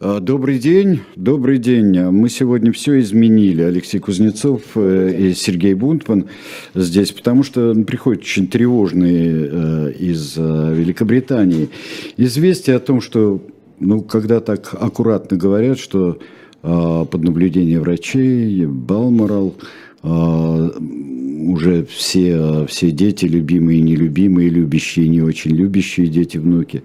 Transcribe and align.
А, 0.00 0.18
добрый 0.18 0.58
день, 0.58 1.02
добрый 1.14 1.58
день. 1.58 1.96
Мы 2.10 2.28
сегодня 2.28 2.72
все 2.72 2.98
изменили. 2.98 3.62
Алексей 3.62 4.00
Кузнецов 4.00 4.62
э, 4.74 5.14
и 5.16 5.34
Сергей 5.34 5.74
Бунтман 5.74 6.26
здесь, 6.74 7.12
потому 7.12 7.44
что 7.44 7.72
приходят 7.74 8.22
очень 8.22 8.48
тревожные 8.48 9.30
э, 9.30 9.92
из 9.92 10.34
э, 10.36 10.74
Великобритании 10.74 11.68
известия 12.16 12.76
о 12.76 12.80
том, 12.80 13.00
что, 13.00 13.40
ну, 13.78 14.00
когда 14.02 14.40
так 14.40 14.74
аккуратно 14.74 15.36
говорят, 15.36 15.78
что 15.78 16.18
под 16.62 17.22
наблюдение 17.22 17.78
врачей, 17.78 18.64
Балморал, 18.64 19.54
уже 21.50 21.84
все, 21.84 22.66
все 22.68 22.90
дети, 22.90 23.26
любимые, 23.26 23.80
нелюбимые, 23.80 24.48
любящие, 24.48 25.08
не 25.08 25.22
очень 25.22 25.52
любящие 25.52 26.08
дети, 26.08 26.38
внуки, 26.38 26.82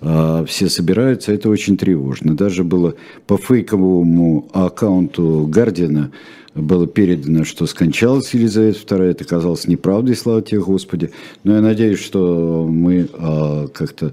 а, 0.00 0.44
все 0.44 0.68
собираются, 0.68 1.32
это 1.32 1.48
очень 1.48 1.76
тревожно. 1.76 2.36
Даже 2.36 2.64
было 2.64 2.94
по 3.26 3.36
фейковому 3.36 4.48
аккаунту 4.52 5.46
Гардина 5.48 6.12
было 6.54 6.86
передано, 6.86 7.44
что 7.44 7.66
скончалась 7.66 8.34
Елизавета 8.34 8.96
II, 8.96 9.02
это 9.04 9.24
казалось 9.24 9.68
неправдой, 9.68 10.16
слава 10.16 10.42
тебе, 10.42 10.60
Господи. 10.60 11.10
Но 11.44 11.54
я 11.54 11.60
надеюсь, 11.60 12.00
что 12.00 12.66
мы 12.68 13.08
как-то 13.72 14.12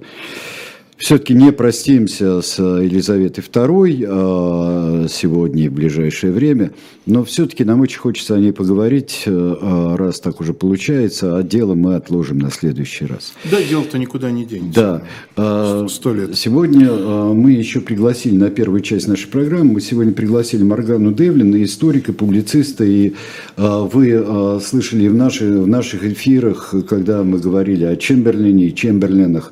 все-таки 0.97 1.33
не 1.33 1.51
простимся 1.51 2.41
с 2.41 2.57
Елизаветой 2.57 3.43
II 3.43 4.05
а, 4.07 5.07
сегодня 5.09 5.65
и 5.65 5.67
в 5.67 5.73
ближайшее 5.73 6.31
время, 6.31 6.71
но 7.05 7.25
все-таки 7.25 7.65
нам 7.65 7.81
очень 7.81 7.99
хочется 7.99 8.35
о 8.35 8.39
ней 8.39 8.53
поговорить, 8.53 9.23
а, 9.27 9.97
раз 9.97 10.21
так 10.21 10.39
уже 10.39 10.53
получается, 10.53 11.37
а 11.37 11.43
дело 11.43 11.75
мы 11.75 11.95
отложим 11.95 12.39
на 12.39 12.49
следующий 12.49 13.05
раз. 13.05 13.33
Да, 13.51 13.61
дело-то 13.61 13.97
никуда 13.97 14.31
не 14.31 14.45
денется. 14.45 15.03
Да. 15.35 15.87
Сто 15.89 16.13
лет. 16.13 16.35
Сегодня 16.37 16.91
мы 16.91 17.51
еще 17.51 17.81
пригласили 17.81 18.35
на 18.35 18.49
первую 18.49 18.79
часть 18.81 19.07
нашей 19.07 19.27
программы, 19.27 19.73
мы 19.73 19.81
сегодня 19.81 20.13
пригласили 20.13 20.63
Маргану 20.63 21.13
Девлина, 21.13 21.61
историка, 21.63 22.13
публициста, 22.13 22.85
и 22.85 23.13
вы 23.57 24.59
слышали 24.63 25.07
в, 25.07 25.13
наши, 25.13 25.45
в 25.59 25.67
наших 25.67 26.05
эфирах, 26.05 26.73
когда 26.87 27.23
мы 27.23 27.39
говорили 27.39 27.83
о 27.83 27.95
Чемберлене 27.95 28.67
и 28.67 28.75
Чемберленах, 28.75 29.51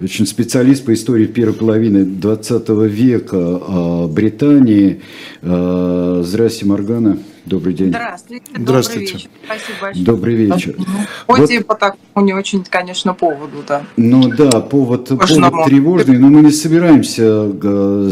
очень 0.00 0.26
специалист 0.26 0.84
по 0.84 0.92
истории 0.92 1.26
первой 1.26 1.54
половины 1.54 2.04
20 2.04 2.68
века 2.68 3.36
а, 3.38 4.08
Британии. 4.08 5.02
А, 5.42 6.22
здрасте, 6.24 6.66
Моргана. 6.66 7.18
Добрый 7.46 7.74
день. 7.74 7.88
Здравствуйте. 7.88 8.46
Здравствуйте. 8.56 9.12
Добрый 9.12 9.14
вечер. 9.14 9.30
Спасибо 9.44 9.78
большое. 9.82 10.04
Добрый 10.06 10.34
вечер. 10.34 10.76
Хоть 11.26 11.50
вот. 11.50 11.66
по 11.66 11.74
такому 11.74 12.26
не 12.26 12.32
очень, 12.32 12.64
конечно, 12.64 13.12
поводу, 13.12 13.58
да. 13.68 13.82
Ну 13.98 14.28
да, 14.30 14.60
повод, 14.60 15.08
повод 15.08 15.18
тревожный, 15.66 16.18
но 16.18 16.28
мы 16.28 16.40
не 16.40 16.50
собираемся 16.50 17.52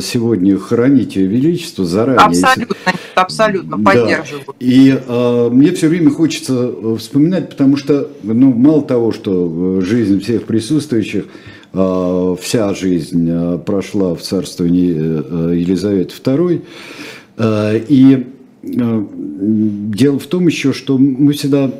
сегодня 0.02 0.58
хоронить 0.58 1.16
ее 1.16 1.28
величество 1.28 1.86
заранее. 1.86 2.26
Абсолютно, 2.26 2.92
абсолютно, 3.14 3.78
да. 3.78 3.84
поддерживаю. 3.84 4.44
И 4.60 5.00
э, 5.02 5.48
мне 5.50 5.72
все 5.72 5.88
время 5.88 6.10
хочется 6.10 6.52
э, 6.52 6.96
вспоминать, 6.98 7.48
потому 7.48 7.78
что, 7.78 8.10
ну, 8.22 8.52
мало 8.52 8.82
того, 8.82 9.12
что 9.12 9.80
жизнь 9.80 10.20
всех 10.20 10.44
присутствующих 10.44 11.24
вся 11.72 12.74
жизнь 12.74 13.28
а, 13.30 13.58
прошла 13.58 14.14
в 14.14 14.20
царствовании 14.20 14.94
э, 14.94 15.56
Елизаветы 15.56 16.14
II. 16.22 16.62
А, 17.38 17.74
и 17.76 18.26
дело 18.62 20.18
в 20.18 20.26
том 20.26 20.46
еще, 20.46 20.72
что 20.72 20.96
мы 20.96 21.32
всегда 21.32 21.72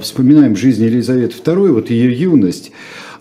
вспоминаем 0.00 0.54
жизнь 0.54 0.84
Елизаветы 0.84 1.34
II, 1.42 1.72
вот 1.72 1.90
ее 1.90 2.12
юность, 2.12 2.70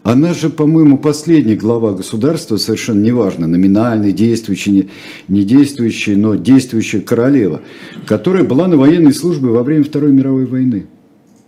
она 0.03 0.33
же, 0.33 0.49
по-моему, 0.49 0.97
последняя 0.97 1.55
глава 1.55 1.93
государства, 1.93 2.57
совершенно 2.57 3.03
неважно, 3.03 3.47
номинальный, 3.47 4.11
действующий, 4.11 4.89
не 5.27 5.43
действующий, 5.43 6.15
но 6.15 6.35
действующая 6.35 7.01
королева, 7.01 7.61
которая 8.05 8.43
была 8.43 8.67
на 8.67 8.77
военной 8.77 9.13
службе 9.13 9.49
во 9.49 9.63
время 9.63 9.83
Второй 9.83 10.11
мировой 10.11 10.45
войны. 10.45 10.85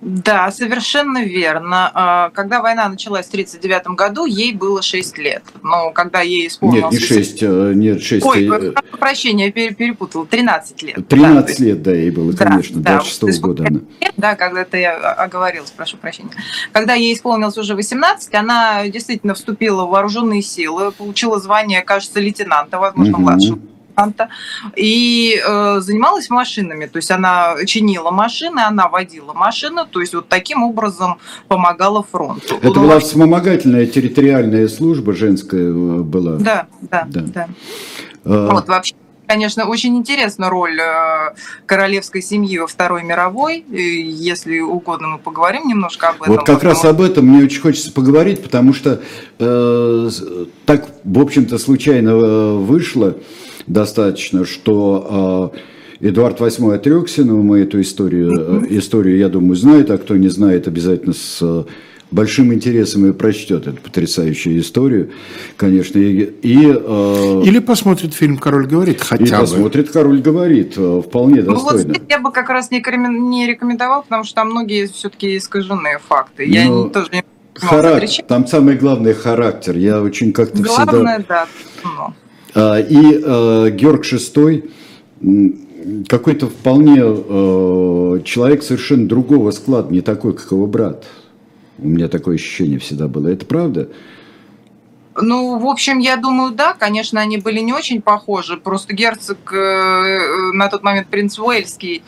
Да, 0.02 0.52
совершенно 0.52 1.24
верно. 1.24 1.92
А, 1.94 2.30
когда 2.32 2.62
война 2.62 2.90
началась 2.90 3.28
в 3.28 3.30
1939 3.30 3.96
году, 3.96 4.26
ей 4.26 4.52
было 4.52 4.82
6 4.82 5.18
лет. 5.20 5.44
Но 5.62 5.92
когда 5.92 6.22
ей 6.22 6.48
исполнилось... 6.48 6.94
Нет, 6.94 7.02
не 7.02 7.08
6, 7.08 7.44
э, 7.44 7.72
нет, 7.76 8.04
6. 8.04 8.26
Ой, 8.26 8.46
э, 8.46 8.72
прошу 8.72 8.98
прощения, 8.98 9.46
я 9.56 9.74
перепутала. 9.74 10.26
13 10.26 10.82
лет. 10.82 11.08
13 11.08 11.60
да, 11.60 11.66
лет, 11.66 11.84
да, 11.84 11.92
ей 11.92 12.10
было, 12.10 12.32
конечно, 12.34 12.82
да, 12.82 12.98
до 12.98 13.04
6 13.06 13.24
-го 13.24 13.40
года. 13.40 13.64
Лет, 13.66 14.14
да, 14.18 14.36
когда-то 14.36 14.78
я 14.78 14.96
оговорилась, 14.96 15.70
прошу 15.70 15.98
прощения. 15.98 16.32
Когда 16.72 16.96
ей 16.96 17.14
исполнилось 17.14 17.58
уже 17.60 17.76
18, 17.76 18.34
она 18.34 18.88
действительно 18.88 19.36
вступила 19.36 19.86
в 19.86 19.90
вооруженные 19.90 20.42
силы, 20.42 20.92
получила 20.92 21.40
звание, 21.40 21.84
кажется, 21.84 22.20
лейтенанта, 22.20 22.80
возможно, 22.80 23.14
угу. 23.14 23.22
младшего 23.22 23.60
консультанта, 23.92 24.30
и 24.76 25.42
э, 25.46 25.80
занималась 25.82 26.30
машинами, 26.30 26.86
то 26.86 26.98
есть 26.98 27.12
она 27.12 27.56
чинила 27.66 28.12
машины, 28.12 28.60
она 28.60 28.88
водила 28.88 29.34
машины, 29.34 29.86
то 29.90 30.02
есть 30.02 30.14
вот 30.14 30.28
таким 30.28 30.64
образом 30.64 31.18
помогала 31.48 32.04
фронту. 32.04 32.58
Это 32.62 32.80
была 32.80 33.00
вспомогательная 33.00 33.86
территориальная 33.86 34.68
служба 34.68 35.14
женская 35.14 35.70
э, 35.70 36.02
была? 36.02 36.38
Да, 36.38 36.68
да, 36.82 37.06
да. 37.08 37.22
да. 37.22 37.48
А... 38.26 38.52
Вот 38.52 38.68
вообще 38.68 38.96
конечно, 39.32 39.66
очень 39.66 39.96
интересна 39.96 40.50
роль 40.50 40.78
э, 40.78 41.34
королевской 41.66 42.22
семьи 42.22 42.58
во 42.58 42.68
Второй 42.68 43.04
мировой. 43.04 43.64
Если 43.70 44.60
угодно, 44.60 45.08
мы 45.08 45.20
поговорим 45.20 45.68
немножко 45.68 46.10
об 46.10 46.24
этом. 46.24 46.36
Вот 46.36 46.46
как 46.46 46.64
раз 46.64 46.84
об 46.84 47.00
этом 47.00 47.28
мне 47.28 47.46
очень 47.46 47.62
хочется 47.62 47.94
поговорить, 47.94 48.44
потому 48.44 48.74
что 48.74 49.02
э, 49.40 50.10
так, 50.66 50.90
в 51.06 51.22
общем-то, 51.22 51.58
случайно 51.60 52.10
э, 52.10 52.56
вышло, 52.58 53.16
достаточно, 53.68 54.46
что 54.46 55.54
э, 55.54 55.58
Эдуард 56.02 56.40
VIII 56.40 56.76
отрекся, 56.76 57.24
но 57.24 57.38
мы 57.38 57.60
эту 57.60 57.80
историю, 57.80 58.64
э, 58.64 58.66
историю, 58.70 59.18
я 59.18 59.30
думаю, 59.30 59.56
знает, 59.56 59.92
а 59.92 59.98
кто 59.98 60.18
не 60.18 60.30
знает, 60.30 60.68
обязательно 60.68 61.14
с 61.14 61.40
э, 61.42 61.64
большим 62.10 62.54
интересом 62.54 63.06
и 63.06 63.14
прочтет 63.14 63.68
эту 63.68 63.78
потрясающую 63.78 64.60
историю, 64.60 65.12
конечно. 65.58 66.00
И, 66.00 66.24
и, 66.24 66.74
э, 66.74 67.42
Или 67.46 67.60
посмотрит 67.60 68.16
фильм 68.16 68.38
«Король 68.38 68.66
говорит» 68.66 69.02
хотя 69.02 69.24
и 69.24 69.30
бы. 69.30 69.38
посмотрит 69.38 69.92
«Король 69.92 70.22
говорит» 70.22 70.74
вполне 70.76 71.44
достойно. 71.44 71.88
Ну, 71.88 71.94
вот 71.94 72.10
я 72.10 72.20
бы 72.20 72.32
как 72.32 72.50
раз 72.50 72.72
не 72.72 72.80
рекомендовал, 73.48 74.02
потому 74.02 74.24
что 74.24 74.36
там 74.36 74.50
многие 74.50 74.88
все-таки 74.88 75.38
искаженные 75.38 76.00
факты. 76.00 76.46
Я 76.46 76.68
но... 76.68 76.90
тоже 76.90 77.10
не 77.14 77.24
Характер, 77.54 78.24
там 78.28 78.48
самое 78.48 78.78
главное 78.78 79.14
характер. 79.14 79.76
Я 79.76 80.02
очень 80.02 80.32
как-то 80.32 80.64
всегда... 80.64 80.86
Главное, 80.86 81.26
да. 81.28 81.48
Ну. 81.84 82.14
А, 82.54 82.80
и 82.80 83.22
э, 83.24 83.70
Георг 83.72 84.04
VI 84.06 84.70
какой-то 86.08 86.48
вполне 86.48 87.02
э, 87.02 88.22
человек 88.24 88.64
совершенно 88.64 89.08
другого 89.08 89.52
склада, 89.52 89.92
не 89.92 90.02
такой, 90.02 90.34
как 90.34 90.52
его 90.52 90.68
брат. 90.68 91.06
У 91.78 91.88
меня 91.88 92.08
такое 92.08 92.36
ощущение 92.36 92.80
всегда 92.80 93.08
было. 93.08 93.28
Это 93.28 93.46
правда? 93.46 93.90
Ну, 95.20 95.60
в 95.60 95.66
общем, 95.66 96.00
я 96.00 96.16
думаю, 96.16 96.54
да, 96.54 96.74
конечно, 96.74 97.20
они 97.20 97.38
были 97.38 97.60
не 97.60 97.74
очень 97.74 98.02
похожи. 98.02 98.58
Просто 98.58 98.94
герцог 98.94 99.52
э, 99.52 100.52
на 100.54 100.70
тот 100.70 100.84
момент 100.84 101.08
принц 101.08 101.38
Уэльский, 101.38 102.04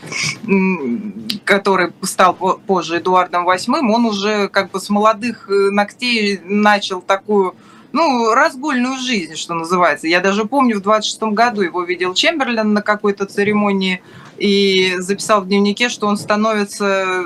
который 1.43 1.91
стал 2.01 2.33
позже 2.33 2.99
Эдуардом 2.99 3.47
VIII, 3.47 3.79
он 3.79 4.05
уже 4.05 4.47
как 4.49 4.71
бы 4.71 4.79
с 4.79 4.89
молодых 4.89 5.47
ногтей 5.49 6.39
начал 6.45 7.01
такую 7.01 7.55
ну, 7.93 8.33
разгульную 8.33 8.97
жизнь, 8.97 9.35
что 9.35 9.53
называется. 9.53 10.07
Я 10.07 10.19
даже 10.19 10.45
помню, 10.45 10.79
в 10.79 10.81
26 10.81 11.21
году 11.33 11.61
его 11.61 11.83
видел 11.83 12.13
Чемберлен 12.15 12.73
на 12.73 12.81
какой-то 12.81 13.25
церемонии 13.27 14.01
и 14.37 14.95
записал 14.97 15.41
в 15.41 15.47
дневнике, 15.47 15.89
что 15.89 16.07
он 16.07 16.17
становится 16.17 17.23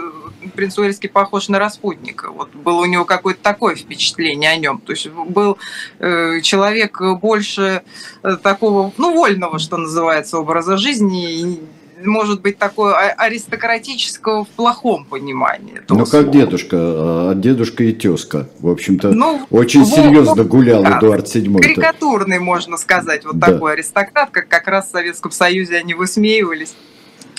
принц 0.54 0.78
Уэльский 0.78 1.10
похож 1.10 1.48
на 1.48 1.58
распутника. 1.58 2.32
Вот 2.32 2.54
было 2.54 2.82
у 2.82 2.86
него 2.86 3.06
какое-то 3.06 3.42
такое 3.42 3.76
впечатление 3.76 4.52
о 4.52 4.58
нем. 4.58 4.80
То 4.80 4.92
есть 4.92 5.08
был 5.08 5.58
э, 6.00 6.42
человек 6.42 7.02
больше 7.22 7.84
э, 8.24 8.36
такого, 8.36 8.92
ну, 8.98 9.14
вольного, 9.14 9.60
что 9.60 9.78
называется, 9.78 10.38
образа 10.38 10.76
жизни, 10.76 11.60
может 12.04 12.42
быть, 12.42 12.58
такое 12.58 12.94
аристократического 12.94 14.46
в 14.46 14.50
плохом 14.50 15.06
понимании. 15.06 15.82
Ну, 15.90 16.00
как 16.00 16.08
слова. 16.08 16.26
дедушка, 16.26 16.78
а, 16.80 17.34
дедушка 17.36 17.84
и 17.84 17.94
тезка. 17.94 18.50
В 18.60 18.70
общем-то, 18.70 19.12
ну, 19.12 19.46
очень 19.50 19.84
в, 19.84 19.88
серьезно 19.88 20.44
гулял 20.44 20.84
да, 20.84 20.98
Эдуард 20.98 21.26
VII. 21.26 21.62
Карикатурный, 21.62 22.40
можно 22.40 22.78
сказать, 22.78 23.26
вот 23.26 23.40
да. 23.40 23.48
такой 23.48 23.74
аристократ, 23.74 24.30
как 24.32 24.48
как 24.48 24.68
раз 24.68 24.88
в 24.88 24.92
Советском 24.92 25.32
Союзе 25.32 25.78
они 25.78 25.94
высмеивались. 25.94 26.76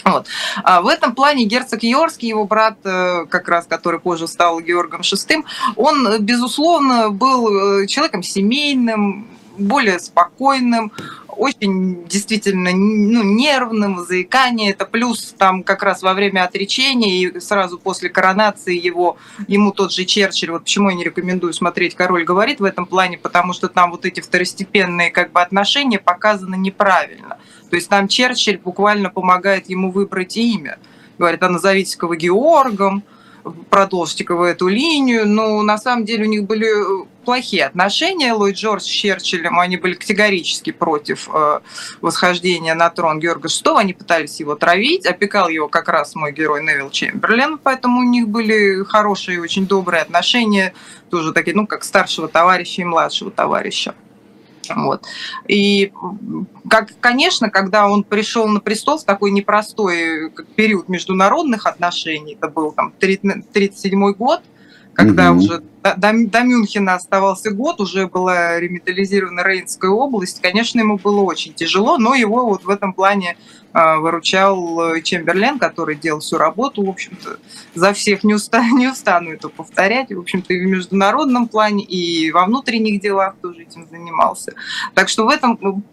Вот. 0.05 0.27
А 0.63 0.81
в 0.81 0.87
этом 0.87 1.15
плане 1.15 1.45
герцог 1.45 1.83
Йорский, 1.83 2.29
его 2.29 2.45
брат, 2.45 2.79
э, 2.85 3.27
как 3.29 3.49
раз, 3.49 3.67
который 3.67 4.01
позже 4.01 4.27
стал 4.27 4.61
Георгом 4.61 5.03
VI, 5.03 5.45
он, 5.77 6.21
безусловно, 6.21 7.11
был 7.11 7.83
э, 7.83 7.87
человеком 7.87 8.23
семейным, 8.23 9.27
более 9.59 9.99
спокойным, 9.99 10.93
очень 11.29 12.05
действительно 12.07 12.71
ну, 12.73 13.23
нервным, 13.23 14.05
заикание. 14.05 14.71
Это 14.71 14.85
плюс 14.85 15.35
там 15.39 15.63
как 15.63 15.83
раз 15.83 16.03
во 16.03 16.15
время 16.15 16.45
отречения 16.45 17.23
и 17.23 17.41
сразу 17.41 17.79
после 17.79 18.09
коронации 18.09 18.77
его, 18.77 19.17
ему 19.47 19.73
тот 19.73 19.93
же 19.93 20.05
Черчилль, 20.05 20.51
вот 20.51 20.65
почему 20.65 20.91
я 20.91 20.97
не 20.97 21.05
рекомендую 21.05 21.53
смотреть 21.53 21.95
«Король 21.95 22.25
говорит» 22.25 22.61
в 22.61 22.65
этом 22.65 22.87
плане, 22.87 23.19
потому 23.19 23.53
что 23.53 23.69
там 23.69 23.93
вот 23.93 24.05
эти 24.05 24.21
второстепенные 24.21 25.11
как 25.11 25.33
бы 25.33 25.41
отношения 25.41 25.99
показаны 25.99 26.57
неправильно. 26.57 27.39
То 27.71 27.77
есть 27.77 27.89
там 27.89 28.09
Черчилль 28.09 28.59
буквально 28.59 29.11
помогает 29.11 29.69
ему 29.71 29.93
выбрать 29.93 30.37
имя. 30.37 30.79
Говорит, 31.19 31.43
а 31.43 31.49
назовите-ка 31.49 32.07
Георгом, 32.15 33.05
продолжите-ка 33.71 34.35
вы 34.35 34.49
эту 34.49 34.69
линию. 34.69 35.27
Но 35.27 35.63
на 35.63 35.79
самом 35.79 36.05
деле 36.05 36.25
у 36.25 36.29
них 36.29 36.45
были 36.45 36.69
плохие 37.29 37.67
отношения. 37.67 38.33
Ллойд 38.33 38.57
Джордж 38.57 38.81
с 38.81 38.87
Черчиллем, 38.87 39.61
они 39.61 39.77
были 39.77 39.93
категорически 39.93 40.73
против 40.73 41.29
э, 41.31 41.61
восхождения 42.01 42.75
на 42.75 42.89
трон 42.89 43.21
Георга 43.21 43.49
VI. 43.49 43.77
Они 43.77 43.93
пытались 43.93 44.41
его 44.41 44.55
травить. 44.55 45.05
Опекал 45.05 45.51
его 45.51 45.69
как 45.69 45.91
раз 45.91 46.15
мой 46.15 46.33
герой 46.33 46.63
Невил 46.63 46.89
Чемберлен. 46.89 47.59
Поэтому 47.63 48.01
у 48.01 48.03
них 48.03 48.29
были 48.29 48.83
хорошие, 48.83 49.43
очень 49.43 49.67
добрые 49.67 50.01
отношения. 50.01 50.73
Тоже 51.11 51.35
такие, 51.35 51.55
ну, 51.55 51.67
как 51.67 51.85
старшего 51.85 52.29
товарища 52.29 52.81
и 52.81 52.87
младшего 52.87 53.31
товарища. 53.31 53.95
Вот. 54.75 55.05
И, 55.49 55.93
как, 56.71 56.99
конечно, 56.99 57.51
когда 57.51 57.89
он 57.89 58.05
пришел 58.05 58.49
на 58.49 58.61
престол 58.61 58.97
в 58.97 59.05
такой 59.05 59.33
непростой 59.33 60.31
период 60.57 60.89
международных 60.89 61.67
отношений, 61.67 62.39
это 62.41 62.49
был 62.49 62.73
там 62.73 62.95
1937 62.97 64.13
год, 64.13 64.41
когда 64.99 65.31
угу. 65.31 65.39
уже 65.39 65.63
до, 65.85 66.13
до 66.13 66.43
Мюнхена 66.43 66.97
оставался 66.97 67.53
год, 67.53 67.81
уже 67.81 68.09
была 68.09 68.59
ремитализирована 68.59 69.45
Рейнская 69.45 69.93
область, 69.93 70.41
конечно, 70.43 70.81
ему 70.81 70.99
было 70.99 71.21
очень 71.21 71.55
тяжело, 71.55 71.99
но 71.99 72.17
его 72.17 72.45
вот 72.47 72.65
в 72.65 72.69
этом 72.69 72.93
плане 72.93 73.37
выручал 73.79 74.95
э, 74.95 75.03
Чемберлен, 75.03 75.59
который 75.59 75.95
делал 75.95 76.21
всю 76.21 76.37
работу, 76.37 76.85
в 76.85 76.91
общем-то, 76.91 77.39
за 77.75 77.93
всех 77.93 78.25
не, 78.25 78.35
уста, 78.35 78.69
не 78.71 78.89
устану 78.89 79.31
это 79.31 79.49
повторять, 79.49 80.11
в 80.11 80.19
общем-то, 80.19 80.53
и 80.53 80.61
в 80.61 80.69
международном 80.69 81.49
плане, 81.49 81.85
и 81.85 82.31
во 82.33 82.47
внутренних 82.47 83.01
делах 83.01 83.37
тоже 83.41 83.63
этим 83.63 83.87
занимался. 83.89 84.55
Так 84.95 85.09
что 85.09 85.27
в 85.27 85.29
этом 85.29 85.85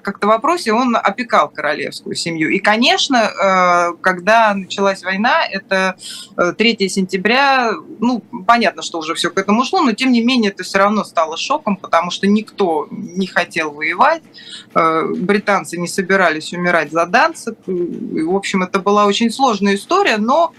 как-то 0.00 0.26
вопросе 0.26 0.72
он 0.72 0.96
опекал 0.96 1.48
королевскую 1.48 2.14
семью. 2.14 2.50
И, 2.50 2.58
конечно, 2.58 3.16
э, 3.16 3.96
когда 4.00 4.54
началась 4.54 5.02
война, 5.02 5.44
это 5.50 5.96
3 6.36 6.76
э, 6.78 6.88
сентября, 6.88 7.72
ну, 7.98 8.22
понятно, 8.46 8.82
что 8.82 8.98
уже 8.98 9.14
все 9.14 9.30
к 9.30 9.38
этому 9.38 9.64
шло, 9.64 9.82
но, 9.82 9.92
тем 9.92 10.12
не 10.12 10.22
менее, 10.22 10.52
это 10.52 10.62
все 10.62 10.78
равно 10.78 11.04
стало 11.04 11.36
шоком, 11.36 11.76
потому 11.76 12.10
что 12.10 12.26
никто 12.26 12.86
не 12.90 13.26
хотел 13.26 13.72
воевать, 13.72 14.22
британцы 14.72 15.78
не 15.78 15.88
собирались 15.88 16.52
умирать 16.52 16.92
за 16.92 17.06
данцев. 17.24 17.56
В 17.66 18.34
общем, 18.34 18.62
это 18.62 18.78
была 18.78 19.06
очень 19.06 19.30
сложная 19.30 19.74
история, 19.74 20.18
но 20.18 20.52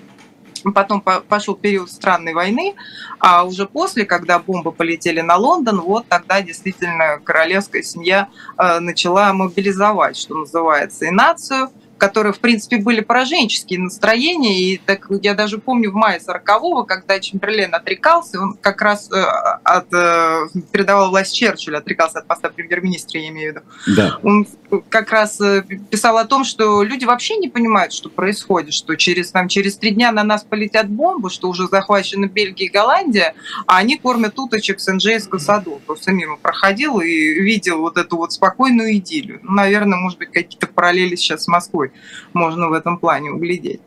потом 0.73 1.01
пошел 1.01 1.55
период 1.55 1.91
странной 1.91 2.33
войны, 2.33 2.75
а 3.19 3.43
уже 3.43 3.67
после, 3.67 4.05
когда 4.05 4.39
бомбы 4.39 4.71
полетели 4.71 5.21
на 5.21 5.35
Лондон, 5.35 5.81
вот 5.81 6.07
тогда 6.07 6.41
действительно 6.41 7.19
королевская 7.23 7.83
семья 7.83 8.29
э, 8.57 8.79
начала 8.79 9.31
мобилизовать, 9.33 10.17
что 10.17 10.35
называется, 10.35 11.05
и 11.05 11.11
нацию– 11.11 11.69
которые, 11.97 12.33
в 12.33 12.39
принципе, 12.39 12.77
были 12.77 13.01
пораженческие 13.01 13.79
настроения. 13.79 14.59
И 14.59 14.77
так 14.77 15.07
я 15.21 15.33
даже 15.33 15.57
помню 15.59 15.91
в 15.91 15.93
мае 15.93 16.19
40-го, 16.19 16.83
когда 16.83 17.19
Чемберлен 17.19 17.73
отрекался, 17.73 18.41
он 18.41 18.57
как 18.59 18.81
раз 18.81 19.09
э, 19.11 19.21
от, 19.63 19.93
э, 19.93 20.47
передавал 20.71 21.09
власть 21.09 21.33
Черчиллю, 21.33 21.77
отрекался 21.77 22.19
от 22.19 22.27
поста 22.27 22.49
премьер-министра, 22.49 23.19
я 23.19 23.29
имею 23.29 23.53
в 23.53 23.55
виду. 23.55 23.65
Да. 23.95 24.19
Он 24.23 24.45
как 24.89 25.11
раз 25.11 25.39
э, 25.39 25.63
писал 25.89 26.17
о 26.17 26.25
том, 26.25 26.43
что 26.43 26.83
люди 26.83 27.05
вообще 27.05 27.37
не 27.37 27.47
понимают, 27.47 27.93
что 27.93 28.09
происходит, 28.09 28.73
что 28.73 28.95
через, 28.95 29.31
там, 29.31 29.47
через 29.47 29.77
три 29.77 29.91
дня 29.91 30.11
на 30.11 30.23
нас 30.23 30.43
полетят 30.43 30.89
бомбы, 30.89 31.29
что 31.29 31.49
уже 31.49 31.67
захвачены 31.67 32.25
Бельгия 32.25 32.65
и 32.65 32.69
Голландия, 32.69 33.35
а 33.67 33.77
они 33.77 33.97
кормят 33.97 34.37
уточек 34.37 34.79
с 34.79 34.89
Энджейского 34.89 35.39
саду. 35.39 35.81
Просто 35.85 36.11
мимо 36.11 36.37
проходил 36.37 36.99
и 36.99 37.09
видел 37.09 37.79
вот 37.79 37.97
эту 37.97 38.17
вот 38.17 38.33
спокойную 38.33 38.97
идиллию. 38.97 39.39
Ну, 39.43 39.51
наверное, 39.51 39.97
может 39.97 40.19
быть, 40.19 40.31
какие-то 40.31 40.67
параллели 40.67 41.15
сейчас 41.15 41.43
с 41.43 41.47
Москвой 41.47 41.84
собой 41.85 41.91
можно 42.33 42.69
в 42.69 42.73
этом 42.73 42.97
плане 42.97 43.31
углядеть. 43.31 43.81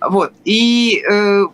Вот. 0.00 0.32
И 0.44 1.02
э, 1.08 1.44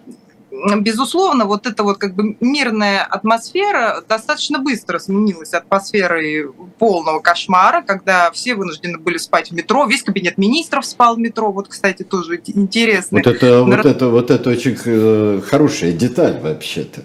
безусловно, 0.79 1.45
вот 1.45 1.67
эта 1.67 1.83
вот 1.83 1.99
как 1.99 2.15
бы 2.15 2.37
мирная 2.41 3.05
атмосфера 3.05 4.03
достаточно 4.09 4.59
быстро 4.59 4.99
сменилась 4.99 5.55
атмосферой 5.55 6.49
полного 6.79 7.21
кошмара, 7.21 7.83
когда 7.83 8.31
все 8.31 8.55
вынуждены 8.55 8.99
были 8.99 9.19
спать 9.19 9.51
в 9.51 9.55
метро, 9.55 9.87
весь 9.87 10.03
кабинет 10.03 10.39
министров 10.39 10.85
спал 10.87 11.17
в 11.17 11.19
метро, 11.19 11.53
вот, 11.53 11.69
кстати, 11.69 12.03
тоже 12.03 12.41
интересно. 12.47 13.19
Вот 13.19 13.27
это, 13.27 13.63
вот 13.63 13.87
это, 13.87 14.09
вот 14.09 14.31
это 14.31 14.51
очень 14.51 14.77
э, 14.85 15.41
хорошая 15.47 15.93
деталь 15.93 16.41
вообще-то. 16.41 17.03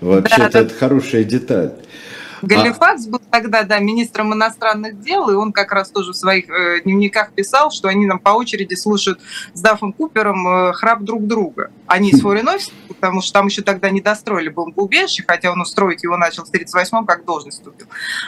Вообще-то 0.00 0.50
да, 0.50 0.60
это 0.60 0.64
да. 0.64 0.74
хорошая 0.78 1.24
деталь. 1.24 1.72
Галифакс 2.42 3.06
был 3.06 3.20
тогда, 3.30 3.62
да, 3.62 3.78
министром 3.78 4.34
иностранных 4.34 5.00
дел, 5.00 5.30
и 5.30 5.34
он 5.34 5.52
как 5.52 5.72
раз 5.72 5.90
тоже 5.90 6.12
в 6.12 6.16
своих 6.16 6.50
э, 6.50 6.82
дневниках 6.82 7.32
писал, 7.32 7.70
что 7.70 7.88
они 7.88 8.06
нам 8.06 8.18
по 8.18 8.30
очереди 8.30 8.74
слушают 8.74 9.20
с 9.54 9.60
Дафом 9.60 9.92
Купером 9.92 10.46
э, 10.46 10.72
храп 10.72 11.00
друг 11.00 11.26
друга. 11.26 11.70
Они 11.86 12.12
с 12.12 12.22
Foreign 12.22 12.42
потому 12.88 13.20
что 13.20 13.32
там 13.32 13.46
еще 13.46 13.62
тогда 13.62 13.90
не 13.90 14.00
достроили 14.00 14.48
бомбоубежище, 14.48 15.24
хотя 15.26 15.50
он 15.50 15.60
устроить 15.60 16.02
его 16.02 16.16
начал 16.16 16.44
в 16.44 16.52
38-м, 16.52 17.06
как 17.06 17.24
должность 17.24 17.58
вступил. 17.58 17.86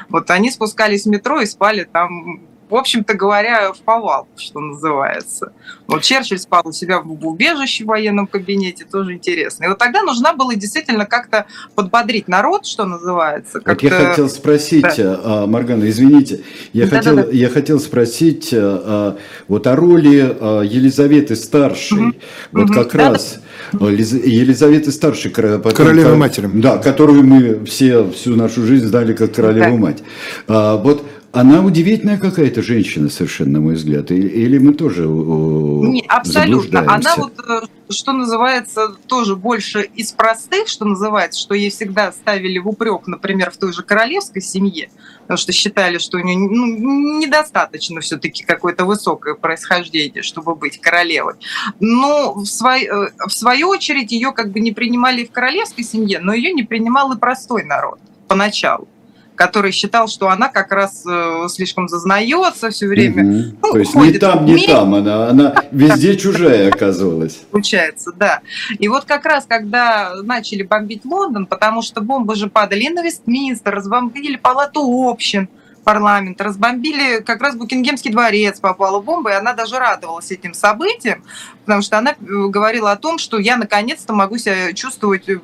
Вот 0.08 0.31
они 0.31 0.50
спускались 0.50 1.05
в 1.05 1.08
метро 1.08 1.40
и 1.40 1.46
спали 1.46 1.84
там 1.84 2.40
в 2.69 2.75
общем-то 2.75 3.14
говоря, 3.14 3.72
в 3.72 3.78
повал, 3.81 4.26
что 4.37 4.61
называется. 4.61 5.52
Вот 5.87 6.02
Черчилль 6.02 6.38
спал 6.38 6.62
у 6.64 6.72
себя 6.72 7.00
в 7.00 7.26
убежище 7.26 7.84
в 7.84 7.88
военном 7.88 8.26
кабинете, 8.26 8.84
тоже 8.90 9.14
интересно. 9.14 9.64
И 9.64 9.69
вот 9.69 9.78
тогда 9.78 10.02
нужна 10.02 10.34
была 10.34 10.55
действительно 10.55 11.06
как-то 11.06 11.46
подбодрить 11.75 12.28
народ, 12.28 12.66
что 12.66 12.84
называется. 12.84 13.61
Вот 13.64 13.82
я 13.82 13.90
хотел 13.90 14.28
спросить, 14.28 14.82
да. 14.82 15.20
А, 15.22 15.46
Маргана, 15.46 15.88
извините, 15.88 16.43
я, 16.72 16.87
да, 16.87 16.96
хотел, 16.96 17.16
да, 17.16 17.22
да. 17.25 17.31
я 17.31 17.49
хотел 17.49 17.81
спросить 17.81 18.50
а, 18.52 19.17
а, 19.17 19.19
вот 19.49 19.67
о 19.67 19.76
роли 19.76 20.64
Елизаветы 20.67 21.37
Старшей, 21.37 22.08
угу. 22.08 22.17
вот 22.52 22.70
угу. 22.70 22.75
как 22.75 22.93
да, 22.93 23.10
раз... 23.10 23.40
Да. 23.72 23.88
Елизаветы 23.90 24.93
Старшей, 24.93 25.31
королевы 25.31 26.17
матери. 26.17 26.49
Да, 26.52 26.78
которую 26.78 27.25
мы 27.25 27.64
все 27.64 28.08
всю 28.10 28.37
нашу 28.37 28.64
жизнь 28.64 28.87
знали 28.87 29.12
как 29.12 29.34
королеву 29.34 29.76
да. 29.76 29.82
мать. 29.82 30.02
А, 30.49 30.76
вот 30.76 31.05
она 31.34 31.62
удивительная 31.62 32.16
какая-то 32.16 32.62
женщина, 32.62 33.08
совершенно, 33.08 33.54
на 33.54 33.60
мой 33.60 33.75
взгляд. 33.75 34.10
Или 34.12 34.58
мы 34.58 34.72
тоже 34.72 35.04
Не, 35.06 36.04
Абсолютно. 36.08 36.81
Она 36.81 37.16
вот, 37.16 37.32
э, 37.40 37.60
что 37.90 38.12
называется, 38.12 38.94
тоже 39.08 39.34
больше 39.34 39.82
из 39.82 40.12
простых, 40.12 40.69
что 40.69 40.84
называется, 40.84 41.41
что 41.41 41.55
ей 41.55 41.70
всегда 41.70 42.12
ставили 42.12 42.58
в 42.58 42.69
упрек, 42.69 43.08
например, 43.08 43.50
в 43.50 43.56
той 43.56 43.72
же 43.72 43.82
королевской 43.82 44.43
семье, 44.43 44.91
потому 45.22 45.36
что 45.36 45.53
считали, 45.53 45.98
что 45.98 46.19
у 46.19 46.20
нее 46.20 46.38
ну, 46.38 47.19
недостаточно 47.19 48.00
все-таки 48.00 48.44
какое-то 48.44 48.84
высокое 48.84 49.34
происхождение, 49.34 50.22
чтобы 50.22 50.55
быть 50.55 50.81
королевой. 50.81 51.34
Но 51.81 52.34
в, 52.34 52.46
свой, 52.46 52.84
э, 52.84 53.10
в 53.26 53.32
свою 53.32 53.69
очередь 53.70 54.12
ее 54.12 54.31
как 54.31 54.53
бы 54.53 54.60
не 54.60 54.70
принимали 54.70 55.24
в 55.24 55.32
королевской 55.32 55.82
семье, 55.82 56.20
но 56.20 56.32
ее 56.32 56.53
не 56.53 56.62
принимал 56.62 57.12
и 57.12 57.19
простой 57.19 57.64
народ 57.64 57.98
поначалу 58.29 58.88
который 59.34 59.72
считал, 59.72 60.08
что 60.08 60.29
она 60.29 60.48
как 60.48 60.72
раз 60.72 61.05
э, 61.06 61.46
слишком 61.48 61.88
зазнается 61.88 62.70
все 62.70 62.86
время. 62.86 63.22
Угу. 63.22 63.56
Ну, 63.62 63.72
То 63.72 63.79
есть 63.79 63.94
не 63.94 64.12
там, 64.12 64.44
не 64.44 64.67
там, 64.67 64.94
она, 64.94 65.29
она 65.29 65.55
везде 65.70 66.17
чужая 66.17 66.69
оказывалась. 66.69 67.41
Получается, 67.50 68.12
да. 68.17 68.41
И 68.79 68.88
вот 68.88 69.05
как 69.05 69.24
раз, 69.26 69.44
когда 69.46 70.14
начали 70.22 70.62
бомбить 70.62 71.05
Лондон, 71.05 71.46
потому 71.46 71.82
что 71.82 72.00
бомбы 72.00 72.34
же 72.36 72.48
падали 72.48 72.84
и 72.84 72.91
на 72.91 73.03
Вестминстер, 73.03 73.74
разбомбили 73.74 74.36
палату 74.36 74.81
общин, 74.82 75.48
парламент, 75.84 76.41
разбомбили 76.41 77.20
как 77.20 77.41
раз 77.41 77.55
Букингемский 77.55 78.10
дворец, 78.10 78.58
попала 78.58 79.00
бомба, 79.00 79.31
и 79.31 79.34
она 79.34 79.53
даже 79.53 79.79
радовалась 79.79 80.31
этим 80.31 80.55
событиям, 80.55 81.22
потому 81.64 81.82
что 81.82 81.98
она 81.98 82.12
э, 82.12 82.14
говорила 82.48 82.91
о 82.91 82.96
том, 82.96 83.19
что 83.19 83.38
я 83.38 83.56
наконец-то 83.56 84.12
могу 84.14 84.38
себя 84.38 84.72
чувствовать 84.72 85.29
э, 85.29 85.38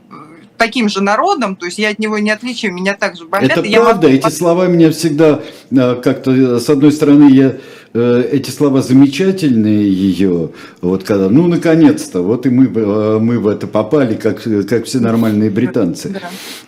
таким 0.60 0.90
же 0.90 1.00
народом, 1.02 1.56
то 1.56 1.64
есть 1.64 1.78
я 1.78 1.88
от 1.88 1.98
него 1.98 2.18
не 2.18 2.30
отличаю, 2.30 2.74
меня 2.74 2.94
также 2.94 3.24
бомбят. 3.24 3.52
Это 3.52 3.62
правда, 3.62 4.08
могу... 4.08 4.18
эти 4.18 4.28
слова 4.28 4.66
меня 4.66 4.90
всегда 4.90 5.40
э, 5.70 5.94
как-то, 6.04 6.32
э, 6.32 6.60
с 6.60 6.68
одной 6.68 6.92
стороны, 6.92 7.30
я 7.30 7.56
э, 7.94 8.28
эти 8.30 8.50
слова 8.50 8.82
замечательные 8.82 9.90
ее, 9.90 10.50
вот 10.82 11.02
когда, 11.04 11.30
ну, 11.30 11.46
наконец-то, 11.48 12.20
вот 12.20 12.44
и 12.44 12.50
мы, 12.50 12.68
мы 12.68 13.38
в 13.38 13.48
это 13.48 13.66
попали, 13.66 14.16
как, 14.16 14.42
как 14.68 14.84
все 14.84 15.00
нормальные 15.00 15.48
британцы. 15.48 16.10
Да. 16.10 16.20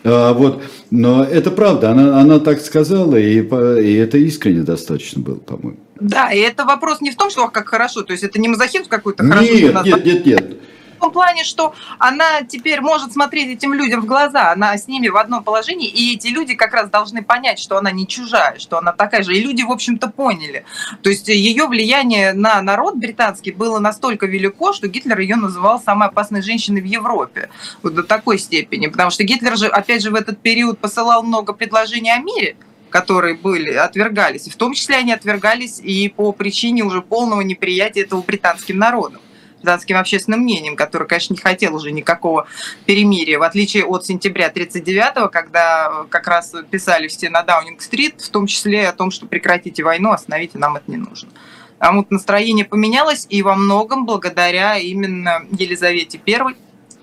А, 0.04 0.32
вот, 0.32 0.62
но 0.90 1.22
это 1.22 1.50
правда, 1.50 1.90
она, 1.90 2.18
она 2.18 2.38
так 2.40 2.62
сказала, 2.62 3.16
и, 3.16 3.40
и 3.40 3.94
это 3.94 4.16
искренне 4.16 4.62
достаточно 4.62 5.20
было, 5.20 5.36
по-моему. 5.36 5.76
Да, 6.00 6.32
и 6.32 6.38
это 6.38 6.64
вопрос 6.64 7.02
не 7.02 7.10
в 7.10 7.16
том, 7.16 7.28
что 7.28 7.46
как 7.48 7.68
хорошо, 7.68 8.00
то 8.00 8.12
есть 8.12 8.24
это 8.24 8.40
не 8.40 8.48
мазохизм 8.48 8.86
какой-то 8.88 9.22
хорошо. 9.22 9.52
Нет, 9.52 9.84
нет, 9.84 10.04
нет, 10.06 10.26
нет. 10.26 10.56
Том 11.02 11.10
плане, 11.10 11.42
что 11.42 11.74
она 11.98 12.42
теперь 12.42 12.80
может 12.80 13.12
смотреть 13.12 13.48
этим 13.48 13.74
людям 13.74 14.02
в 14.02 14.06
глаза, 14.06 14.52
она 14.52 14.76
с 14.76 14.86
ними 14.86 15.08
в 15.08 15.16
одном 15.16 15.42
положении, 15.42 15.88
и 15.88 16.14
эти 16.14 16.28
люди 16.28 16.54
как 16.54 16.72
раз 16.72 16.88
должны 16.90 17.22
понять, 17.22 17.58
что 17.58 17.76
она 17.76 17.90
не 17.90 18.06
чужая, 18.06 18.58
что 18.58 18.78
она 18.78 18.92
такая 18.92 19.22
же. 19.22 19.36
И 19.36 19.42
люди, 19.42 19.62
в 19.62 19.70
общем-то, 19.70 20.08
поняли. 20.10 20.64
То 21.02 21.10
есть 21.10 21.28
ее 21.28 21.66
влияние 21.66 22.32
на 22.32 22.62
народ 22.62 22.96
британский 22.96 23.50
было 23.50 23.80
настолько 23.80 24.26
велико, 24.26 24.72
что 24.72 24.86
Гитлер 24.86 25.18
ее 25.18 25.36
называл 25.36 25.80
самой 25.80 26.08
опасной 26.08 26.40
женщиной 26.40 26.80
в 26.80 26.86
Европе. 26.86 27.50
Вот 27.82 27.94
до 27.94 28.04
такой 28.04 28.38
степени. 28.38 28.86
Потому 28.86 29.10
что 29.10 29.24
Гитлер 29.24 29.56
же, 29.56 29.66
опять 29.66 30.02
же, 30.02 30.10
в 30.10 30.14
этот 30.14 30.40
период 30.40 30.78
посылал 30.78 31.24
много 31.24 31.52
предложений 31.52 32.12
о 32.12 32.18
мире, 32.18 32.56
которые 32.90 33.34
были, 33.34 33.72
отвергались. 33.72 34.46
И 34.46 34.50
в 34.50 34.56
том 34.56 34.72
числе 34.74 34.96
они 34.96 35.12
отвергались 35.12 35.80
и 35.80 36.08
по 36.08 36.30
причине 36.30 36.84
уже 36.84 37.02
полного 37.02 37.40
неприятия 37.40 38.02
этого 38.02 38.22
британским 38.22 38.78
народом 38.78 39.20
британским 39.62 39.96
общественным 39.96 40.40
мнением, 40.40 40.76
который, 40.76 41.06
конечно, 41.06 41.34
не 41.34 41.40
хотел 41.40 41.74
уже 41.74 41.92
никакого 41.92 42.46
перемирия, 42.84 43.38
в 43.38 43.42
отличие 43.42 43.84
от 43.84 44.04
сентября 44.04 44.48
1939 44.48 45.30
когда 45.30 46.04
как 46.10 46.26
раз 46.26 46.52
писали 46.70 47.08
все 47.08 47.30
на 47.30 47.42
Даунинг-стрит, 47.42 48.20
в 48.20 48.28
том 48.30 48.46
числе 48.46 48.88
о 48.88 48.92
том, 48.92 49.10
что 49.10 49.26
прекратите 49.26 49.82
войну, 49.82 50.10
остановите, 50.10 50.58
нам 50.58 50.76
это 50.76 50.90
не 50.90 50.96
нужно. 50.96 51.30
А 51.78 51.92
вот 51.92 52.10
настроение 52.10 52.64
поменялось, 52.64 53.26
и 53.28 53.42
во 53.42 53.56
многом 53.56 54.06
благодаря 54.06 54.76
именно 54.76 55.44
Елизавете 55.50 56.20
I, 56.26 56.54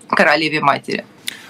королеве 0.07 0.61
матери. 0.61 1.05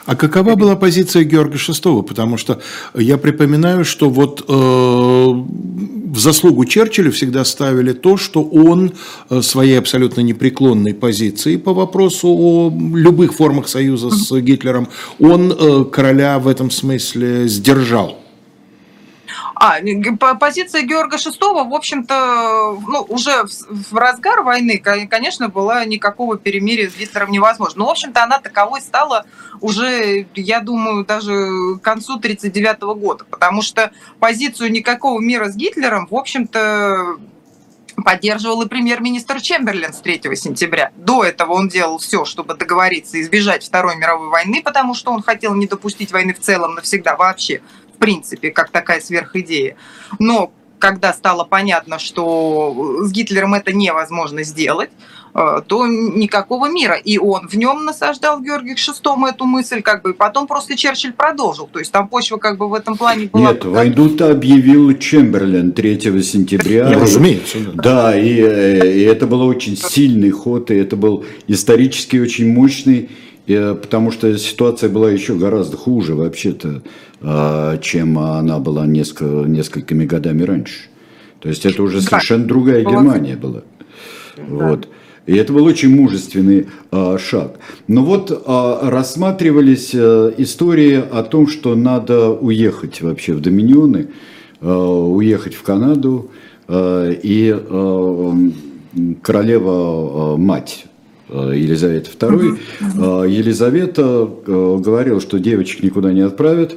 А 0.09 0.15
какова 0.15 0.55
была 0.55 0.75
позиция 0.75 1.23
Георга 1.23 1.57
VI? 1.57 2.01
Потому 2.01 2.37
что 2.37 2.59
я 2.95 3.19
припоминаю, 3.19 3.85
что 3.85 4.09
вот 4.09 4.43
э, 4.47 4.51
в 4.51 6.17
заслугу 6.17 6.65
Черчилля 6.65 7.11
всегда 7.11 7.45
ставили 7.45 7.93
то, 7.93 8.17
что 8.17 8.41
он 8.41 8.93
э, 9.29 9.43
своей 9.43 9.77
абсолютно 9.77 10.21
непреклонной 10.21 10.95
позиции 10.95 11.57
по 11.57 11.75
вопросу 11.75 12.27
о 12.27 12.73
любых 12.95 13.35
формах 13.35 13.67
союза 13.67 14.09
с 14.09 14.35
Гитлером, 14.41 14.87
он 15.19 15.51
э, 15.51 15.85
короля 15.91 16.39
в 16.39 16.47
этом 16.47 16.71
смысле 16.71 17.47
сдержал. 17.47 18.17
А, 19.61 19.79
позиция 20.35 20.83
Георга 20.83 21.17
VI, 21.17 21.67
в 21.67 21.73
общем-то, 21.73 22.79
ну, 22.87 23.05
уже 23.09 23.43
в, 23.43 23.93
разгар 23.93 24.41
войны, 24.41 24.77
конечно, 24.77 25.49
была 25.49 25.83
никакого 25.83 26.37
перемирия 26.37 26.89
с 26.89 26.95
Гитлером 26.95 27.31
невозможно. 27.31 27.79
Но, 27.79 27.87
в 27.87 27.89
общем-то, 27.89 28.23
она 28.23 28.39
таковой 28.39 28.79
стала 28.79 29.25
уже, 29.59 30.25
я 30.35 30.61
думаю, 30.61 31.03
даже 31.03 31.33
к 31.77 31.81
концу 31.81 32.15
1939 32.15 32.81
года, 33.01 33.25
потому 33.29 33.61
что 33.61 33.91
позицию 34.21 34.71
никакого 34.71 35.19
мира 35.19 35.49
с 35.49 35.57
Гитлером, 35.57 36.07
в 36.09 36.15
общем-то, 36.15 37.17
поддерживал 38.01 38.61
и 38.61 38.67
премьер-министр 38.69 39.41
Чемберлен 39.41 39.91
с 39.91 39.99
3 39.99 40.21
сентября. 40.37 40.93
До 40.95 41.25
этого 41.25 41.51
он 41.51 41.67
делал 41.67 41.97
все, 41.97 42.23
чтобы 42.23 42.53
договориться 42.53 43.19
избежать 43.19 43.65
Второй 43.65 43.97
мировой 43.97 44.29
войны, 44.29 44.61
потому 44.63 44.93
что 44.93 45.11
он 45.11 45.21
хотел 45.21 45.53
не 45.53 45.67
допустить 45.67 46.13
войны 46.13 46.33
в 46.33 46.39
целом 46.39 46.75
навсегда 46.75 47.17
вообще 47.17 47.61
принципе, 47.99 48.51
как 48.51 48.71
такая 48.71 49.01
сверхидея. 49.01 49.75
Но 50.17 50.51
когда 50.79 51.13
стало 51.13 51.43
понятно, 51.43 51.99
что 51.99 52.99
с 53.01 53.11
Гитлером 53.11 53.53
это 53.53 53.73
невозможно 53.73 54.43
сделать, 54.43 54.89
э, 55.35 55.61
то 55.67 55.85
никакого 55.85 56.69
мира. 56.69 56.95
И 56.95 57.17
он 57.17 57.47
в 57.47 57.53
нем 57.55 57.85
насаждал 57.85 58.41
Георгий 58.41 58.73
VI 58.73 59.29
эту 59.29 59.45
мысль, 59.45 59.81
как 59.81 60.01
бы, 60.01 60.11
и 60.11 60.13
потом 60.13 60.47
просто 60.47 60.75
Черчилль 60.75 61.13
продолжил. 61.13 61.67
То 61.67 61.79
есть 61.79 61.91
там 61.91 62.07
почва 62.07 62.37
как 62.37 62.57
бы 62.57 62.67
в 62.69 62.73
этом 62.73 62.97
плане 62.97 63.27
была... 63.27 63.51
Нет, 63.51 63.65
войну-то 63.65 64.31
объявил 64.31 64.97
Чемберлен 64.97 65.73
3 65.73 66.23
сентября. 66.23 66.89
Ну, 66.89 66.99
разумеется. 66.99 67.57
Да, 67.73 68.17
и, 68.17 68.39
э, 68.41 68.93
и 68.93 69.01
это 69.01 69.27
был 69.27 69.41
очень 69.41 69.77
сильный 69.77 70.31
ход, 70.31 70.71
и 70.71 70.75
это 70.75 70.95
был 70.95 71.25
исторически 71.47 72.17
очень 72.17 72.51
мощный, 72.51 73.09
э, 73.47 73.75
потому 73.75 74.11
что 74.11 74.35
ситуация 74.37 74.89
была 74.89 75.11
еще 75.11 75.35
гораздо 75.35 75.77
хуже 75.77 76.15
вообще-то 76.15 76.81
чем 77.21 78.17
она 78.17 78.59
была 78.59 78.85
несколько, 78.85 79.25
несколькими 79.25 80.05
годами 80.05 80.43
раньше. 80.43 80.89
То 81.39 81.49
есть 81.49 81.65
это 81.65 81.83
уже 81.83 82.01
совершенно 82.01 82.45
другая 82.45 82.83
Германия 82.83 83.35
была. 83.35 83.63
Вот. 84.37 84.87
И 85.25 85.35
это 85.35 85.53
был 85.53 85.65
очень 85.65 85.95
мужественный 85.95 86.67
а, 86.91 87.19
шаг. 87.19 87.59
Но 87.87 88.03
вот 88.03 88.31
а, 88.47 88.89
рассматривались 88.89 89.91
а, 89.93 90.33
истории 90.37 90.95
о 90.95 91.21
том, 91.21 91.47
что 91.47 91.75
надо 91.75 92.31
уехать 92.31 93.01
вообще 93.01 93.33
в 93.33 93.39
Доминионы, 93.39 94.07
а, 94.59 94.73
уехать 94.73 95.53
в 95.53 95.61
Канаду. 95.61 96.31
А, 96.67 97.11
и 97.11 97.55
а, 97.55 98.37
королева 99.21 99.73
а, 100.33 100.37
мать 100.37 100.85
Елизавета 101.29 102.09
II, 102.09 102.57
а, 102.81 103.23
Елизавета 103.25 104.03
а, 104.03 104.77
говорила, 104.79 105.21
что 105.21 105.37
девочек 105.37 105.83
никуда 105.83 106.11
не 106.11 106.21
отправят 106.21 106.75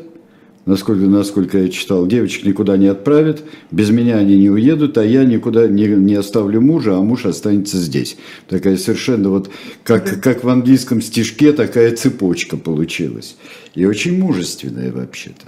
насколько, 0.66 1.04
насколько 1.04 1.58
я 1.58 1.68
читал, 1.68 2.06
девочек 2.06 2.44
никуда 2.44 2.76
не 2.76 2.86
отправят, 2.86 3.42
без 3.70 3.90
меня 3.90 4.16
они 4.16 4.38
не 4.38 4.50
уедут, 4.50 4.98
а 4.98 5.04
я 5.04 5.24
никуда 5.24 5.66
не, 5.68 5.86
не 5.86 6.14
оставлю 6.14 6.60
мужа, 6.60 6.96
а 6.96 7.02
муж 7.02 7.26
останется 7.26 7.78
здесь. 7.78 8.16
Такая 8.48 8.76
совершенно 8.76 9.30
вот, 9.30 9.50
как, 9.84 10.20
как 10.20 10.44
в 10.44 10.48
английском 10.48 11.00
стишке, 11.00 11.52
такая 11.52 11.94
цепочка 11.96 12.56
получилась. 12.56 13.36
И 13.74 13.84
очень 13.84 14.18
мужественная 14.18 14.92
вообще-то. 14.92 15.46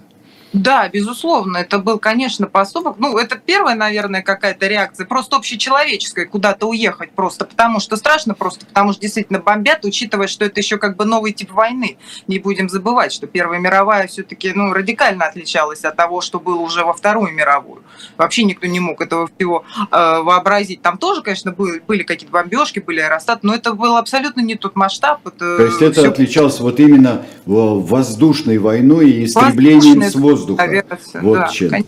Да, 0.54 0.88
безусловно, 0.88 1.58
это 1.58 1.80
был, 1.80 1.98
конечно, 1.98 2.46
поступок. 2.46 2.94
Ну, 2.98 3.18
это 3.18 3.34
первая, 3.34 3.74
наверное, 3.74 4.22
какая-то 4.22 4.68
реакция, 4.68 5.04
просто 5.04 5.36
общечеловеческая, 5.36 6.26
куда-то 6.26 6.66
уехать 6.68 7.10
просто, 7.10 7.44
потому 7.44 7.80
что 7.80 7.96
страшно, 7.96 8.34
просто 8.34 8.64
потому 8.64 8.92
что 8.92 9.02
действительно 9.02 9.40
бомбят, 9.40 9.84
учитывая, 9.84 10.28
что 10.28 10.44
это 10.44 10.60
еще 10.60 10.78
как 10.78 10.96
бы 10.96 11.06
новый 11.06 11.32
тип 11.32 11.50
войны. 11.50 11.98
Не 12.28 12.38
будем 12.38 12.68
забывать, 12.68 13.12
что 13.12 13.26
Первая 13.26 13.58
мировая 13.58 14.06
все-таки 14.06 14.52
ну, 14.54 14.72
радикально 14.72 15.24
отличалась 15.26 15.82
от 15.82 15.96
того, 15.96 16.20
что 16.20 16.38
было 16.38 16.60
уже 16.60 16.84
во 16.84 16.92
Вторую 16.92 17.32
мировую. 17.32 17.82
Вообще 18.16 18.44
никто 18.44 18.68
не 18.68 18.78
мог 18.78 19.00
этого 19.00 19.28
всего 19.36 19.64
э, 19.90 20.20
вообразить. 20.22 20.82
Там 20.82 20.98
тоже, 20.98 21.22
конечно, 21.22 21.50
были, 21.50 21.80
были 21.80 22.04
какие-то 22.04 22.32
бомбежки, 22.32 22.78
были 22.78 23.00
аэростаты, 23.00 23.40
но 23.42 23.56
это 23.56 23.72
был 23.72 23.96
абсолютно 23.96 24.40
не 24.40 24.54
тот 24.54 24.76
масштаб. 24.76 25.26
Это 25.26 25.56
То 25.56 25.64
есть 25.64 25.82
это 25.82 26.00
все... 26.00 26.10
отличалось 26.10 26.60
вот 26.60 26.78
именно 26.78 27.26
воздушной 27.44 28.58
войной 28.58 29.10
и 29.10 29.24
истреблением 29.24 30.00
с 30.00 30.14
воздуха 30.14 30.43
воздуха. 30.52 30.62
Авиация, 30.62 31.22
вот 31.22 31.38
да, 31.38 31.48
чем. 31.48 31.84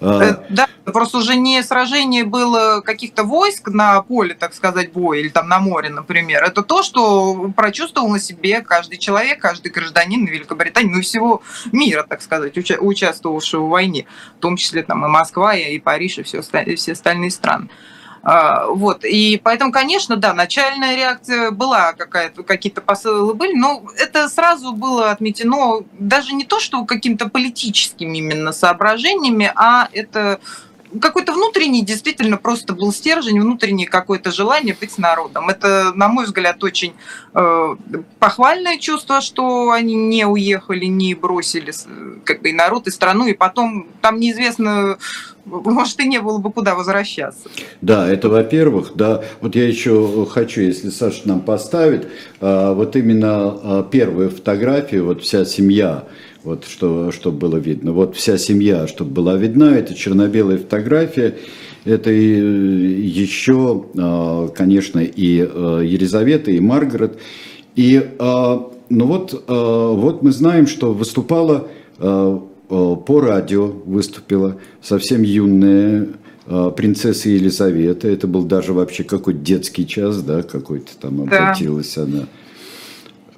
А... 0.00 0.22
Э, 0.22 0.36
да, 0.50 0.68
просто 0.84 1.18
уже 1.18 1.36
не 1.36 1.62
сражение 1.62 2.24
было 2.24 2.82
каких-то 2.82 3.24
войск 3.24 3.68
на 3.68 4.02
поле, 4.02 4.34
так 4.34 4.54
сказать, 4.54 4.92
боя, 4.92 5.20
или 5.20 5.28
там 5.28 5.48
на 5.48 5.58
море, 5.58 5.88
например. 5.88 6.44
Это 6.44 6.62
то, 6.62 6.82
что 6.82 7.50
прочувствовал 7.56 8.08
на 8.08 8.20
себе 8.20 8.60
каждый 8.60 8.98
человек, 8.98 9.40
каждый 9.40 9.70
гражданин 9.72 10.26
Великобритании, 10.26 10.92
ну 10.92 10.98
и 10.98 11.02
всего 11.02 11.42
мира, 11.72 12.04
так 12.08 12.20
сказать, 12.20 12.56
уча- 12.58 12.78
участвовавшего 12.78 13.64
в 13.64 13.70
войне, 13.70 14.06
в 14.36 14.40
том 14.40 14.56
числе 14.56 14.82
там 14.82 15.04
и 15.04 15.08
Москва, 15.08 15.54
и 15.54 15.78
Париж, 15.78 16.18
и 16.18 16.22
все, 16.22 16.42
все 16.42 16.92
остальные 16.92 17.30
страны. 17.30 17.68
А, 18.28 18.66
вот. 18.66 19.04
И 19.04 19.40
поэтому, 19.40 19.70
конечно, 19.70 20.16
да, 20.16 20.34
начальная 20.34 20.96
реакция 20.96 21.52
была 21.52 21.92
какая-то, 21.92 22.42
какие-то 22.42 22.80
посылы 22.80 23.34
были, 23.34 23.54
но 23.54 23.84
это 23.96 24.28
сразу 24.28 24.72
было 24.72 25.12
отметено 25.12 25.84
даже 25.92 26.34
не 26.34 26.42
то, 26.42 26.58
что 26.58 26.84
какими-то 26.84 27.28
политическими 27.28 28.18
именно 28.18 28.50
соображениями, 28.50 29.52
а 29.54 29.88
это 29.92 30.40
какой-то 31.00 31.32
внутренний 31.32 31.84
действительно 31.84 32.36
просто 32.36 32.72
был 32.72 32.92
стержень, 32.92 33.40
внутреннее 33.40 33.88
какое-то 33.88 34.30
желание 34.30 34.76
быть 34.78 34.98
народом. 34.98 35.48
Это, 35.48 35.92
на 35.94 36.08
мой 36.08 36.26
взгляд, 36.26 36.62
очень 36.62 36.94
э, 37.34 37.76
похвальное 38.18 38.78
чувство, 38.78 39.20
что 39.20 39.70
они 39.70 39.94
не 39.94 40.26
уехали, 40.26 40.86
не 40.86 41.14
бросили 41.14 41.72
как 42.24 42.42
бы 42.42 42.50
и 42.50 42.52
народ, 42.52 42.86
и 42.86 42.90
страну, 42.90 43.26
и 43.26 43.34
потом 43.34 43.86
там 44.00 44.18
неизвестно, 44.20 44.98
может, 45.44 46.00
и 46.00 46.08
не 46.08 46.20
было 46.20 46.38
бы 46.38 46.52
куда 46.52 46.74
возвращаться. 46.74 47.48
Да, 47.80 48.08
это 48.08 48.28
во-первых, 48.28 48.92
да. 48.94 49.24
Вот 49.40 49.54
я 49.54 49.66
еще 49.66 50.26
хочу, 50.30 50.60
если 50.60 50.90
Саша 50.90 51.22
нам 51.24 51.40
поставит, 51.40 52.08
э, 52.40 52.72
вот 52.74 52.96
именно 52.96 53.58
э, 53.62 53.84
первую 53.90 54.30
фотографию, 54.30 55.06
вот 55.06 55.22
вся 55.22 55.44
семья, 55.44 56.04
вот 56.46 56.64
что, 56.64 57.10
чтобы 57.10 57.38
было 57.38 57.56
видно. 57.56 57.92
Вот 57.92 58.14
вся 58.14 58.38
семья, 58.38 58.86
чтобы 58.86 59.10
была 59.10 59.36
видна, 59.36 59.76
это 59.76 59.94
черно-белая 59.94 60.58
фотография. 60.58 61.34
Это 61.84 62.12
и 62.12 63.02
еще, 63.02 63.86
а, 63.98 64.46
конечно, 64.48 65.00
и 65.00 65.40
а, 65.40 65.80
Елизавета, 65.80 66.52
и 66.52 66.60
Маргарет. 66.60 67.18
И 67.74 68.00
а, 68.20 68.70
ну 68.88 69.06
вот, 69.06 69.44
вот 69.48 70.22
мы 70.22 70.30
знаем, 70.30 70.68
что 70.68 70.92
выступала 70.92 71.66
по 71.98 73.20
радио, 73.20 73.66
выступила 73.66 74.58
совсем 74.80 75.22
юная 75.22 76.06
принцесса 76.76 77.28
Елизавета. 77.28 78.06
Это 78.06 78.28
был 78.28 78.44
даже 78.44 78.72
вообще 78.72 79.02
какой-то 79.02 79.40
детский 79.40 79.88
час, 79.88 80.22
да, 80.22 80.44
какой-то 80.44 80.92
там 81.00 81.22
обратилась 81.22 81.96
да. 81.96 82.28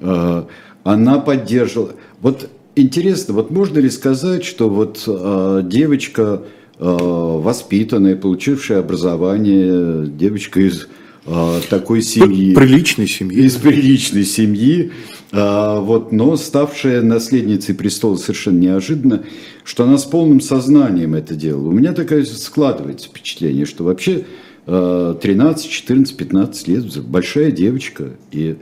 она. 0.02 0.44
Она 0.84 1.18
поддерживала. 1.18 1.92
Вот 2.20 2.50
Интересно, 2.80 3.35
вот 3.35 3.50
можно 3.50 3.80
ли 3.80 3.90
сказать, 3.90 4.44
что 4.44 4.70
вот 4.70 5.02
э, 5.04 5.62
девочка 5.64 6.42
э, 6.78 6.85
воспитанная, 6.85 8.14
получившая 8.14 8.78
образование, 8.78 10.06
девочка 10.06 10.61
из 10.61 10.87
э, 11.26 11.61
такой 11.70 12.02
семьи. 12.02 12.54
Приличной 12.54 13.08
семьи. 13.08 13.37
Из 13.37 13.56
приличной 13.56 14.25
семьи. 14.25 14.92
Э, 15.32 15.80
вот, 15.80 16.12
но 16.12 16.37
ставшая 16.37 17.02
наследницей 17.02 17.75
престола 17.75 18.14
совершенно 18.14 18.61
неожиданно, 18.61 19.25
что 19.64 19.82
она 19.82 19.99
с 19.99 20.04
полным 20.04 20.40
сознанием 20.40 21.16
это 21.16 21.35
делала. 21.35 21.70
У 21.70 21.73
меня 21.73 21.92
такое 21.92 22.25
складывается 22.25 23.08
впечатление, 23.08 23.66
что 23.66 23.82
вообще 23.82 24.25
13, 24.66 25.68
14, 25.68 26.16
15 26.16 26.68
лет, 26.68 27.02
большая 27.06 27.50
девочка, 27.50 28.11
и 28.30 28.58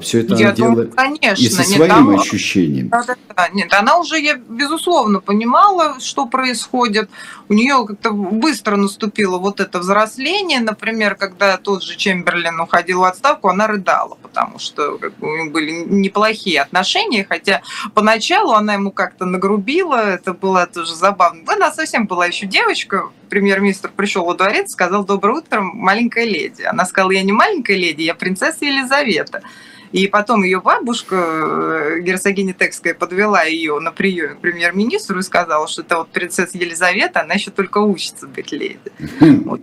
все 0.00 0.20
это 0.20 0.34
я 0.34 0.48
она 0.48 0.56
думаю, 0.56 0.74
делает 0.74 0.94
конечно, 0.94 1.42
и 1.42 1.48
со 1.48 1.62
нет, 1.62 1.76
своим 1.76 1.88
там, 1.88 2.10
ощущением. 2.10 2.88
Да, 2.88 3.02
да, 3.06 3.16
да, 3.34 3.48
нет, 3.48 3.72
она 3.72 3.98
уже, 3.98 4.18
я, 4.20 4.34
безусловно, 4.36 5.20
понимала, 5.20 5.98
что 6.00 6.26
происходит. 6.26 7.08
У 7.48 7.54
нее 7.54 7.86
как-то 7.86 8.12
быстро 8.12 8.76
наступило 8.76 9.38
вот 9.38 9.58
это 9.60 9.78
взросление. 9.78 10.60
Например, 10.60 11.14
когда 11.14 11.56
тот 11.56 11.82
же 11.82 11.96
Чемберлин 11.96 12.60
уходил 12.60 13.00
в 13.00 13.04
отставку, 13.04 13.48
она 13.48 13.66
рыдала, 13.66 14.16
потому 14.22 14.58
что 14.58 14.98
как 14.98 15.16
бы, 15.16 15.32
у 15.32 15.36
них 15.36 15.52
были 15.52 15.72
неплохие 15.72 16.60
отношения, 16.60 17.24
хотя 17.28 17.62
поначалу 17.94 18.52
она 18.52 18.74
ему 18.74 18.90
как-то 18.90 19.24
нагрубила, 19.24 19.96
это 19.96 20.34
было 20.34 20.66
тоже 20.66 20.94
забавно. 20.94 21.42
Она 21.46 21.72
совсем 21.72 22.06
была 22.06 22.26
еще 22.26 22.46
девочка, 22.46 23.10
премьер-министр 23.30 23.90
пришел 23.96 24.26
во 24.26 24.34
дворец, 24.34 24.72
сказал 24.72 25.04
«Доброе 25.04 25.38
утро, 25.38 25.60
маленькая 25.62 26.24
леди». 26.24 26.62
Она 26.62 26.84
сказала 26.84 27.12
«Я 27.12 27.22
не 27.22 27.32
маленькая 27.32 27.76
леди, 27.76 28.02
я 28.02 28.14
принцесса 28.14 28.66
Елизавета». 28.66 29.42
И 29.92 30.06
потом 30.06 30.44
ее 30.44 30.60
бабушка, 30.60 31.16
э, 31.16 32.00
герцогиня 32.00 32.54
Текская, 32.54 32.94
подвела 32.94 33.42
ее 33.42 33.80
на 33.80 33.90
прием 33.90 34.36
к 34.36 34.40
премьер-министру 34.40 35.18
и 35.18 35.22
сказала, 35.22 35.66
что 35.66 35.82
это 35.82 35.98
вот 35.98 36.10
принцесса 36.10 36.56
Елизавета, 36.56 37.22
она 37.22 37.34
еще 37.34 37.50
только 37.50 37.78
учится 37.78 38.26
быть 38.28 38.52
леди. 38.52 38.78
Вот. 39.20 39.60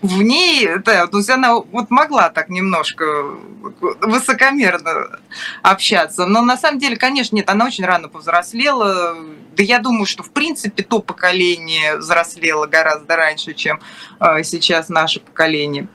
В 0.00 0.20
ней, 0.20 0.68
да, 0.84 1.06
то 1.06 1.18
есть 1.18 1.30
она 1.30 1.54
вот 1.54 1.90
могла 1.90 2.28
так 2.28 2.48
немножко 2.48 3.04
высокомерно 4.00 5.20
общаться. 5.62 6.26
Но 6.26 6.42
на 6.42 6.56
самом 6.56 6.80
деле, 6.80 6.96
конечно, 6.96 7.36
нет, 7.36 7.48
она 7.48 7.66
очень 7.66 7.84
рано 7.84 8.08
повзрослела. 8.08 9.16
Да 9.56 9.62
я 9.62 9.78
думаю, 9.78 10.06
что 10.06 10.24
в 10.24 10.32
принципе 10.32 10.82
то 10.82 10.98
поколение 10.98 11.98
взрослело 11.98 12.66
гораздо 12.66 13.14
раньше, 13.14 13.54
чем 13.54 13.80
э, 14.18 14.42
сейчас 14.42 14.88
наше 14.88 15.20
поколение 15.20 15.86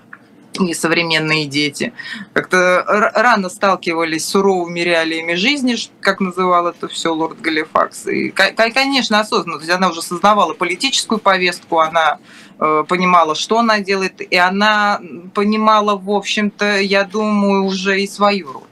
и 0.65 0.73
современные 0.73 1.45
дети 1.45 1.93
как-то 2.33 2.83
рано 3.15 3.49
сталкивались 3.49 4.25
с 4.25 4.29
суровыми 4.29 4.79
реалиями 4.79 5.33
жизни, 5.35 5.75
как 5.99 6.19
называл 6.19 6.67
это 6.67 6.87
все 6.87 7.13
лорд 7.13 7.39
Галифакс. 7.41 8.07
И, 8.07 8.29
конечно, 8.29 9.19
осознанно, 9.19 9.57
то 9.57 9.65
есть 9.65 9.75
она 9.75 9.89
уже 9.89 10.01
сознавала 10.01 10.53
политическую 10.53 11.19
повестку, 11.19 11.79
она 11.79 12.19
э, 12.59 12.83
понимала, 12.87 13.35
что 13.35 13.59
она 13.59 13.79
делает, 13.79 14.21
и 14.21 14.35
она 14.35 14.99
понимала, 15.33 15.95
в 15.95 16.09
общем-то, 16.09 16.79
я 16.79 17.03
думаю, 17.03 17.65
уже 17.65 18.01
и 18.01 18.07
свою 18.07 18.53
роль. 18.53 18.63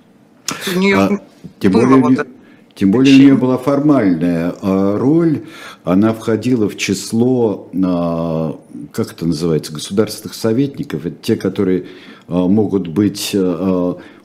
У 0.73 0.79
нее 0.79 0.97
а, 0.97 1.19
тем 1.59 1.71
более, 1.71 2.01
вот 2.01 2.13
это 2.13 2.34
тем 2.75 2.91
более 2.91 3.15
у 3.15 3.19
нее 3.19 3.35
была 3.35 3.57
формальная 3.57 4.53
а, 4.61 4.97
роль, 4.97 5.43
она 5.85 6.13
входила 6.13 6.67
в 6.67 6.75
число, 6.75 7.69
а, 7.83 8.59
как 8.91 9.13
это 9.13 9.25
называется, 9.25 9.71
государственных 9.71 10.35
советников, 10.35 11.05
это 11.05 11.15
те, 11.21 11.37
которые 11.37 11.85
а, 12.27 12.47
могут 12.47 12.87
быть, 12.87 13.35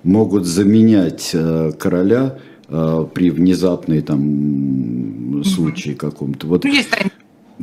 могут 0.02 0.46
заменять 0.46 1.34
короля 1.78 2.38
при 2.68 3.30
внезапной 3.30 4.00
там 4.00 5.42
случае 5.44 5.94
каком-то. 5.94 6.46
Вот. 6.46 6.64
Ну, 6.64 6.70
есть 6.70 6.88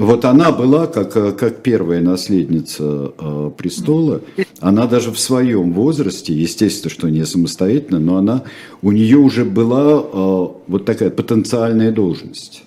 вот 0.05 0.25
она 0.25 0.51
была 0.51 0.85
как, 0.85 1.17
э, 1.17 1.31
как 1.31 1.63
первая 1.63 2.01
наследница 2.01 3.13
э, 3.17 3.51
престола. 3.57 4.21
Она 4.59 4.85
даже 4.85 5.11
в 5.11 5.19
своем 5.19 5.73
возрасте, 5.73 6.33
естественно, 6.33 6.91
что 6.91 7.09
не 7.09 7.25
самостоятельно, 7.25 7.99
но 7.99 8.17
она, 8.17 8.43
у 8.83 8.91
нее 8.91 9.17
уже 9.17 9.43
была 9.43 9.99
э, 9.99 10.47
вот 10.67 10.85
такая 10.85 11.09
потенциальная 11.09 11.91
должность. 11.91 12.63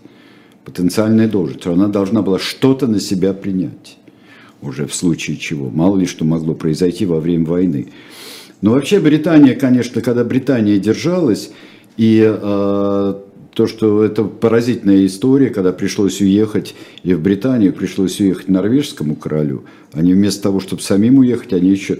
Потенциальная 0.64 1.28
должность. 1.28 1.64
Она 1.66 1.86
должна 1.86 2.22
была 2.22 2.40
что-то 2.40 2.88
на 2.88 2.98
себя 2.98 3.32
принять. 3.32 3.96
Уже 4.60 4.86
в 4.86 4.94
случае 4.94 5.36
чего. 5.36 5.70
Мало 5.70 5.98
ли 5.98 6.06
что 6.06 6.24
могло 6.24 6.54
произойти 6.54 7.06
во 7.06 7.20
время 7.20 7.46
войны. 7.46 7.92
Но 8.60 8.72
вообще 8.72 8.98
Британия, 8.98 9.54
конечно, 9.54 10.02
когда 10.02 10.24
Британия 10.24 10.78
держалась, 10.78 11.52
и 11.96 12.20
то, 13.54 13.66
что 13.66 14.04
это 14.04 14.24
поразительная 14.24 15.04
история, 15.06 15.50
когда 15.50 15.72
пришлось 15.72 16.20
уехать 16.20 16.74
и 17.02 17.14
в 17.14 17.20
Британию, 17.20 17.72
пришлось 17.72 18.20
уехать 18.20 18.48
норвежскому 18.48 19.16
королю. 19.16 19.64
Они 19.92 20.14
вместо 20.14 20.44
того, 20.44 20.60
чтобы 20.60 20.82
самим 20.82 21.18
уехать, 21.18 21.52
они 21.52 21.70
еще 21.70 21.98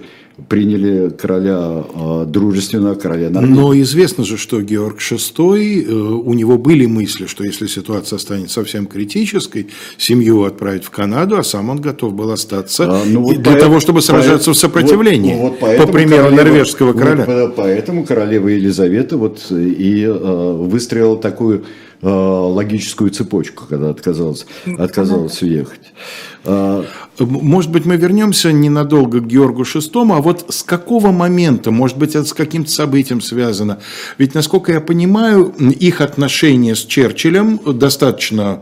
приняли 0.49 1.11
короля, 1.11 1.85
э, 1.95 2.25
дружественного 2.27 2.95
короля 2.95 3.31
Норвегии. 3.31 3.55
Но 3.55 3.79
известно 3.81 4.25
же, 4.25 4.37
что 4.37 4.61
Георг 4.63 4.99
VI, 4.99 5.85
э, 5.85 5.93
у 5.93 6.33
него 6.35 6.59
были 6.59 6.87
мысли, 6.87 7.27
что 7.27 7.45
если 7.45 7.67
ситуация 7.67 8.19
станет 8.19 8.51
совсем 8.51 8.87
критической, 8.87 9.69
семью 9.99 10.45
отправить 10.45 10.85
в 10.85 10.91
Канаду, 10.91 11.37
а 11.37 11.43
сам 11.43 11.71
он 11.71 11.81
готов 11.81 12.15
был 12.15 12.31
остаться 12.31 12.85
а, 12.85 13.03
ну, 13.07 13.23
вот 13.23 13.37
для 13.37 13.53
по 13.53 13.59
того, 13.59 13.81
чтобы 13.81 14.03
сражаться 14.03 14.51
по, 14.51 14.55
в 14.55 14.59
сопротивлении, 14.59 15.35
вот, 15.35 15.61
вот 15.61 15.77
по 15.77 15.87
примеру 15.87 16.25
королева, 16.25 16.45
норвежского 16.45 16.93
короля. 16.93 17.25
Вот, 17.27 17.57
поэтому 17.57 18.05
королева 18.05 18.49
Елизавета 18.49 19.17
вот 19.17 19.47
и 19.51 20.05
э, 20.05 20.53
выстроила 20.53 21.17
такую 21.19 21.65
э, 22.03 22.09
логическую 22.09 23.11
цепочку, 23.11 23.65
когда 23.69 23.91
отказалась, 23.91 24.47
отказалась 24.79 25.43
уехать. 25.43 25.93
А, 26.45 26.85
может 27.19 27.71
быть, 27.71 27.85
мы 27.85 27.97
вернемся 27.97 28.53
ненадолго 28.53 29.21
к 29.21 29.27
Георгу 29.27 29.63
VI, 29.63 30.17
а 30.17 30.21
вот 30.23 30.47
с 30.49 30.63
какого 30.63 31.13
момента, 31.13 31.71
может 31.71 31.99
быть, 31.99 32.15
это 32.15 32.25
с 32.25 32.33
каким-то 32.33 32.71
событием 32.71 33.21
связано? 33.21 33.79
Ведь, 34.19 34.35
насколько 34.35 34.73
я 34.73 34.81
понимаю, 34.81 35.55
их 35.59 36.01
отношения 36.01 36.75
с 36.75 36.85
Черчиллем 36.85 37.61
достаточно 37.67 38.61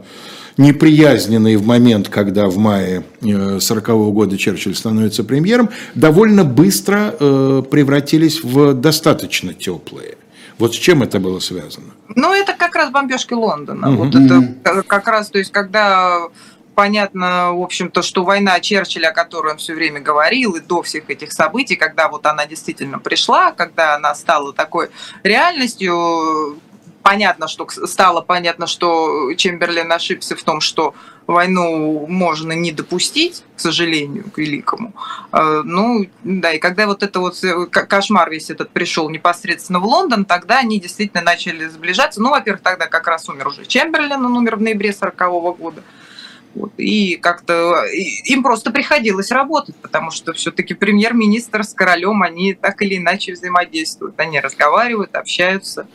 неприязненные 0.57 1.57
в 1.57 1.65
момент, 1.65 2.09
когда 2.09 2.49
в 2.49 2.59
мае 2.59 3.05
1940 3.21 3.89
э, 3.89 3.93
года 4.11 4.37
Черчилль 4.37 4.75
становится 4.75 5.25
премьером, 5.25 5.71
довольно 5.95 6.45
быстро 6.45 7.15
э, 7.19 7.63
превратились 7.71 8.43
в 8.43 8.75
достаточно 8.75 9.55
теплые. 9.55 10.17
Вот 10.59 10.75
с 10.75 10.79
чем 10.79 11.03
это 11.03 11.21
было 11.21 11.39
связано? 11.39 11.93
Ну, 12.09 12.33
это 12.33 12.53
как 12.53 12.75
раз 12.75 12.91
бомбежки 12.91 13.35
Лондона. 13.35 13.91
Угу. 13.91 14.05
Вот 14.05 14.15
это 14.15 14.83
как 14.83 15.07
раз, 15.09 15.31
то 15.31 15.39
есть, 15.39 15.53
когда 15.53 16.29
понятно, 16.75 17.55
в 17.55 17.63
общем-то, 17.63 18.03
что 18.03 18.23
война 18.23 18.61
Черчилля, 18.61 19.09
о 19.09 19.13
которой 19.13 19.53
он 19.53 19.59
все 19.59 19.75
время 19.75 20.01
говорил, 20.01 20.53
и 20.53 20.61
до 20.61 20.83
всех 20.83 21.11
этих 21.11 21.33
событий, 21.33 21.75
когда 21.75 22.09
вот 22.09 22.25
она 22.25 22.47
действительно 22.47 23.01
пришла, 23.01 23.51
когда 23.51 23.97
она 23.97 24.15
стала 24.15 24.53
такой 24.53 24.91
реальностью, 25.25 26.61
понятно, 27.03 27.49
что 27.49 27.67
стало 27.87 28.21
понятно, 28.21 28.69
что 28.69 29.33
Чемберлен 29.35 29.91
ошибся 29.91 30.37
в 30.37 30.43
том, 30.45 30.61
что 30.61 30.95
войну 31.33 32.07
можно 32.09 32.53
не 32.53 32.73
допустить, 32.73 33.45
к 33.57 33.61
сожалению, 33.61 34.31
к 34.31 34.39
великому. 34.39 34.95
Э, 35.33 35.63
ну, 35.65 36.07
да, 36.25 36.53
и 36.53 36.59
когда 36.59 36.87
вот 36.87 37.03
это 37.03 37.21
вот 37.21 37.39
кошмар 37.71 38.31
весь 38.31 38.51
этот 38.51 38.71
пришел 38.71 39.11
непосредственно 39.11 39.79
в 39.79 39.85
Лондон, 39.85 40.25
тогда 40.25 40.59
они 40.59 40.81
действительно 40.81 41.23
начали 41.23 41.69
сближаться. 41.69 42.21
Ну, 42.21 42.31
во-первых, 42.31 42.63
тогда 42.63 42.87
как 42.87 43.07
раз 43.07 43.29
умер 43.29 43.49
уже 43.49 43.67
Чемберлен, 43.67 44.25
он 44.25 44.37
умер 44.37 44.57
в 44.57 44.63
ноябре 44.63 44.93
40 44.93 45.17
года. 45.59 45.83
Вот. 46.55 46.73
И 46.77 47.17
как-то 47.17 47.85
им 48.25 48.43
просто 48.43 48.71
приходилось 48.71 49.31
работать, 49.31 49.77
потому 49.77 50.11
что 50.11 50.33
все-таки 50.33 50.75
премьер-министр 50.75 51.63
с 51.63 51.73
королем, 51.73 52.23
они 52.23 52.55
так 52.55 52.83
или 52.83 52.97
иначе 52.97 53.33
взаимодействуют. 53.33 54.19
Они 54.19 54.41
разговаривают, 54.41 55.15
общаются. 55.15 55.87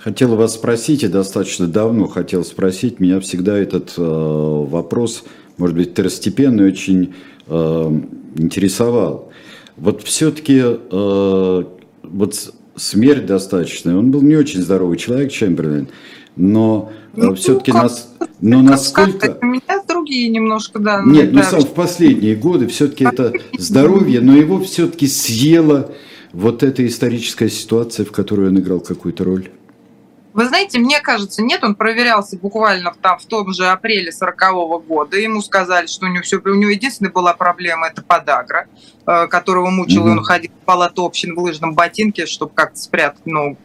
Хотел 0.00 0.36
вас 0.36 0.54
спросить, 0.54 1.02
и 1.02 1.08
достаточно 1.08 1.66
давно 1.66 2.06
хотел 2.06 2.44
спросить, 2.44 3.00
меня 3.00 3.20
всегда 3.20 3.58
этот 3.58 3.94
э, 3.96 4.02
вопрос, 4.02 5.24
может 5.56 5.76
быть, 5.76 5.92
второстепенный, 5.92 6.66
очень 6.66 7.14
э, 7.46 8.00
интересовал. 8.36 9.32
Вот 9.76 10.02
все-таки 10.02 10.62
э, 10.62 11.64
вот 12.02 12.54
смерть 12.76 13.26
достаточная, 13.26 13.96
он 13.96 14.10
был 14.10 14.22
не 14.22 14.36
очень 14.36 14.62
здоровый 14.62 14.98
человек, 14.98 15.32
Чемберлин, 15.32 15.88
но 16.36 16.92
э, 17.14 17.22
ну, 17.22 17.34
все-таки 17.34 17.72
нас, 17.72 18.14
но 18.40 18.62
насколько... 18.62 19.38
Меня 19.42 19.82
другие 20.06 20.28
немножко, 20.28 20.78
да. 20.78 21.02
Нет, 21.04 21.32
ну 21.32 21.42
сам 21.42 21.60
в 21.60 21.74
последние 21.74 22.36
годы 22.36 22.68
все-таки 22.68 23.04
это 23.04 23.32
здоровье, 23.58 24.20
но 24.20 24.36
его 24.36 24.60
все-таки 24.60 25.06
съела 25.08 25.92
вот 26.32 26.62
эта 26.62 26.86
историческая 26.86 27.48
ситуация, 27.48 28.06
в 28.06 28.12
которой 28.12 28.48
он 28.48 28.58
играл 28.58 28.80
какую-то 28.80 29.24
роль. 29.24 29.50
Вы 30.32 30.46
знаете, 30.46 30.78
мне 30.78 31.00
кажется, 31.00 31.42
нет, 31.42 31.64
он 31.64 31.74
проверялся 31.74 32.36
буквально 32.36 32.94
там, 33.00 33.18
в 33.18 33.24
том 33.24 33.54
же 33.54 33.66
апреле 33.68 34.12
40 34.12 34.86
года. 34.86 35.16
Ему 35.16 35.40
сказали, 35.40 35.86
что 35.86 36.04
у 36.04 36.08
него 36.10 36.22
все, 36.22 36.36
у 36.36 36.54
него 36.54 36.70
единственная 36.70 37.10
была 37.10 37.32
проблема, 37.32 37.86
это 37.86 38.02
подагра, 38.02 38.66
э, 39.06 39.28
которого 39.28 39.70
мучил, 39.70 40.06
mm-hmm. 40.06 40.10
он 40.10 40.24
ходил 40.24 40.50
в 40.50 40.64
палату 40.66 41.06
общин 41.06 41.34
в 41.34 41.38
лыжном 41.38 41.74
ботинке, 41.74 42.26
чтобы 42.26 42.52
как-то 42.54 42.78
спрятать 42.78 43.24
ногу. 43.24 43.56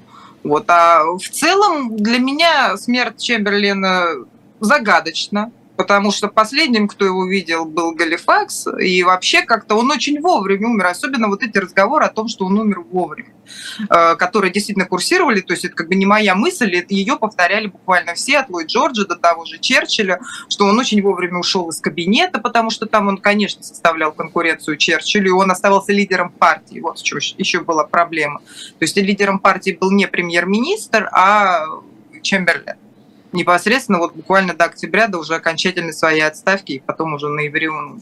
Вот. 0.44 0.64
А 0.70 1.04
в 1.04 1.30
целом 1.30 1.98
для 1.98 2.20
меня 2.20 2.78
смерть 2.78 3.22
Чемберлина 3.22 4.26
загадочна, 4.62 5.52
потому 5.82 6.12
что 6.12 6.28
последним, 6.28 6.88
кто 6.88 7.06
его 7.06 7.26
видел, 7.26 7.66
был 7.66 7.96
Галифакс, 7.96 8.68
и 8.80 9.02
вообще 9.02 9.42
как-то 9.42 9.74
он 9.74 9.90
очень 9.90 10.22
вовремя 10.22 10.68
умер, 10.68 10.86
особенно 10.86 11.28
вот 11.28 11.42
эти 11.42 11.58
разговоры 11.58 12.06
о 12.06 12.10
том, 12.10 12.28
что 12.28 12.46
он 12.46 12.60
умер 12.60 12.82
вовремя, 12.82 13.34
э, 13.90 14.16
которые 14.16 14.54
действительно 14.54 14.86
курсировали, 14.86 15.42
то 15.42 15.54
есть 15.54 15.66
это 15.66 15.74
как 15.74 15.88
бы 15.88 15.96
не 15.96 16.06
моя 16.06 16.36
мысль, 16.36 16.76
это 16.76 16.94
ее 16.94 17.18
повторяли 17.18 17.66
буквально 17.66 18.14
все, 18.14 18.38
от 18.38 18.52
Ллойд 18.52 18.68
Джорджа 18.68 19.08
до 19.08 19.16
того 19.16 19.44
же 19.46 19.58
Черчилля, 19.58 20.20
что 20.50 20.66
он 20.66 20.78
очень 20.78 21.02
вовремя 21.02 21.40
ушел 21.40 21.68
из 21.70 21.82
кабинета, 21.82 22.40
потому 22.40 22.70
что 22.70 22.86
там 22.86 23.08
он, 23.08 23.18
конечно, 23.18 23.64
составлял 23.64 24.12
конкуренцию 24.12 24.78
Черчиллю, 24.78 25.30
и 25.30 25.32
он 25.32 25.50
оставался 25.50 25.94
лидером 25.94 26.30
партии, 26.30 26.80
вот 26.80 27.00
что 27.00 27.18
еще 27.18 27.62
была 27.62 27.86
проблема. 27.86 28.42
То 28.78 28.84
есть 28.84 28.96
лидером 28.98 29.40
партии 29.40 29.76
был 29.82 29.90
не 29.90 30.08
премьер-министр, 30.08 31.10
а 31.12 31.66
Чемберлен 32.22 32.76
непосредственно 33.34 34.00
вот 34.00 34.14
буквально 34.14 34.54
до 34.54 34.66
октября, 34.66 35.08
до 35.08 35.20
уже 35.20 35.36
окончательной 35.36 35.94
своей 35.94 36.22
отставки, 36.22 36.74
и 36.74 36.80
потом 36.80 37.14
уже 37.14 37.28
ноябре 37.28 37.70
он. 37.70 38.02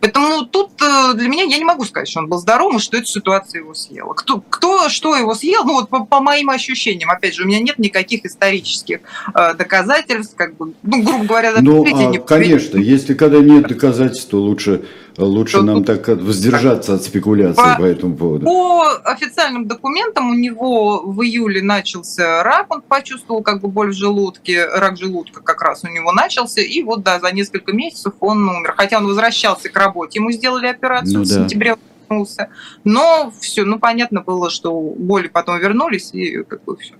Поэтому 0.00 0.46
тут 0.46 0.70
э, 0.82 1.14
для 1.14 1.28
меня, 1.28 1.44
я 1.44 1.58
не 1.58 1.64
могу 1.64 1.84
сказать, 1.84 2.08
что 2.08 2.20
он 2.20 2.28
был 2.28 2.38
здоровым, 2.38 2.78
что 2.78 2.96
эта 2.96 3.06
ситуация 3.06 3.60
его 3.60 3.74
съела. 3.74 4.12
Кто, 4.14 4.40
кто 4.40 4.88
что 4.88 5.16
его 5.16 5.34
съел, 5.34 5.64
ну 5.64 5.74
вот 5.74 5.88
по, 5.88 6.04
по 6.04 6.20
моим 6.20 6.50
ощущениям, 6.50 7.10
опять 7.10 7.34
же, 7.34 7.44
у 7.44 7.46
меня 7.46 7.60
нет 7.60 7.78
никаких 7.78 8.24
исторических 8.24 9.00
э, 9.34 9.54
доказательств, 9.54 10.34
как 10.36 10.56
бы, 10.56 10.74
ну, 10.82 11.02
грубо 11.02 11.24
говоря, 11.24 11.52
ну, 11.60 11.84
а, 11.84 11.90
не 11.90 12.18
конечно, 12.18 12.78
если 12.78 13.14
когда 13.14 13.38
нет 13.38 13.68
доказательств, 13.68 14.30
то 14.30 14.40
лучше 14.40 14.84
Лучше 15.18 15.62
нам 15.62 15.84
так 15.84 16.06
воздержаться 16.08 16.94
от 16.94 17.02
спекуляций 17.02 17.62
по, 17.62 17.76
по 17.76 17.84
этому 17.84 18.16
поводу. 18.16 18.46
По 18.46 18.96
официальным 19.04 19.66
документам 19.66 20.30
у 20.30 20.34
него 20.34 21.02
в 21.04 21.22
июле 21.22 21.60
начался 21.60 22.42
рак, 22.44 22.66
он 22.70 22.82
почувствовал 22.82 23.42
как 23.42 23.60
бы 23.60 23.68
боль 23.68 23.90
в 23.90 23.94
желудке, 23.94 24.66
рак 24.66 24.96
желудка 24.96 25.42
как 25.42 25.60
раз 25.62 25.82
у 25.84 25.88
него 25.88 26.12
начался, 26.12 26.60
и 26.60 26.82
вот 26.82 27.02
да, 27.02 27.18
за 27.18 27.32
несколько 27.32 27.72
месяцев 27.72 28.14
он 28.20 28.48
умер. 28.48 28.74
Хотя 28.76 28.98
он 28.98 29.06
возвращался 29.06 29.68
к 29.68 29.76
работе, 29.76 30.20
ему 30.20 30.30
сделали 30.30 30.66
операцию 30.66 31.18
ну, 31.18 31.24
в 31.24 31.28
да. 31.28 31.34
сентябре 31.34 31.76
вернулся. 32.08 32.48
Но 32.84 33.32
все, 33.40 33.64
ну 33.64 33.78
понятно 33.78 34.20
было, 34.20 34.50
что 34.50 34.72
боли 34.72 35.28
потом 35.28 35.58
вернулись, 35.58 36.10
и 36.12 36.42
как 36.44 36.64
бы 36.64 36.76
все. 36.76 36.94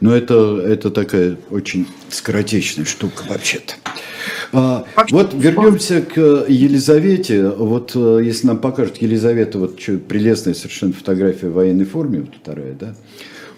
Но 0.00 0.14
это, 0.14 0.60
это 0.60 0.90
такая 0.90 1.36
очень 1.50 1.86
скоротечная 2.10 2.84
штука 2.84 3.24
вообще-то. 3.28 3.74
А, 4.52 4.84
вот 5.10 5.34
вернемся 5.34 6.02
к 6.02 6.46
Елизавете. 6.48 7.48
Вот 7.48 7.92
э, 7.94 8.20
если 8.24 8.46
нам 8.46 8.58
покажет 8.58 8.98
Елизавета, 8.98 9.58
вот 9.58 9.80
что, 9.80 9.98
прелестная 9.98 10.54
совершенно 10.54 10.92
фотография 10.92 11.48
в 11.48 11.54
военной 11.54 11.84
форме, 11.84 12.20
вот 12.20 12.30
вторая, 12.40 12.74
да, 12.78 12.94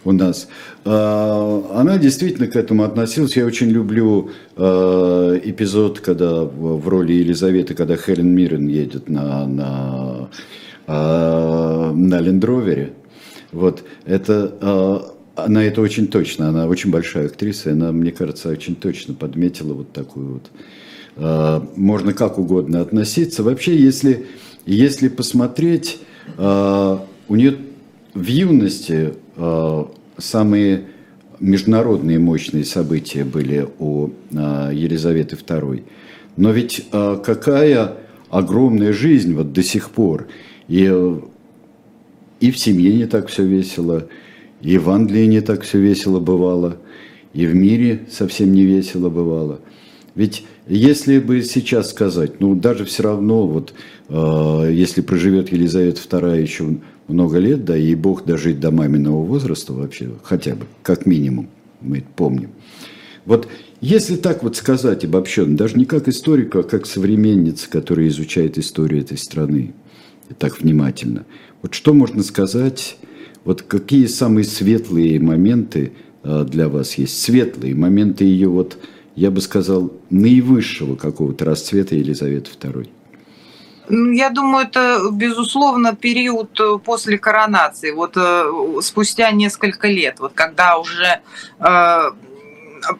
у 0.04 0.12
нас. 0.12 0.48
А, 0.84 1.66
она 1.74 1.98
действительно 1.98 2.46
к 2.46 2.56
этому 2.56 2.84
относилась. 2.84 3.36
Я 3.36 3.44
очень 3.44 3.68
люблю 3.68 4.30
э, 4.56 5.40
эпизод, 5.44 6.00
когда 6.00 6.44
в 6.44 6.88
роли 6.88 7.12
Елизаветы, 7.12 7.74
когда 7.74 7.96
Хелен 7.96 8.34
Миррен 8.34 8.66
едет 8.66 9.08
на, 9.08 9.46
на, 9.46 10.30
э, 10.86 11.92
на 11.94 12.20
Лендровере. 12.20 12.92
Вот 13.52 13.82
это 14.04 15.14
она 15.44 15.64
это 15.64 15.80
очень 15.80 16.08
точно, 16.08 16.48
она 16.48 16.66
очень 16.66 16.90
большая 16.90 17.26
актриса, 17.26 17.70
и 17.70 17.72
она, 17.72 17.92
мне 17.92 18.12
кажется, 18.12 18.48
очень 18.48 18.74
точно 18.74 19.14
подметила 19.14 19.74
вот 19.74 19.92
такую 19.92 20.34
вот. 20.34 20.50
Э, 21.18 21.60
можно 21.76 22.12
как 22.12 22.38
угодно 22.38 22.80
относиться. 22.80 23.42
Вообще, 23.42 23.76
если, 23.76 24.26
если 24.66 25.08
посмотреть, 25.08 25.98
э, 26.36 26.98
у 27.28 27.34
нее 27.34 27.56
в 28.14 28.26
юности 28.26 29.14
э, 29.36 29.84
самые 30.16 30.84
международные 31.40 32.18
мощные 32.18 32.64
события 32.64 33.24
были 33.24 33.68
у 33.78 34.10
Елизаветы 34.32 35.36
II. 35.36 35.84
Но 36.36 36.50
ведь 36.50 36.84
какая 36.90 37.94
огромная 38.28 38.92
жизнь 38.92 39.34
вот 39.34 39.52
до 39.52 39.62
сих 39.62 39.90
пор. 39.90 40.26
И, 40.66 40.82
и 42.40 42.50
в 42.50 42.58
семье 42.58 42.92
не 42.92 43.06
так 43.06 43.28
все 43.28 43.44
весело, 43.44 44.08
и 44.60 44.78
в 44.78 44.90
Англии 44.90 45.26
не 45.26 45.40
так 45.40 45.62
все 45.62 45.78
весело 45.78 46.20
бывало, 46.20 46.78
и 47.32 47.46
в 47.46 47.54
мире 47.54 48.06
совсем 48.10 48.52
не 48.52 48.64
весело 48.64 49.10
бывало. 49.10 49.60
Ведь 50.14 50.44
если 50.66 51.18
бы 51.18 51.42
сейчас 51.42 51.90
сказать, 51.90 52.40
ну 52.40 52.54
даже 52.54 52.84
все 52.84 53.04
равно, 53.04 53.46
вот 53.46 53.72
э, 54.08 54.70
если 54.72 55.00
проживет 55.00 55.52
Елизавета 55.52 56.00
II 56.00 56.42
еще 56.42 56.78
много 57.06 57.38
лет, 57.38 57.64
да, 57.64 57.76
и 57.76 57.94
Бог 57.94 58.24
дожить 58.24 58.60
до 58.60 58.70
маминого 58.70 59.24
возраста 59.24 59.72
вообще, 59.72 60.10
хотя 60.22 60.54
бы, 60.54 60.66
как 60.82 61.06
минимум, 61.06 61.48
мы 61.80 61.98
это 61.98 62.08
помним. 62.16 62.50
Вот 63.24 63.48
если 63.80 64.16
так 64.16 64.42
вот 64.42 64.56
сказать 64.56 65.04
обобщенно, 65.04 65.56
даже 65.56 65.76
не 65.76 65.84
как 65.84 66.08
историка, 66.08 66.60
а 66.60 66.62
как 66.64 66.84
современница, 66.84 67.70
которая 67.70 68.08
изучает 68.08 68.58
историю 68.58 69.02
этой 69.02 69.16
страны 69.16 69.72
так 70.38 70.60
внимательно, 70.60 71.24
вот 71.62 71.74
что 71.74 71.94
можно 71.94 72.22
сказать 72.22 72.96
вот 73.44 73.62
какие 73.62 74.06
самые 74.06 74.44
светлые 74.44 75.20
моменты 75.20 75.92
а, 76.22 76.44
для 76.44 76.68
вас 76.68 76.94
есть? 76.94 77.22
Светлые 77.22 77.74
моменты 77.74 78.24
ее, 78.24 78.48
вот, 78.48 78.78
я 79.14 79.30
бы 79.30 79.40
сказал, 79.40 79.92
наивысшего 80.10 80.96
какого-то 80.96 81.44
расцвета 81.44 81.94
Елизаветы 81.94 82.50
II. 82.60 82.88
Ну, 83.90 84.12
я 84.12 84.28
думаю, 84.30 84.66
это, 84.66 85.00
безусловно, 85.10 85.96
период 85.96 86.60
э, 86.60 86.78
после 86.84 87.18
коронации, 87.18 87.90
вот 87.92 88.16
э, 88.16 88.52
спустя 88.82 89.30
несколько 89.30 89.88
лет, 89.88 90.20
вот 90.20 90.32
когда 90.34 90.76
уже 90.76 91.20
э, 91.58 92.10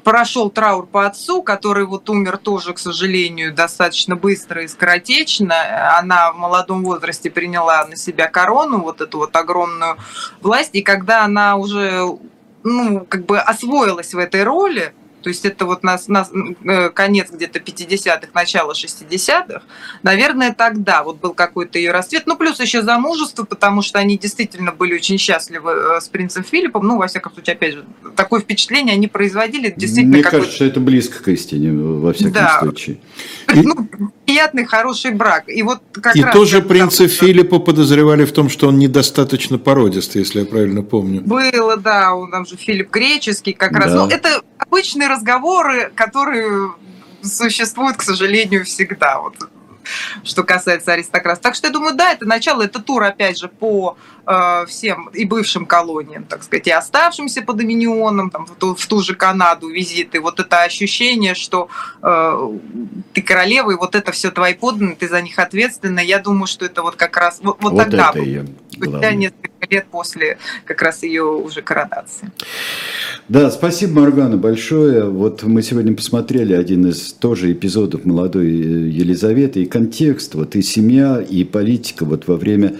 прошел 0.04 0.50
траур 0.50 0.86
по 0.86 1.06
отцу, 1.06 1.42
который 1.42 1.86
вот 1.86 2.08
умер 2.10 2.38
тоже, 2.38 2.72
к 2.74 2.78
сожалению, 2.78 3.54
достаточно 3.54 4.16
быстро 4.16 4.62
и 4.62 4.68
скоротечно. 4.68 5.98
Она 5.98 6.32
в 6.32 6.36
молодом 6.36 6.82
возрасте 6.82 7.30
приняла 7.30 7.86
на 7.86 7.96
себя 7.96 8.28
корону, 8.28 8.80
вот 8.80 9.00
эту 9.00 9.18
вот 9.18 9.34
огромную 9.36 9.96
власть. 10.40 10.70
И 10.74 10.82
когда 10.82 11.24
она 11.24 11.56
уже 11.56 12.18
ну, 12.64 13.06
как 13.08 13.26
бы 13.26 13.38
освоилась 13.38 14.14
в 14.14 14.18
этой 14.18 14.42
роли, 14.42 14.92
то 15.28 15.30
есть 15.30 15.44
это 15.44 15.66
вот 15.66 15.82
нас, 15.82 16.08
нас 16.08 16.30
э, 16.32 16.88
конец 16.88 17.30
где-то 17.30 17.58
50-х, 17.58 18.28
начало 18.32 18.72
60-х, 18.72 19.60
наверное, 20.02 20.54
тогда 20.54 21.02
вот 21.02 21.20
был 21.20 21.34
какой-то 21.34 21.78
ее 21.78 21.90
расцвет. 21.90 22.22
Ну, 22.24 22.34
плюс 22.34 22.58
еще 22.60 22.80
замужество, 22.80 23.44
потому 23.44 23.82
что 23.82 23.98
они 23.98 24.16
действительно 24.16 24.72
были 24.72 24.94
очень 24.94 25.18
счастливы 25.18 25.72
э, 25.72 26.00
с 26.00 26.08
принцем 26.08 26.44
Филиппом. 26.44 26.86
Ну, 26.86 26.96
во 26.96 27.08
всяком 27.08 27.34
случае, 27.34 27.56
опять 27.56 27.74
же, 27.74 27.84
такое 28.16 28.40
впечатление 28.40 28.94
они 28.94 29.06
производили 29.06 29.68
действительно 29.76 30.14
Мне 30.14 30.22
кажется, 30.22 30.50
что 30.50 30.64
это 30.64 30.80
близко 30.80 31.22
к 31.22 31.28
истине, 31.28 31.72
во 31.74 32.14
всяком 32.14 32.32
да. 32.32 32.60
случае. 32.60 32.96
Ну, 33.52 33.86
приятный, 34.28 34.66
хороший 34.66 35.10
брак. 35.12 35.44
И 35.46 35.62
вот 35.62 35.80
как 35.92 36.14
И 36.14 36.22
раз, 36.22 36.34
тоже 36.34 36.60
принца 36.60 37.04
там, 37.04 37.08
Филиппа 37.08 37.58
подозревали 37.58 38.26
в 38.26 38.32
том, 38.32 38.50
что 38.50 38.68
он 38.68 38.78
недостаточно 38.78 39.58
породист, 39.58 40.16
если 40.16 40.40
я 40.40 40.46
правильно 40.46 40.82
помню. 40.82 41.22
Было, 41.22 41.78
да, 41.78 42.14
он 42.14 42.30
там 42.30 42.44
же 42.44 42.56
Филипп 42.56 42.90
Греческий 42.90 43.54
как 43.54 43.72
да. 43.72 43.78
раз. 43.78 43.94
Ну, 43.94 44.06
это 44.06 44.42
обычные 44.58 45.08
разговоры, 45.08 45.90
которые 45.94 46.72
существуют, 47.22 47.96
к 47.96 48.02
сожалению, 48.02 48.64
всегда. 48.66 49.18
Вот 49.20 49.34
что 50.24 50.42
касается 50.44 50.92
аристократов. 50.92 51.42
Так 51.42 51.54
что 51.54 51.68
я 51.68 51.72
думаю, 51.72 51.94
да, 51.94 52.12
это 52.12 52.24
начало, 52.24 52.62
это 52.62 52.80
тур, 52.80 53.02
опять 53.02 53.38
же, 53.38 53.48
по 53.48 53.96
э, 54.26 54.66
всем 54.66 55.08
и 55.08 55.24
бывшим 55.24 55.66
колониям, 55.66 56.24
так 56.24 56.42
сказать, 56.42 56.66
и 56.66 56.70
оставшимся 56.70 57.42
по 57.42 57.52
доминионам, 57.52 58.30
там, 58.30 58.46
в, 58.46 58.54
ту, 58.56 58.74
в 58.74 58.86
ту 58.86 59.00
же 59.00 59.14
Канаду 59.14 59.68
визиты. 59.68 60.20
Вот 60.20 60.40
это 60.40 60.62
ощущение, 60.62 61.34
что 61.34 61.68
э, 62.02 62.58
ты 63.12 63.22
королева, 63.22 63.70
и 63.70 63.76
вот 63.76 63.94
это 63.94 64.12
все 64.12 64.30
твои 64.30 64.54
подданные, 64.54 64.96
ты 64.96 65.08
за 65.08 65.22
них 65.22 65.38
ответственна. 65.38 66.00
Я 66.00 66.18
думаю, 66.18 66.46
что 66.46 66.64
это 66.64 66.82
вот 66.82 66.96
как 66.96 67.16
раз 67.16 67.38
вот, 67.42 67.56
вот, 67.60 67.72
вот 67.72 67.78
тогда. 67.78 68.10
Это 68.10 68.20
ее 68.20 68.46
спустя 68.82 69.12
несколько 69.12 69.66
лет 69.70 69.86
после 69.90 70.38
как 70.64 70.82
раз 70.82 71.02
ее 71.02 71.24
уже 71.24 71.62
коронации. 71.62 72.30
Да, 73.28 73.50
спасибо, 73.50 74.00
Маргана, 74.00 74.36
большое. 74.36 75.04
Вот 75.04 75.42
мы 75.42 75.62
сегодня 75.62 75.94
посмотрели 75.94 76.54
один 76.54 76.86
из 76.86 77.12
тоже 77.12 77.52
эпизодов 77.52 78.04
молодой 78.04 78.46
э, 78.46 78.88
Елизаветы, 78.88 79.62
и 79.62 79.66
контекст, 79.66 80.34
вот 80.34 80.56
и 80.56 80.62
семья, 80.62 81.20
и 81.20 81.44
политика 81.44 82.04
вот 82.04 82.26
во 82.26 82.36
время 82.36 82.76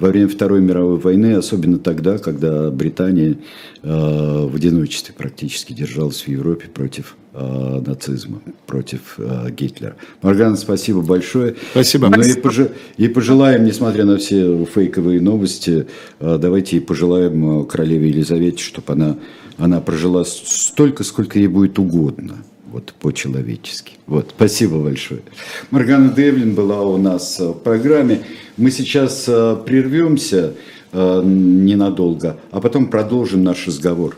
во 0.00 0.08
время 0.08 0.28
Второй 0.28 0.60
мировой 0.60 0.98
войны, 0.98 1.34
особенно 1.34 1.78
тогда, 1.78 2.18
когда 2.18 2.70
Британия 2.70 3.36
э, 3.82 4.46
в 4.46 4.54
одиночестве 4.56 5.14
практически 5.16 5.72
держалась 5.72 6.22
в 6.22 6.28
Европе 6.28 6.68
против 6.72 7.16
э, 7.34 7.82
нацизма, 7.86 8.40
против 8.66 9.14
э, 9.18 9.50
Гитлера. 9.50 9.96
Маргана, 10.22 10.56
спасибо 10.56 11.02
большое. 11.02 11.56
Спасибо. 11.72 12.08
Ну 12.08 12.22
и, 12.22 12.34
пож... 12.34 12.60
и 12.96 13.08
пожелаем, 13.08 13.64
несмотря 13.64 14.04
на 14.04 14.16
все 14.16 14.64
фейковые 14.64 15.20
новости, 15.20 15.86
э, 16.18 16.38
давайте 16.40 16.78
и 16.78 16.80
пожелаем 16.80 17.66
королеве 17.66 18.08
Елизавете, 18.08 18.62
чтобы 18.62 18.94
она, 18.94 19.18
она 19.58 19.80
прожила 19.80 20.24
столько, 20.24 21.04
сколько 21.04 21.38
ей 21.38 21.48
будет 21.48 21.78
угодно 21.78 22.38
вот 22.70 22.94
по-человечески. 22.94 23.94
Вот, 24.06 24.32
спасибо 24.36 24.82
большое. 24.82 25.22
Маргана 25.70 26.12
Девлин 26.12 26.54
была 26.54 26.82
у 26.82 26.96
нас 26.96 27.40
э, 27.40 27.48
в 27.48 27.54
программе. 27.54 28.22
Мы 28.56 28.70
сейчас 28.70 29.24
э, 29.28 29.56
прервемся 29.66 30.54
э, 30.92 31.22
ненадолго, 31.24 32.38
а 32.50 32.60
потом 32.60 32.86
продолжим 32.88 33.42
наш 33.42 33.66
разговор. 33.66 34.16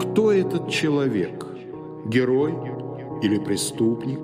Кто 0.00 0.32
этот 0.32 0.70
человек? 0.70 1.44
Герой 2.06 2.52
или 3.22 3.38
преступник? 3.38 4.20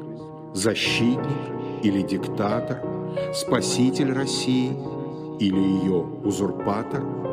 Защитник 0.54 1.82
или 1.82 2.02
диктатор? 2.02 2.80
Спаситель 3.34 4.12
России– 4.12 4.72
или 5.38 5.59
ее 5.59 6.05
узурпатор– 6.25 7.03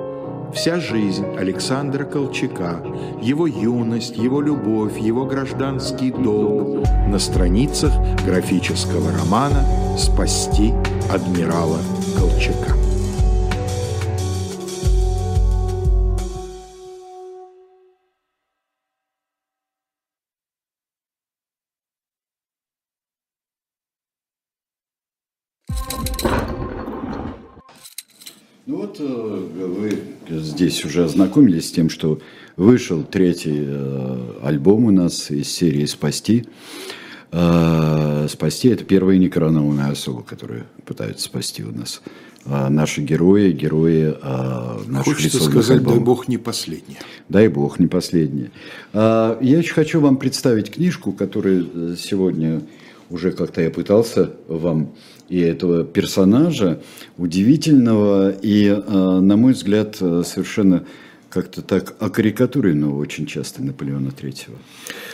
Вся 0.53 0.79
жизнь 0.79 1.25
Александра 1.35 2.05
Колчака, 2.05 2.79
его 3.21 3.47
юность, 3.47 4.15
его 4.15 4.39
любовь, 4.39 4.99
его 4.99 5.25
гражданский 5.25 6.11
долг 6.11 6.85
на 7.07 7.17
страницах 7.17 7.91
графического 8.23 9.11
романа 9.17 9.65
«Спасти 9.97 10.71
адмирала 11.11 11.79
Колчака». 12.15 12.92
Здесь 30.63 30.85
уже 30.85 31.03
ознакомились 31.03 31.67
с 31.67 31.71
тем, 31.71 31.89
что 31.89 32.19
вышел 32.55 33.03
третий 33.03 33.63
э, 33.65 34.39
альбом 34.43 34.85
у 34.85 34.91
нас 34.91 35.29
из 35.29 35.49
серии 35.49 35.85
«Спасти». 35.85 36.45
Э, 37.31 38.27
«Спасти»– 38.29 38.67
это 38.69 38.85
первые 38.85 39.19
некоронованные 39.19 39.87
особы, 39.87 40.23
которые 40.23 40.63
пытаются 40.85 41.25
спасти 41.25 41.63
у 41.63 41.71
нас. 41.71 42.01
Наши 42.45 42.99
герои, 42.99 43.53
герои 43.53 44.13
наших 44.85 45.15
Хочется 45.15 45.41
сказать, 45.41 45.77
альбомов. 45.77 45.97
дай 45.97 46.05
бог 46.05 46.27
не 46.27 46.37
последние. 46.37 46.99
Дай 47.29 47.47
бог 47.47 47.79
не 47.79 47.87
последние. 47.87 48.51
Я 48.93 49.37
еще 49.39 49.73
хочу 49.73 50.01
вам 50.01 50.17
представить 50.17 50.69
книжку, 50.69 51.13
которую 51.13 51.95
сегодня 51.95 52.61
уже 53.13 53.31
как-то 53.31 53.61
я 53.61 53.69
пытался 53.69 54.31
вам 54.47 54.95
и 55.29 55.39
этого 55.39 55.85
персонажа 55.85 56.81
удивительного 57.17 58.31
и, 58.31 58.67
э, 58.67 59.19
на 59.19 59.37
мой 59.37 59.53
взгляд, 59.53 59.97
э, 60.01 60.23
совершенно 60.25 60.83
как-то 61.33 61.63
так 61.63 61.95
окарикатуренного 61.99 62.95
очень 62.99 63.25
часто 63.25 63.63
Наполеона 63.63 64.11
Третьего. 64.11 64.55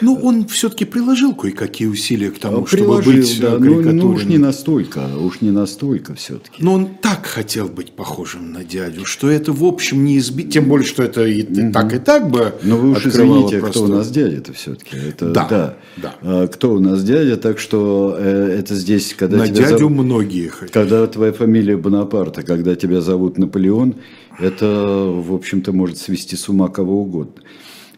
Ну, 0.01 0.15
он 0.15 0.47
все-таки 0.47 0.83
приложил 0.83 1.33
кое-какие 1.33 1.87
усилия 1.87 2.29
к 2.29 2.39
тому, 2.39 2.63
приложил, 2.63 3.01
чтобы 3.01 3.17
быть 3.17 3.39
да, 3.39 3.57
ну, 3.57 3.93
ну, 3.93 4.09
уж 4.09 4.25
не 4.25 4.37
настолько, 4.37 5.07
уж 5.17 5.39
не 5.39 5.51
настолько 5.51 6.15
все-таки. 6.15 6.61
Но 6.61 6.73
он 6.73 6.87
так 7.01 7.25
хотел 7.25 7.69
быть 7.69 7.93
похожим 7.93 8.51
на 8.51 8.65
дядю, 8.65 9.05
что 9.05 9.29
это, 9.29 9.53
в 9.53 9.63
общем, 9.63 10.03
не 10.03 10.17
избить, 10.17 10.51
тем 10.51 10.65
более, 10.65 10.85
что 10.85 11.03
это 11.03 11.25
и 11.25 11.43
угу. 11.43 11.71
так, 11.71 11.93
и 11.93 11.99
так 11.99 12.29
бы 12.29 12.53
Но 12.63 12.77
вы 12.77 12.91
уж 12.91 13.05
извините, 13.05 13.59
просто... 13.59 13.79
кто 13.79 13.83
у 13.83 13.87
нас 13.87 14.11
дядя-то 14.11 14.51
все-таки. 14.51 14.97
Это, 14.97 15.29
да, 15.29 15.47
да. 15.47 15.77
да. 15.95 16.15
А, 16.21 16.47
кто 16.47 16.73
у 16.73 16.79
нас 16.79 17.01
дядя, 17.01 17.37
так 17.37 17.59
что 17.59 18.17
э, 18.19 18.57
это 18.59 18.75
здесь, 18.75 19.13
когда 19.17 19.37
на 19.37 19.47
тебя 19.47 19.69
дядю 19.69 19.77
зов... 19.77 19.91
многие 19.91 20.49
хотят. 20.49 20.73
Когда 20.73 21.07
твоя 21.07 21.31
фамилия 21.31 21.77
Бонапарта, 21.77 22.43
когда 22.43 22.75
тебя 22.75 22.99
зовут 22.99 23.37
Наполеон, 23.37 23.95
это, 24.39 24.65
в 24.65 25.33
общем-то, 25.33 25.71
может 25.71 25.97
свести 25.97 26.35
с 26.35 26.49
ума 26.49 26.69
кого 26.69 27.01
угодно. 27.01 27.41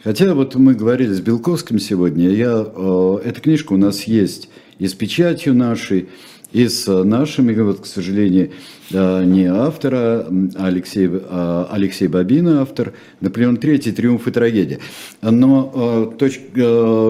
Хотя 0.04 0.34
вот 0.34 0.56
мы 0.56 0.74
говорили 0.74 1.14
с 1.14 1.22
Белковским 1.22 1.80
сегодня, 1.80 2.30
я, 2.30 2.66
э, 2.66 3.18
эта 3.24 3.40
книжка 3.40 3.74
у 3.74 3.78
нас 3.78 4.04
есть 4.06 4.50
и 4.80 4.88
с 4.88 4.96
печатью 4.96 5.54
нашей, 5.54 6.10
и 6.52 6.68
с 6.68 6.88
нашими, 7.04 7.54
вот, 7.62 7.82
к 7.82 7.86
сожалению, 7.86 8.52
э, 8.92 9.24
не 9.24 9.46
автора, 9.46 10.26
а 10.56 10.66
Алексей, 10.66 11.08
а 11.08 11.70
Алексей 11.72 12.08
Бабина 12.08 12.62
автор, 12.62 12.94
Наполеон 13.20 13.58
III, 13.58 13.92
«Триумф 13.92 14.28
и 14.28 14.32
трагедия». 14.32 14.80
Но 15.22 15.72
э, 15.74 16.18
точ, 16.18 16.40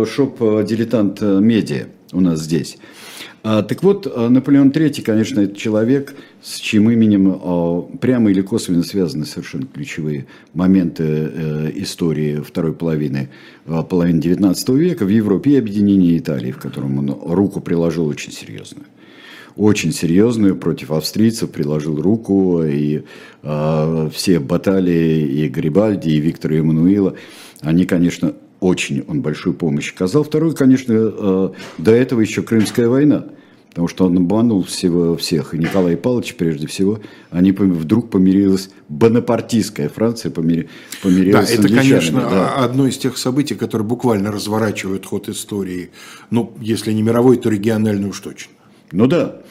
шоп 0.09 0.39
«Дилетант 0.65 1.21
медиа» 1.21 1.87
у 2.11 2.19
нас 2.19 2.41
здесь– 2.41 2.77
так 3.43 3.81
вот, 3.81 4.05
а, 4.05 4.29
Наполеон 4.29 4.69
III, 4.69 5.01
конечно, 5.01 5.39
это 5.41 5.55
человек, 5.55 6.15
с 6.43 6.59
чьим 6.59 6.91
именем 6.91 7.39
а, 7.41 7.81
прямо 7.99 8.29
или 8.29 8.41
косвенно 8.41 8.83
связаны 8.83 9.25
совершенно 9.25 9.65
ключевые 9.65 10.27
моменты 10.53 11.03
э, 11.03 11.71
истории 11.75 12.41
второй 12.41 12.73
половины, 12.73 13.29
половины 13.65 14.19
XIX 14.19 14.77
века 14.77 15.05
в 15.05 15.09
Европе 15.09 15.51
и 15.51 15.57
объединения 15.57 16.17
Италии, 16.17 16.51
в 16.51 16.59
котором 16.59 16.99
он 16.99 17.09
руку 17.33 17.61
приложил 17.61 18.05
очень 18.07 18.31
серьезную. 18.31 18.85
Очень 19.55 19.91
серьезную 19.91 20.55
против 20.55 20.91
австрийцев 20.91 21.51
приложил 21.51 22.01
руку 22.01 22.63
и 22.63 23.03
э, 23.41 24.09
все 24.13 24.39
баталии 24.39 25.45
и 25.45 25.49
Гарибальди 25.49 26.09
и 26.09 26.19
Виктора 26.19 26.55
Эммануила 26.55 27.15
они 27.61 27.85
конечно 27.85 28.33
очень 28.61 29.03
он 29.07 29.21
большую 29.21 29.55
помощь 29.55 29.91
оказал. 29.91 30.23
Второй, 30.23 30.55
конечно, 30.55 30.93
э, 30.93 31.49
до 31.79 31.91
этого 31.91 32.21
еще 32.21 32.43
Крымская 32.43 32.87
война, 32.87 33.25
потому 33.69 33.87
что 33.87 34.05
он 34.05 34.15
обманул 34.17 34.63
всего, 34.63 35.17
всех. 35.17 35.55
И 35.55 35.57
Николай 35.57 35.97
Павлович, 35.97 36.35
прежде 36.35 36.67
всего, 36.67 36.99
они 37.31 37.51
вдруг 37.51 38.11
помирилась, 38.11 38.69
бонапартийская 38.87 39.89
Франция 39.89 40.31
помири, 40.31 40.69
помирилась 41.01 41.49
да, 41.49 41.55
с 41.55 41.59
это, 41.59 41.73
конечно, 41.73 42.21
да. 42.21 42.63
одно 42.63 42.85
из 42.87 42.97
тех 42.99 43.17
событий, 43.17 43.55
которые 43.55 43.87
буквально 43.87 44.31
разворачивают 44.31 45.07
ход 45.07 45.27
истории. 45.27 45.89
Ну, 46.29 46.53
если 46.61 46.93
не 46.93 47.01
мировой, 47.01 47.37
то 47.37 47.49
региональный 47.49 48.09
уж 48.09 48.19
точно. 48.19 48.53
Ну 48.91 49.07
да. 49.07 49.41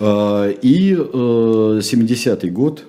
Э, 0.00 0.52
и 0.60 0.92
70-й 0.92 2.48
э, 2.48 2.50
год, 2.50 2.84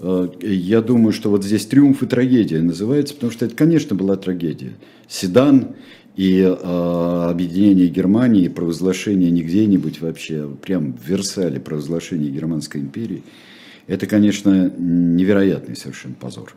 я 0.00 0.80
думаю, 0.80 1.12
что 1.12 1.30
вот 1.30 1.44
здесь 1.44 1.66
триумф 1.66 2.02
и 2.02 2.06
трагедия 2.06 2.60
называется, 2.60 3.14
потому 3.14 3.32
что 3.32 3.46
это, 3.46 3.56
конечно, 3.56 3.96
была 3.96 4.16
трагедия. 4.16 4.74
Седан 5.08 5.74
и 6.18 6.40
э, 6.40 7.28
объединение 7.30 7.86
Германии, 7.86 8.44
и 8.44 8.48
провозглашение 8.48 9.30
не 9.30 9.42
где-нибудь 9.42 10.00
вообще, 10.00 10.44
а 10.44 10.56
прям 10.56 10.92
в 10.92 11.06
Версале 11.08 11.60
провозглашение 11.60 12.30
Германской 12.30 12.80
империи, 12.80 13.22
это, 13.86 14.06
конечно, 14.06 14.70
невероятный 14.76 15.76
совершенно 15.76 16.14
позор 16.14 16.54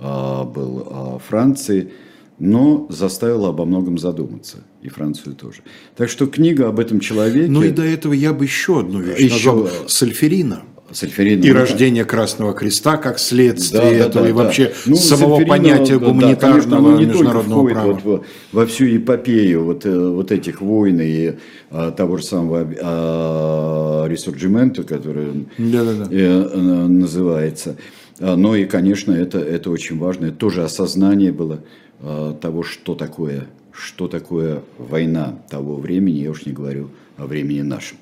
э, 0.00 0.44
был 0.44 0.86
э, 0.90 1.18
Франции, 1.26 1.92
но 2.38 2.86
заставило 2.88 3.50
обо 3.50 3.64
многом 3.66 3.98
задуматься, 3.98 4.58
и 4.80 4.88
Францию 4.88 5.34
тоже. 5.34 5.60
Так 5.94 6.08
что 6.08 6.26
книга 6.26 6.68
об 6.68 6.80
этом 6.80 7.00
человеке... 7.00 7.50
Ну 7.50 7.62
и 7.62 7.70
до 7.70 7.82
этого 7.82 8.14
я 8.14 8.32
бы 8.32 8.44
еще 8.44 8.80
одну 8.80 9.00
вещь 9.00 9.20
еще... 9.20 9.52
назвал. 9.52 9.88
Сальферина. 9.88 10.62
Сальферина. 10.90 11.44
И 11.44 11.50
рождение 11.50 12.04
Красного 12.04 12.54
Креста 12.54 12.96
как 12.96 13.18
следствие 13.18 13.82
да, 13.82 14.06
этого, 14.06 14.24
да, 14.24 14.28
и 14.30 14.32
вообще 14.32 14.72
ну, 14.86 14.96
самого 14.96 15.44
понятия 15.44 15.98
гуманитарного 15.98 16.92
да, 16.92 16.96
конечно, 16.96 17.12
международного 17.12 17.68
права. 17.68 17.92
Вот, 17.92 18.04
во, 18.04 18.24
во 18.52 18.66
всю 18.66 18.96
эпопею 18.96 19.64
вот, 19.64 19.84
э, 19.84 20.08
вот 20.08 20.32
этих 20.32 20.60
войн 20.60 21.00
и 21.00 21.34
а, 21.70 21.90
того 21.90 22.16
же 22.16 22.24
самого 22.24 22.66
а, 22.80 24.06
ресурджимента, 24.06 24.82
который 24.82 25.46
да, 25.58 25.84
да, 25.84 25.92
да. 25.92 26.06
Э, 26.10 26.86
называется. 26.86 27.76
А, 28.20 28.36
но 28.36 28.56
и, 28.56 28.64
конечно, 28.64 29.12
это, 29.12 29.38
это 29.38 29.70
очень 29.70 29.98
важно. 29.98 30.26
Это 30.26 30.36
тоже 30.36 30.64
осознание 30.64 31.32
было 31.32 31.60
а, 32.00 32.34
того, 32.34 32.62
что 32.62 32.94
такое, 32.94 33.46
что 33.72 34.08
такое 34.08 34.62
война 34.78 35.38
того 35.50 35.76
времени, 35.76 36.20
я 36.20 36.30
уж 36.30 36.46
не 36.46 36.52
говорю 36.52 36.90
о 37.16 37.26
времени 37.26 37.60
нашем. 37.60 37.98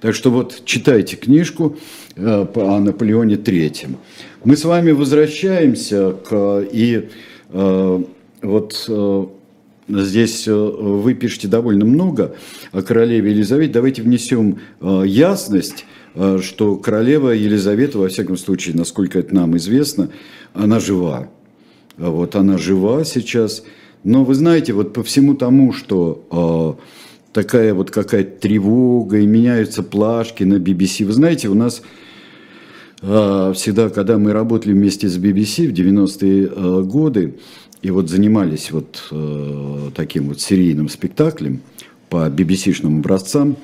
Так 0.00 0.14
что 0.14 0.30
вот 0.30 0.62
читайте 0.64 1.16
книжку 1.16 1.76
э, 2.16 2.46
о 2.54 2.80
Наполеоне 2.80 3.36
Третьем. 3.36 3.96
Мы 4.44 4.56
с 4.56 4.64
вами 4.64 4.92
возвращаемся 4.92 6.12
к 6.12 6.64
и 6.72 7.10
э, 7.50 8.02
вот 8.42 8.84
э, 8.88 9.26
здесь 9.88 10.46
вы 10.46 11.14
пишете 11.14 11.48
довольно 11.48 11.84
много 11.84 12.34
о 12.72 12.80
королеве 12.80 13.30
Елизавете. 13.30 13.74
Давайте 13.74 14.02
внесем 14.02 14.60
ясность, 14.80 15.84
что 16.40 16.76
королева 16.76 17.30
Елизавета, 17.30 17.98
во 17.98 18.08
всяком 18.08 18.36
случае, 18.36 18.76
насколько 18.76 19.18
это 19.18 19.34
нам 19.34 19.56
известно, 19.56 20.10
она 20.54 20.80
жива. 20.80 21.28
Вот 21.98 22.36
она 22.36 22.56
жива 22.56 23.04
сейчас. 23.04 23.64
Но 24.04 24.24
вы 24.24 24.34
знаете, 24.34 24.72
вот 24.72 24.94
по 24.94 25.02
всему 25.02 25.34
тому, 25.34 25.72
что 25.72 26.78
такая 27.32 27.74
вот 27.74 27.90
какая-то 27.90 28.40
тревога, 28.40 29.18
и 29.18 29.26
меняются 29.26 29.82
плашки 29.82 30.44
на 30.44 30.54
BBC. 30.54 31.04
Вы 31.04 31.12
знаете, 31.12 31.48
у 31.48 31.54
нас 31.54 31.82
э, 33.02 33.52
всегда, 33.54 33.88
когда 33.88 34.18
мы 34.18 34.32
работали 34.32 34.72
вместе 34.72 35.08
с 35.08 35.16
BBC 35.16 35.68
в 35.68 35.72
90-е 35.72 36.46
э, 36.46 36.82
годы, 36.82 37.36
и 37.82 37.90
вот 37.90 38.10
занимались 38.10 38.72
вот 38.72 39.08
э, 39.10 39.90
таким 39.94 40.28
вот 40.28 40.40
серийным 40.40 40.88
спектаклем 40.88 41.60
по 42.08 42.28
BBC-шным 42.28 42.98
образцам, 42.98 43.56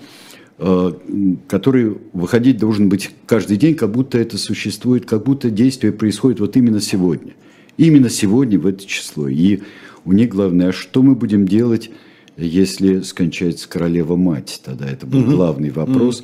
который 1.49 1.99
выходить 2.15 2.57
должен 2.57 2.89
быть 2.89 3.11
каждый 3.27 3.59
день, 3.59 3.75
как 3.75 3.91
будто 3.91 4.17
это 4.17 4.39
существует, 4.39 5.05
как 5.05 5.25
будто 5.25 5.51
действие 5.51 5.93
происходит 5.93 6.41
вот 6.41 6.57
именно 6.57 6.81
сегодня. 6.81 7.35
Именно 7.77 8.09
сегодня, 8.09 8.59
в 8.59 8.67
это 8.67 8.87
число. 8.87 9.29
И 9.29 9.61
у 10.07 10.13
них 10.13 10.31
главное, 10.31 10.69
а 10.69 10.73
что 10.73 11.03
мы 11.03 11.15
будем 11.15 11.47
делать 11.47 11.91
если 12.37 13.01
скончается 13.01 13.69
королева-мать. 13.69 14.61
Тогда 14.65 14.89
это 14.89 15.07
был 15.07 15.21
угу. 15.21 15.33
главный 15.33 15.71
вопрос. 15.71 16.23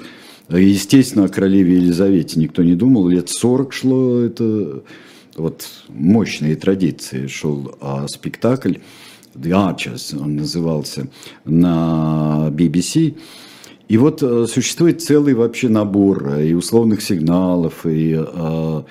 Угу. 0.49 0.57
Естественно, 0.59 1.25
о 1.25 1.29
королеве 1.29 1.77
Елизавете 1.77 2.39
никто 2.39 2.63
не 2.63 2.75
думал. 2.75 3.09
Лет 3.09 3.29
40 3.29 3.73
шло 3.73 4.21
это 4.21 4.83
вот 5.37 5.67
мощные 5.89 6.57
традиции. 6.57 7.27
Шел 7.27 7.75
а, 7.81 8.07
спектакль 8.09 8.75
The 9.35 9.51
Archers 9.53 10.21
он 10.21 10.37
назывался, 10.37 11.09
на 11.45 12.49
BBC. 12.51 13.17
И 13.89 13.97
вот 13.97 14.23
э, 14.23 14.47
существует 14.47 15.03
целый 15.03 15.35
вообще 15.35 15.69
набор 15.69 16.37
и 16.37 16.55
условных 16.55 17.03
сигналов, 17.03 17.85
и 17.87 18.15
э, 18.19 18.83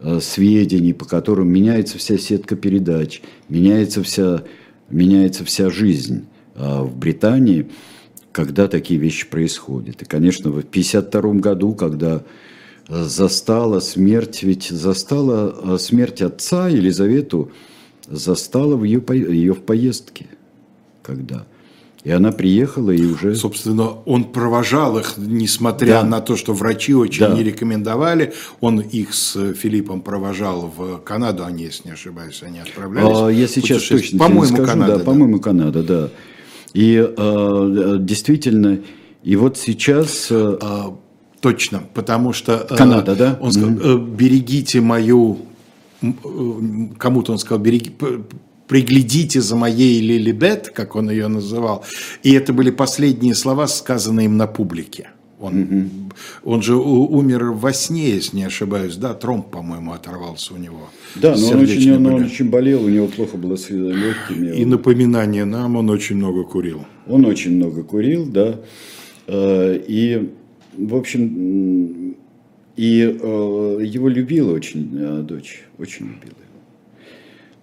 э, 0.00 0.20
сведений, 0.20 0.92
по 0.92 1.04
которым 1.04 1.48
меняется 1.48 1.98
вся 1.98 2.18
сетка 2.18 2.56
передач, 2.56 3.22
меняется 3.48 4.02
вся, 4.02 4.42
меняется 4.90 5.44
вся 5.44 5.70
жизнь 5.70 6.26
в 6.54 6.96
Британии, 6.96 7.70
когда 8.32 8.68
такие 8.68 8.98
вещи 9.00 9.28
происходят. 9.28 10.02
И, 10.02 10.04
конечно, 10.04 10.50
в 10.50 10.58
1952 10.58 11.32
году, 11.40 11.74
когда 11.74 12.22
застала 12.88 13.80
смерть, 13.80 14.42
ведь 14.42 14.68
застала 14.68 15.54
э, 15.74 15.78
смерть 15.78 16.22
отца 16.22 16.68
Елизавету, 16.68 17.52
застала 18.08 18.76
в 18.76 18.84
ее, 18.84 19.02
ее 19.10 19.54
в 19.54 19.62
поездке, 19.62 20.26
когда 21.02 21.46
и 22.02 22.10
она 22.10 22.32
приехала 22.32 22.90
и 22.90 23.04
уже... 23.04 23.34
Собственно, 23.34 23.90
он 24.06 24.24
провожал 24.24 24.98
их, 24.98 25.14
несмотря 25.18 26.00
да. 26.00 26.04
на 26.04 26.20
то, 26.20 26.34
что 26.34 26.54
врачи 26.54 26.94
очень 26.94 27.26
да. 27.26 27.34
не 27.34 27.42
рекомендовали. 27.42 28.32
Он 28.60 28.80
их 28.80 29.12
с 29.12 29.52
Филиппом 29.52 30.00
провожал 30.00 30.72
в 30.74 30.98
Канаду, 30.98 31.44
они, 31.44 31.64
если 31.64 31.88
не 31.88 31.92
ошибаюсь, 31.92 32.42
они 32.42 32.60
отправлялись. 32.60 33.18
А, 33.18 33.28
я 33.28 33.46
сейчас 33.46 33.82
точно 33.82 34.18
По-моему, 34.18 34.56
Канада. 34.64 34.92
Да, 34.92 34.98
да. 34.98 35.04
По-моему, 35.04 35.40
Канада, 35.40 35.82
да. 35.82 36.10
И 36.72 36.96
э, 36.96 37.96
действительно, 38.00 38.80
и 39.22 39.36
вот 39.36 39.58
сейчас... 39.58 40.28
Э, 40.30 40.58
а, 40.60 40.96
точно, 41.40 41.82
потому 41.94 42.32
что... 42.32 42.66
Э, 42.68 42.76
Канада, 42.76 43.16
да? 43.16 43.38
Он 43.40 43.52
сказал, 43.52 43.70
mm-hmm. 43.70 44.16
берегите 44.16 44.80
мою... 44.80 45.38
Кому-то 46.98 47.32
он 47.32 47.38
сказал, 47.38 47.58
береги, 47.58 47.92
приглядите 48.66 49.40
за 49.40 49.56
моей 49.56 50.00
Лилибет, 50.00 50.70
как 50.70 50.96
он 50.96 51.10
ее 51.10 51.28
называл. 51.28 51.84
И 52.22 52.32
это 52.32 52.52
были 52.52 52.70
последние 52.70 53.34
слова, 53.34 53.66
сказанные 53.66 54.26
им 54.26 54.36
на 54.36 54.46
публике. 54.46 55.10
Он, 55.40 55.54
mm 55.54 55.90
он 56.44 56.62
же 56.62 56.74
умер 56.76 57.52
во 57.52 57.72
сне, 57.72 58.10
если 58.10 58.36
не 58.36 58.44
ошибаюсь, 58.44 58.96
да, 58.96 59.14
тромб, 59.14 59.50
по-моему, 59.50 59.92
оторвался 59.92 60.54
у 60.54 60.56
него. 60.56 60.90
Да, 61.14 61.36
но 61.36 61.50
он 61.50 61.60
очень, 61.60 61.92
он, 61.92 62.06
он 62.06 62.24
очень 62.24 62.50
болел, 62.50 62.84
у 62.84 62.88
него 62.88 63.06
плохо 63.06 63.36
было 63.36 63.56
с 63.56 63.70
легкими. 63.70 64.56
И 64.56 64.64
напоминание 64.64 65.44
нам, 65.44 65.76
он 65.76 65.88
очень 65.88 66.16
много 66.16 66.44
курил. 66.44 66.84
Он 67.06 67.24
очень 67.24 67.56
много 67.56 67.82
курил, 67.84 68.26
да. 68.26 68.60
Э, 69.26 69.80
и, 69.86 70.30
в 70.76 70.94
общем, 70.94 72.16
и 72.76 73.02
э, 73.02 73.78
его 73.84 74.08
любила 74.08 74.52
очень 74.52 74.90
э, 74.94 75.22
дочь, 75.22 75.62
очень 75.78 76.06
любила. 76.06 76.34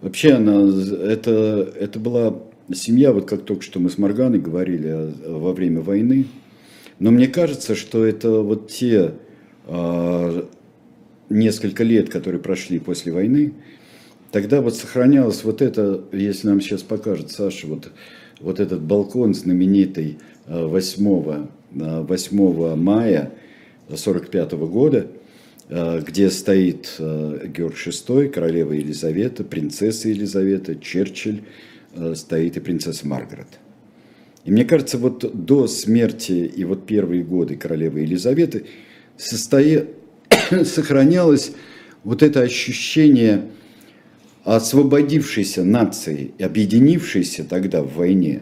Вообще 0.01 0.33
она, 0.33 0.61
это, 0.61 1.73
это 1.79 1.99
была 1.99 2.35
семья, 2.73 3.11
вот 3.11 3.25
как 3.25 3.43
только 3.43 3.63
что 3.63 3.79
мы 3.79 3.89
с 3.89 3.97
Морганой 3.97 4.39
говорили 4.39 5.13
во 5.27 5.53
время 5.53 5.81
войны. 5.81 6.25
Но 6.99 7.11
мне 7.11 7.27
кажется, 7.27 7.75
что 7.75 8.05
это 8.05 8.41
вот 8.41 8.69
те 8.69 9.13
э, 9.67 10.43
несколько 11.29 11.83
лет, 11.83 12.09
которые 12.09 12.41
прошли 12.41 12.79
после 12.79 13.11
войны, 13.11 13.53
тогда 14.31 14.61
вот 14.61 14.75
сохранялось 14.75 15.43
вот 15.43 15.61
это, 15.61 16.03
если 16.11 16.47
нам 16.47 16.61
сейчас 16.61 16.83
покажет 16.83 17.31
Саша, 17.31 17.67
вот, 17.67 17.91
вот 18.39 18.59
этот 18.59 18.81
балкон 18.81 19.33
знаменитый 19.33 20.17
8, 20.47 21.47
8 21.71 22.75
мая 22.75 23.31
1945 23.89 24.51
года– 24.53 25.07
где 25.69 26.29
стоит 26.29 26.95
Георг 26.97 27.75
VI, 27.75 28.29
королева 28.29 28.71
Елизавета, 28.71 29.43
принцесса 29.43 30.07
Елизавета, 30.07 30.75
Черчилль, 30.75 31.43
стоит 32.15 32.55
и 32.57 32.59
принцесса 32.61 33.05
Маргарет. 33.07 33.59
И 34.47 34.51
мне 34.51 34.65
кажется, 34.65 34.97
вот 34.97 35.45
до 35.45 35.67
смерти 35.67 36.51
и 36.55 36.63
вот 36.63 36.87
первые 36.87 37.23
годы 37.23 37.55
королевы 37.55 37.99
Елизаветы 37.99 38.65
состоя... 39.15 39.85
сохранялось 40.65 41.51
вот 42.03 42.23
это 42.23 42.41
ощущение 42.41 43.45
освободившейся 44.43 45.63
нации, 45.63 46.31
объединившейся 46.39 47.43
тогда 47.43 47.83
в 47.83 47.93
войне. 47.93 48.41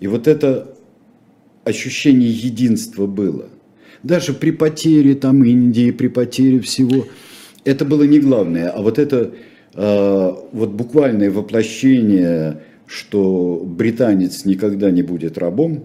И 0.00 0.08
вот 0.08 0.28
это 0.28 0.76
ощущение 1.64 2.30
единства 2.30 3.06
было– 3.06 3.48
даже 4.02 4.32
при 4.32 4.50
потере 4.50 5.14
там 5.14 5.44
Индии, 5.44 5.90
при 5.90 6.08
потере 6.08 6.60
всего, 6.60 7.06
это 7.64 7.84
было 7.84 8.02
не 8.02 8.18
главное. 8.18 8.70
А 8.70 8.82
вот 8.82 8.98
это 8.98 9.32
э, 9.74 10.32
вот 10.52 10.70
буквальное 10.70 11.30
воплощение, 11.30 12.62
что 12.92 13.62
британец 13.64 14.44
никогда 14.44 14.90
не 14.90 15.02
будет 15.02 15.38
рабом, 15.38 15.84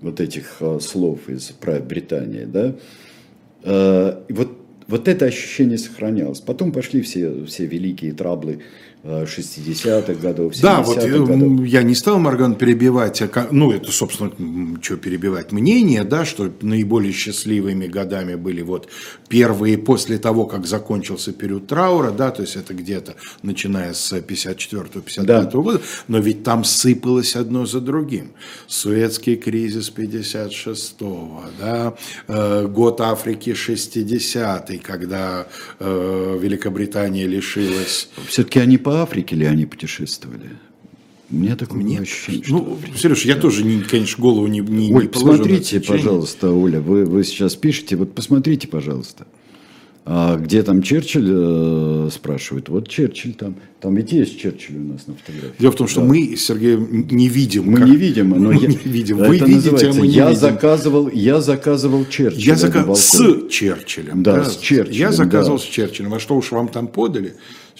вот 0.00 0.20
этих 0.20 0.56
э, 0.60 0.78
слов 0.80 1.28
из 1.28 1.50
про 1.50 1.80
Британии, 1.80 2.44
да, 2.44 2.74
э, 3.62 4.22
вот, 4.30 4.56
вот 4.88 5.08
это 5.08 5.26
ощущение 5.26 5.76
сохранялось. 5.76 6.40
Потом 6.40 6.72
пошли 6.72 7.02
все, 7.02 7.44
все 7.44 7.66
великие 7.66 8.12
траблы 8.12 8.60
60-х 9.06 10.14
годов, 10.14 10.52
70-х 10.52 10.62
Да, 10.62 10.82
вот 10.82 10.98
э, 10.98 11.18
годов. 11.18 11.64
я 11.64 11.82
не 11.82 11.94
стал 11.94 12.18
Морган 12.18 12.54
перебивать, 12.56 13.22
а, 13.22 13.48
ну, 13.50 13.70
это, 13.72 13.92
собственно, 13.92 14.32
что 14.82 14.96
перебивать, 14.96 15.52
мнение, 15.52 16.04
да, 16.04 16.24
что 16.24 16.52
наиболее 16.60 17.12
счастливыми 17.12 17.86
годами 17.86 18.34
были 18.34 18.62
вот 18.62 18.88
первые 19.28 19.78
после 19.78 20.18
того, 20.18 20.46
как 20.46 20.66
закончился 20.66 21.32
период 21.32 21.66
траура, 21.66 22.10
да, 22.10 22.30
то 22.30 22.42
есть 22.42 22.56
это 22.56 22.74
где-то 22.74 23.14
начиная 23.42 23.92
с 23.94 24.12
54-55 24.12 25.24
да. 25.24 25.44
года, 25.44 25.80
но 26.08 26.18
ведь 26.18 26.42
там 26.42 26.64
сыпалось 26.64 27.36
одно 27.36 27.66
за 27.66 27.80
другим. 27.80 28.32
Суэцкий 28.66 29.36
кризис 29.36 29.92
56-го, 29.94 31.44
да, 31.60 31.94
э, 32.28 32.66
год 32.66 33.00
Африки 33.00 33.50
60-й, 33.50 34.78
когда 34.78 35.46
э, 35.78 36.38
Великобритания 36.40 37.26
лишилась... 37.26 38.08
Все-таки 38.26 38.58
они 38.58 38.78
по 38.78 38.95
Африке 39.02 39.36
ли 39.36 39.46
они 39.46 39.66
путешествовали? 39.66 40.50
У 41.30 41.34
меня 41.36 41.56
такое 41.56 41.78
Мне... 41.82 42.00
ощущение, 42.00 42.44
что... 42.44 42.54
Ну, 42.54 42.78
Сереж, 42.96 43.24
я 43.24 43.34
тоже, 43.34 43.64
не, 43.64 43.80
конечно, 43.82 44.22
голову 44.22 44.46
не, 44.46 44.60
не, 44.60 44.94
Оль, 44.94 45.04
не 45.04 45.08
посмотрите, 45.08 45.80
пожалуйста, 45.80 46.52
Оля, 46.52 46.80
вы, 46.80 47.04
вы 47.04 47.24
сейчас 47.24 47.56
пишете, 47.56 47.96
вот 47.96 48.14
посмотрите, 48.14 48.68
пожалуйста. 48.68 49.26
А 50.08 50.36
где 50.36 50.62
там 50.62 50.82
Черчилль, 50.82 51.28
э, 51.28 52.10
спрашивают. 52.12 52.68
Вот 52.68 52.86
Черчилль 52.86 53.34
там. 53.34 53.56
Там 53.80 53.96
ведь 53.96 54.12
есть 54.12 54.38
Черчилль 54.38 54.76
у 54.76 54.92
нас 54.92 55.08
на 55.08 55.14
фотографии. 55.14 55.56
Дело 55.58 55.72
в 55.72 55.74
том, 55.74 55.88
что 55.88 56.00
да. 56.00 56.06
мы, 56.06 56.36
Сергей, 56.36 56.76
не 56.76 57.28
видим. 57.28 57.64
Мы 57.64 57.78
как... 57.78 57.88
не 57.88 57.96
видим, 57.96 58.28
но 58.30 58.36
мы 58.52 58.54
я... 58.54 58.68
не 58.68 58.76
видим. 58.76 59.16
Вы 59.16 59.34
это 59.34 59.46
видите, 59.46 59.88
а 59.88 59.92
мы 59.92 60.06
не 60.06 60.14
я 60.14 60.28
видим. 60.28 60.40
Заказывал, 60.40 61.10
я 61.10 61.40
заказывал 61.40 62.06
Черчилля. 62.06 62.40
Я 62.40 62.54
заказывал 62.54 62.94
с 62.94 63.48
Черчиллем. 63.50 64.22
Да, 64.22 64.36
да, 64.36 64.44
с 64.44 64.58
Черчиллем. 64.58 64.96
Я 64.96 65.10
заказывал 65.10 65.58
да. 65.58 65.64
с 65.64 65.66
Черчиллем. 65.66 66.14
А 66.14 66.20
что 66.20 66.36
уж 66.36 66.52
вам 66.52 66.68
там 66.68 66.86
подали? 66.86 67.34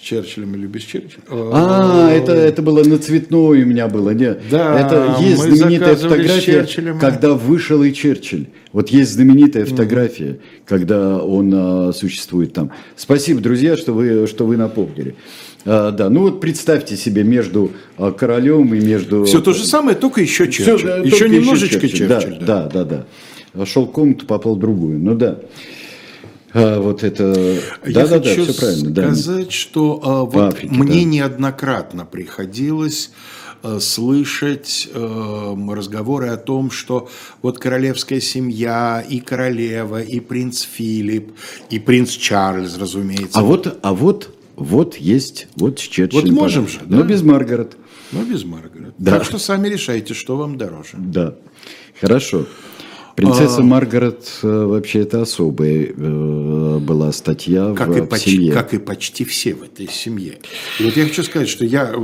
Черчиллем 0.06 0.54
или 0.54 0.68
без 0.68 0.82
Черчилля. 0.82 1.24
А, 1.28 2.12
это, 2.12 2.30
это 2.32 2.62
было 2.62 2.84
на 2.84 2.96
цветной 2.96 3.64
у 3.64 3.66
меня 3.66 3.88
было. 3.88 4.10
Нет. 4.10 4.40
Да, 4.48 4.78
это 4.78 5.16
есть 5.20 5.42
знаменитая 5.42 5.96
фотография, 5.96 6.64
когда 7.00 7.32
вышел 7.34 7.82
и 7.82 7.92
Черчилль. 7.92 8.46
Вот 8.72 8.90
есть 8.90 9.12
знаменитая 9.14 9.64
фотография, 9.64 10.28
mm. 10.28 10.40
когда 10.64 11.18
он 11.18 11.52
а, 11.52 11.92
существует 11.92 12.52
там. 12.52 12.70
Спасибо, 12.94 13.40
друзья, 13.40 13.76
что 13.76 13.94
вы, 13.94 14.28
что 14.28 14.46
вы 14.46 14.56
напомнили. 14.56 15.16
А, 15.64 15.90
да, 15.90 16.08
ну 16.08 16.20
вот 16.20 16.40
представьте 16.40 16.96
себе 16.96 17.24
между 17.24 17.72
а, 17.96 18.12
королем 18.12 18.72
и 18.74 18.80
между... 18.80 19.24
Все 19.24 19.40
то 19.40 19.52
же 19.54 19.64
самое, 19.64 19.96
только 19.96 20.20
еще 20.20 20.48
Черчилль. 20.48 20.78
Все, 20.78 20.86
да, 20.86 20.96
еще 20.98 21.28
немножечко 21.28 21.80
Черчилль. 21.88 22.08
Черчилль 22.08 22.38
да, 22.38 22.68
да, 22.68 22.68
да, 22.68 22.84
да. 22.84 23.06
Вошел 23.54 23.86
в 23.86 23.90
комнату, 23.90 24.24
попал 24.24 24.54
в 24.54 24.60
другую. 24.60 25.00
Ну 25.00 25.16
да. 25.16 25.40
А, 26.56 26.80
вот 26.80 27.04
это... 27.04 27.58
Я 27.84 28.06
да, 28.06 28.06
хочу 28.06 28.46
да, 28.46 28.52
все 28.52 28.54
правильно. 28.54 29.14
сказать, 29.14 29.46
да. 29.46 29.50
что 29.50 30.00
а, 30.02 30.24
вот 30.24 30.54
Африке, 30.54 30.74
мне 30.74 31.04
да. 31.04 31.10
неоднократно 31.10 32.06
приходилось 32.06 33.10
а, 33.62 33.78
слышать 33.78 34.88
э, 34.90 35.56
разговоры 35.70 36.28
о 36.28 36.38
том, 36.38 36.70
что 36.70 37.10
вот 37.42 37.58
королевская 37.58 38.20
семья, 38.20 39.04
и 39.06 39.20
королева, 39.20 40.00
и 40.00 40.18
принц 40.20 40.62
Филипп, 40.62 41.32
и 41.68 41.78
принц 41.78 42.10
Чарльз, 42.10 42.78
разумеется. 42.78 43.38
А 43.38 43.42
вот, 43.42 43.78
а 43.82 43.92
вот, 43.92 44.34
вот 44.56 44.96
есть, 44.96 45.48
вот 45.56 45.78
Черчилль. 45.78 46.22
Вот 46.22 46.30
можем 46.30 46.68
же, 46.68 46.78
да? 46.86 46.96
Но 46.98 47.02
без 47.02 47.22
Маргарет. 47.22 47.76
Но 48.12 48.22
без 48.22 48.44
Маргарет. 48.44 48.94
Да. 48.96 49.12
Так 49.12 49.24
что 49.24 49.38
сами 49.38 49.68
решайте, 49.68 50.14
что 50.14 50.36
вам 50.36 50.56
дороже. 50.56 50.96
Да, 50.96 51.34
хорошо. 52.00 52.46
Принцесса 53.16 53.60
а... 53.60 53.62
Маргарет 53.62 54.28
вообще 54.42 55.00
это 55.00 55.22
особая 55.22 55.92
была 56.86 57.12
статья 57.12 57.72
как 57.74 57.88
в, 57.88 57.96
и 57.96 58.00
в 58.02 58.06
почти, 58.06 58.30
семье. 58.30 58.52
Как 58.52 58.74
и 58.74 58.78
почти 58.78 59.24
все 59.24 59.54
в 59.54 59.62
этой 59.62 59.88
семье. 59.88 60.38
И 60.78 60.84
вот 60.84 60.96
я 60.96 61.04
хочу 61.04 61.22
сказать, 61.22 61.48
что 61.48 61.64
я 61.64 61.94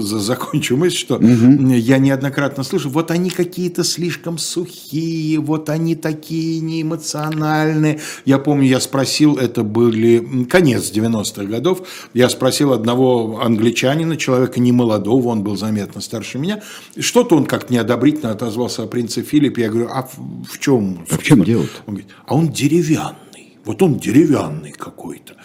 закончу 0.00 0.76
мысль, 0.76 0.96
что 0.96 1.16
угу. 1.16 1.72
я 1.72 1.98
неоднократно 1.98 2.64
слышу, 2.64 2.90
вот 2.90 3.10
они 3.10 3.30
какие-то 3.30 3.82
слишком 3.82 4.38
сухие, 4.38 5.38
вот 5.40 5.70
они 5.70 5.96
такие 5.96 6.60
неэмоциональные. 6.60 8.00
Я 8.24 8.38
помню, 8.38 8.68
я 8.68 8.80
спросил, 8.80 9.36
это 9.36 9.62
были 9.62 10.44
конец 10.44 10.92
90-х 10.92 11.44
годов, 11.44 11.88
я 12.12 12.28
спросил 12.28 12.72
одного 12.72 13.40
англичанина, 13.40 14.16
человека 14.16 14.60
не 14.60 14.72
молодого, 14.72 15.28
он 15.28 15.42
был 15.42 15.56
заметно 15.56 16.00
старше 16.00 16.38
меня, 16.38 16.62
что-то 16.98 17.36
он 17.36 17.46
как-то 17.46 17.72
неодобрительно 17.72 18.32
отозвался 18.32 18.82
о 18.82 18.86
принце 18.86 19.22
Филиппе. 19.22 19.62
Я 19.62 19.70
говорю, 19.70 19.88
а 19.90 20.08
в, 20.42 20.58
чем? 20.58 21.04
А 21.10 21.18
в 21.18 21.22
чем 21.22 21.44
дело? 21.44 21.66
Он 21.86 21.94
говорит, 21.94 22.10
а 22.26 22.34
он 22.34 22.48
деревянный. 22.52 23.58
Вот 23.64 23.82
он 23.82 23.98
деревянный 23.98 24.72
какой-то. 24.72 25.36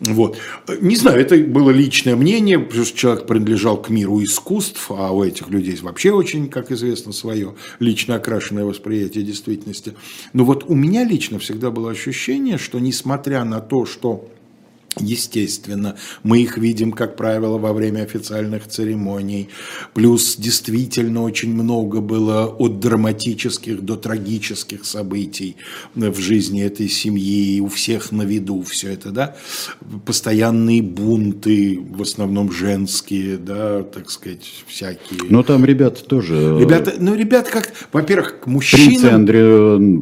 Вот. 0.00 0.36
Не 0.80 0.94
знаю, 0.96 1.20
это 1.20 1.36
было 1.38 1.70
личное 1.70 2.16
мнение, 2.16 2.58
потому 2.58 2.84
что 2.84 2.98
человек 2.98 3.26
принадлежал 3.26 3.80
к 3.80 3.88
миру 3.88 4.22
искусств, 4.22 4.90
а 4.90 5.10
у 5.12 5.24
этих 5.24 5.48
людей 5.48 5.76
вообще 5.80 6.12
очень, 6.12 6.48
как 6.48 6.70
известно, 6.70 7.12
свое 7.12 7.54
лично 7.80 8.16
окрашенное 8.16 8.64
восприятие 8.64 9.24
действительности. 9.24 9.94
Но 10.34 10.44
вот 10.44 10.64
у 10.68 10.74
меня 10.74 11.04
лично 11.04 11.38
всегда 11.38 11.70
было 11.70 11.90
ощущение, 11.90 12.58
что 12.58 12.78
несмотря 12.78 13.44
на 13.44 13.60
то, 13.60 13.86
что 13.86 14.28
Естественно, 14.98 15.96
мы 16.22 16.40
их 16.40 16.56
видим, 16.56 16.92
как 16.92 17.16
правило, 17.16 17.58
во 17.58 17.74
время 17.74 18.02
официальных 18.02 18.66
церемоний. 18.66 19.50
Плюс 19.92 20.36
действительно 20.36 21.22
очень 21.22 21.52
много 21.52 22.00
было 22.00 22.46
от 22.46 22.80
драматических 22.80 23.82
до 23.82 23.96
трагических 23.96 24.86
событий 24.86 25.56
в 25.94 26.18
жизни 26.18 26.62
этой 26.62 26.88
семьи. 26.88 27.60
У 27.60 27.68
всех 27.68 28.10
на 28.10 28.22
виду 28.22 28.62
все 28.62 28.92
это, 28.92 29.10
да. 29.10 29.36
Постоянные 30.06 30.80
бунты, 30.82 31.78
в 31.90 32.00
основном 32.00 32.50
женские, 32.50 33.36
да, 33.36 33.82
так 33.82 34.10
сказать, 34.10 34.64
всякие. 34.66 35.20
Но 35.28 35.42
там 35.42 35.64
ребята 35.64 36.04
тоже... 36.04 36.56
Ребята, 36.58 36.94
ну, 36.98 37.14
ребята 37.14 37.50
как, 37.50 37.72
во-первых, 37.92 38.40
к 38.40 38.46
мужчинам... 38.46 38.86
Принцы 38.86 39.04
Андре... 39.06 40.00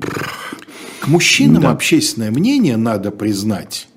К 1.01 1.09
мужчинам 1.09 1.63
да. 1.63 1.71
общественное 1.73 2.31
мнение, 2.31 2.77
надо 2.77 3.11
признать, 3.11 3.89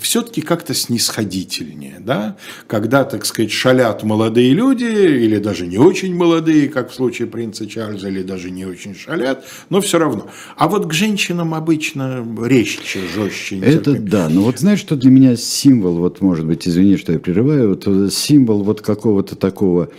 все-таки 0.00 0.40
как-то 0.40 0.72
снисходительнее, 0.72 1.98
да, 2.00 2.36
когда, 2.66 3.04
так 3.04 3.26
сказать, 3.26 3.52
шалят 3.52 4.02
молодые 4.02 4.54
люди, 4.54 4.84
или 4.84 5.38
даже 5.38 5.66
не 5.66 5.76
очень 5.76 6.14
молодые, 6.14 6.68
как 6.68 6.90
в 6.90 6.94
случае 6.94 7.28
принца 7.28 7.66
Чарльза, 7.66 8.08
или 8.08 8.22
даже 8.22 8.50
не 8.50 8.64
очень 8.64 8.94
шалят, 8.94 9.44
но 9.68 9.82
все 9.82 9.98
равно. 9.98 10.28
А 10.56 10.68
вот 10.68 10.86
к 10.86 10.92
женщинам 10.94 11.52
обычно 11.52 12.26
резче, 12.42 13.00
жестче. 13.14 13.58
Это 13.58 13.92
да, 13.92 14.28
но 14.30 14.42
вот 14.42 14.58
знаешь, 14.58 14.80
что 14.80 14.96
для 14.96 15.10
меня 15.10 15.36
символ, 15.36 15.96
вот 15.96 16.22
может 16.22 16.46
быть, 16.46 16.66
извини, 16.66 16.96
что 16.96 17.12
я 17.12 17.18
прерываю, 17.18 17.70
вот 17.70 17.86
э, 17.86 18.08
символ 18.10 18.62
вот 18.62 18.80
какого-то 18.80 19.36
такого, 19.36 19.90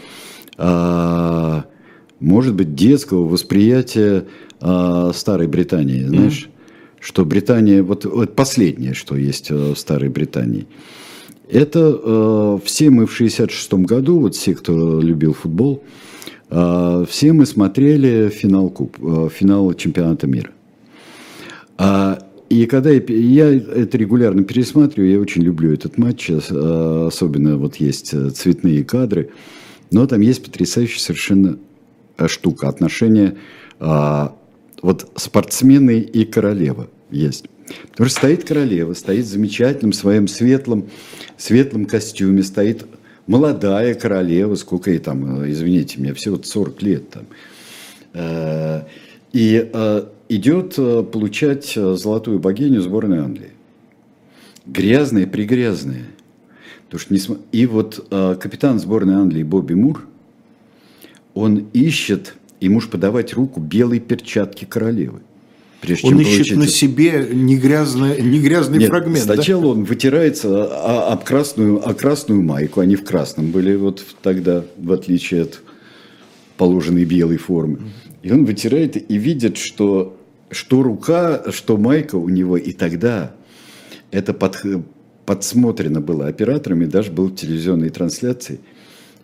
а, 0.58 1.66
может 2.20 2.56
быть, 2.56 2.74
детского 2.74 3.28
восприятия 3.28 4.26
а, 4.60 5.12
старой 5.14 5.48
Британии, 5.48 6.04
знаешь? 6.04 6.46
Mm-hmm 6.46 6.53
что 7.04 7.26
Британия, 7.26 7.84
вот, 7.84 8.06
вот 8.06 8.34
последнее, 8.34 8.94
что 8.94 9.18
есть 9.18 9.52
э, 9.52 9.74
в 9.74 9.78
Старой 9.78 10.10
Британии, 10.10 10.68
это 11.50 12.00
э, 12.02 12.60
все 12.64 12.90
мы 12.90 13.06
в 13.06 13.14
66 13.14 13.74
году, 13.74 14.20
вот 14.20 14.36
все, 14.36 14.56
кто 14.56 15.02
любил 15.02 15.34
футбол, 15.34 15.84
э, 16.50 17.06
все 17.10 17.34
мы 17.34 17.46
смотрели 17.46 18.30
финал, 18.30 18.70
куб, 18.70 18.98
э, 19.02 19.30
финал 19.34 19.74
чемпионата 19.74 20.28
мира. 20.28 20.52
А, 21.78 22.20
и 22.48 22.66
когда 22.68 22.90
я, 22.90 23.02
я 23.06 23.54
это 23.54 23.98
регулярно 23.98 24.46
пересматриваю, 24.46 25.12
я 25.12 25.20
очень 25.20 25.42
люблю 25.42 25.74
этот 25.74 25.98
матч, 25.98 26.30
э, 26.30 27.06
особенно 27.08 27.58
вот 27.58 27.76
есть 27.78 28.14
э, 28.14 28.30
цветные 28.30 28.86
кадры, 28.86 29.32
но 29.92 30.08
там 30.08 30.22
есть 30.22 30.42
потрясающая 30.42 31.02
совершенно 31.02 31.58
э, 32.18 32.28
штука, 32.30 32.70
отношения 32.70 33.36
вот 34.84 35.10
спортсмены 35.16 36.00
и 36.00 36.26
королева 36.26 36.90
есть. 37.10 37.46
Потому 37.92 38.10
что 38.10 38.20
стоит 38.20 38.44
королева, 38.44 38.94
стоит 38.94 39.26
в 39.26 39.30
замечательном 39.30 39.94
своем 39.94 40.28
светлом, 40.28 40.90
светлом 41.38 41.86
костюме, 41.86 42.44
стоит 42.44 42.86
молодая 43.26 43.96
королева, 43.96 44.56
сколько 44.56 44.92
ей 44.92 45.00
там, 45.00 45.44
э, 45.44 45.52
извините 45.52 46.00
меня, 46.00 46.14
всего 46.14 46.38
40 46.42 46.82
лет 46.84 47.10
там. 47.10 47.24
Э, 48.14 48.84
и 49.32 49.70
э, 49.74 50.06
идет 50.28 50.76
получать 51.12 51.74
золотую 51.74 52.40
богиню 52.40 52.82
сборной 52.82 53.20
Англии. 53.20 53.52
Грязная, 54.66 55.26
пригрязная. 55.26 56.08
Потому 56.90 57.00
что 57.00 57.14
не 57.14 57.38
И 57.54 57.66
вот 57.66 58.06
капитан 58.10 58.80
сборной 58.80 59.16
Англии 59.16 59.44
Бобби 59.44 59.74
Мур, 59.74 60.06
он 61.34 61.70
ищет 61.74 62.36
ему 62.66 62.80
ж 62.80 62.88
подавать 62.88 63.34
руку 63.34 63.60
белой 63.60 64.00
перчатки 64.00 64.66
королевы. 64.66 65.22
Прежде 65.82 66.08
он 66.08 66.20
ищет 66.22 66.38
получить... 66.38 66.58
на 66.58 66.68
себе 66.68 67.28
не 67.30 67.58
грязный, 67.58 68.22
не 68.22 68.40
грязный 68.40 68.78
Нет, 68.78 68.90
фрагмент. 68.90 69.26
Сначала 69.26 69.64
да? 69.64 69.68
он 69.68 69.84
вытирается 69.84 71.12
об 71.12 71.26
красную, 71.26 71.86
о 71.86 71.94
красную 71.94 72.42
майку. 72.42 72.80
Они 72.80 72.96
в 72.96 73.04
красном 73.04 73.52
были 73.52 73.76
вот 73.76 74.04
тогда, 74.22 74.64
в 74.78 74.94
отличие 74.94 75.42
от 75.42 75.62
положенной 76.56 77.04
белой 77.04 77.36
формы. 77.36 77.82
И 78.22 78.32
он 78.32 78.46
вытирает 78.46 79.12
и 79.12 79.18
видит, 79.18 79.58
что, 79.58 80.18
что 80.52 80.84
рука, 80.84 81.44
что 81.52 81.76
майка 81.76 82.16
у 82.16 82.30
него. 82.30 82.56
И 82.56 82.72
тогда 82.72 83.34
это 84.12 84.34
под, 84.34 84.64
подсмотрено 85.26 86.00
было 86.00 86.28
операторами, 86.28 86.86
даже 86.86 87.12
был 87.12 87.28
в 87.28 87.36
телевизионной 87.36 87.90
трансляции. 87.90 88.62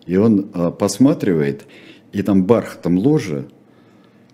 И 0.04 0.16
он 0.16 0.50
а, 0.52 0.70
посматривает– 0.70 1.62
и 2.12 2.22
там 2.22 2.44
бархатом 2.44 2.98
ложа, 2.98 3.46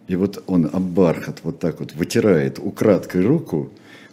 и 0.08 0.16
вот 0.16 0.42
он 0.46 0.66
об 0.72 0.82
бархат 0.82 1.40
вот 1.42 1.58
так 1.58 1.80
вот 1.80 1.94
вытирает 1.94 2.58
украдкой 2.58 3.22
руку, 3.22 3.70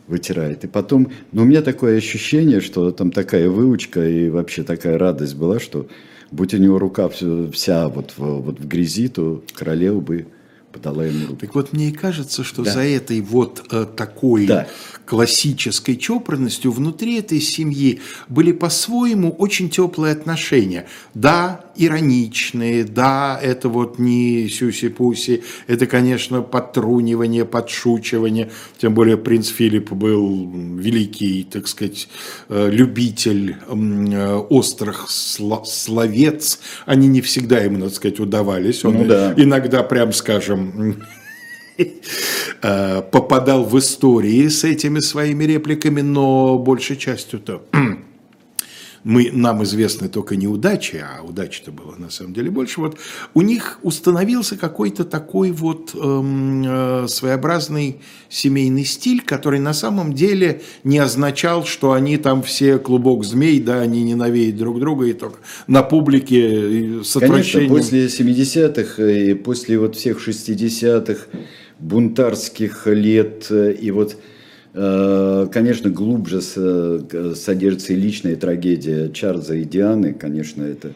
вытирает. 0.07 0.63
И 0.63 0.67
потом, 0.67 1.11
ну, 1.31 1.43
у 1.43 1.45
меня 1.45 1.61
такое 1.61 1.97
ощущение, 1.97 2.61
что 2.61 2.91
там 2.91 3.11
такая 3.11 3.49
выучка 3.49 4.05
и 4.07 4.29
вообще 4.29 4.63
такая 4.63 4.97
радость 4.97 5.35
была, 5.35 5.59
что 5.59 5.87
будь 6.31 6.53
у 6.53 6.57
него 6.57 6.79
рука 6.79 7.09
вся 7.09 7.87
вот, 7.89 8.13
вот 8.17 8.59
в 8.59 8.67
грязи, 8.67 9.07
то 9.07 9.43
королева 9.53 9.99
бы 9.99 10.27
подала 10.71 11.05
ему 11.05 11.27
руку. 11.27 11.39
Так 11.39 11.55
вот, 11.55 11.71
мне 11.71 11.89
и 11.89 11.91
кажется, 11.91 12.43
что 12.43 12.63
да. 12.63 12.71
за 12.71 12.81
этой 12.81 13.21
вот 13.21 13.63
э, 13.71 13.85
такой 13.95 14.47
да. 14.47 14.67
Классической 15.05 15.97
чопорностью 15.97 16.71
внутри 16.71 17.19
этой 17.19 17.41
семьи 17.41 18.01
были 18.27 18.51
по-своему 18.51 19.31
очень 19.31 19.69
теплые 19.69 20.13
отношения. 20.13 20.87
Да, 21.13 21.65
ироничные, 21.75 22.83
да, 22.83 23.39
это 23.41 23.69
вот 23.69 23.99
не 23.99 24.47
сюси-пуси, 24.47 25.43
это, 25.67 25.85
конечно, 25.87 26.41
подтрунивание, 26.41 27.45
подшучивание, 27.45 28.51
тем 28.77 28.93
более 28.93 29.17
принц 29.17 29.47
Филипп 29.49 29.91
был 29.91 30.49
великий, 30.77 31.43
так 31.43 31.67
сказать, 31.67 32.07
э, 32.49 32.69
любитель 32.71 33.57
э, 33.67 34.35
острых 34.49 35.09
словец, 35.09 36.59
они 36.85 37.07
не 37.07 37.21
всегда 37.21 37.59
ему, 37.59 37.77
надо 37.77 37.93
сказать, 37.93 38.19
удавались, 38.19 38.85
он 38.85 38.93
ну, 38.93 39.05
да. 39.05 39.33
иногда, 39.35 39.83
прям 39.83 40.13
скажем, 40.13 41.03
попадал 43.11 43.63
в 43.65 43.77
истории 43.77 44.47
с 44.47 44.63
этими 44.63 44.99
своими 44.99 45.43
репликами, 45.43 46.01
но 46.01 46.57
большей 46.57 46.97
частью-то 46.97 47.63
мы, 49.03 49.31
нам 49.31 49.63
известны 49.63 50.07
только 50.07 50.35
неудачи, 50.35 51.03
а 51.03 51.23
удачи-то 51.23 51.71
было 51.71 51.95
на 51.97 52.09
самом 52.09 52.33
деле 52.33 52.49
больше, 52.49 52.79
вот 52.79 52.97
у 53.33 53.41
них 53.41 53.79
установился 53.83 54.57
какой-то 54.57 55.03
такой 55.03 55.51
вот 55.51 55.91
эм, 55.93 56.63
э, 56.65 57.07
своеобразный 57.07 57.99
семейный 58.29 58.85
стиль, 58.85 59.21
который 59.21 59.59
на 59.59 59.73
самом 59.73 60.13
деле 60.13 60.61
не 60.83 60.99
означал, 60.99 61.65
что 61.65 61.91
они 61.91 62.17
там 62.17 62.43
все 62.43 62.79
клубок 62.79 63.25
змей, 63.25 63.59
да, 63.59 63.81
они 63.81 64.03
ненавидят 64.03 64.57
друг 64.57 64.79
друга 64.79 65.05
и 65.05 65.13
только 65.13 65.39
на 65.67 65.83
публике 65.83 67.03
с 67.03 67.15
отвращением. 67.15 67.69
Конечно, 67.69 67.97
после 67.97 68.05
70-х 68.05 69.03
и 69.03 69.33
после 69.33 69.79
вот 69.79 69.95
всех 69.95 70.25
60-х 70.25 71.27
бунтарских 71.79 72.87
лет 72.87 73.51
и 73.51 73.91
вот 73.91 74.15
Э, 74.15 74.32
конечно, 74.73 75.89
глубже 75.91 76.41
содержится 76.41 77.93
и 77.93 77.95
личная 77.95 78.35
трагедия 78.35 79.11
Чарльза 79.11 79.55
и 79.55 79.65
Дианы, 79.65 80.13
конечно, 80.13 80.63
это. 80.63 80.93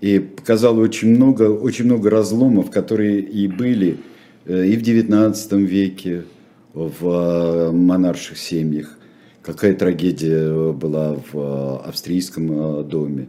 И 0.00 0.18
показало 0.18 0.80
очень 0.80 1.14
много, 1.14 1.44
очень 1.44 1.84
много 1.84 2.10
разломов, 2.10 2.70
которые 2.70 3.20
и 3.20 3.46
были 3.46 3.98
э, 4.46 4.66
и 4.66 4.76
в 4.76 4.82
XIX 4.82 5.62
веке 5.62 6.24
в 6.74 7.06
э, 7.06 7.70
монарших 7.70 8.36
семьях. 8.36 8.98
Какая 9.42 9.74
трагедия 9.74 10.72
была 10.72 11.16
в 11.32 11.78
австрийском 11.86 12.88
доме. 12.88 13.28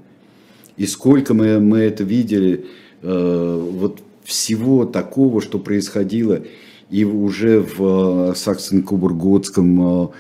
И 0.78 0.88
сколько 0.88 1.34
мы, 1.36 1.59
мы 1.59 1.80
это 1.80 2.03
видели, 2.03 2.65
вот 3.01 3.99
всего 4.24 4.86
такого, 4.86 5.41
что 5.41 5.59
происходило 5.59 6.43
и 6.89 7.03
уже 7.03 7.59
в 7.59 8.32
э, 8.32 8.34
Саксен-Кубурготском 8.36 10.11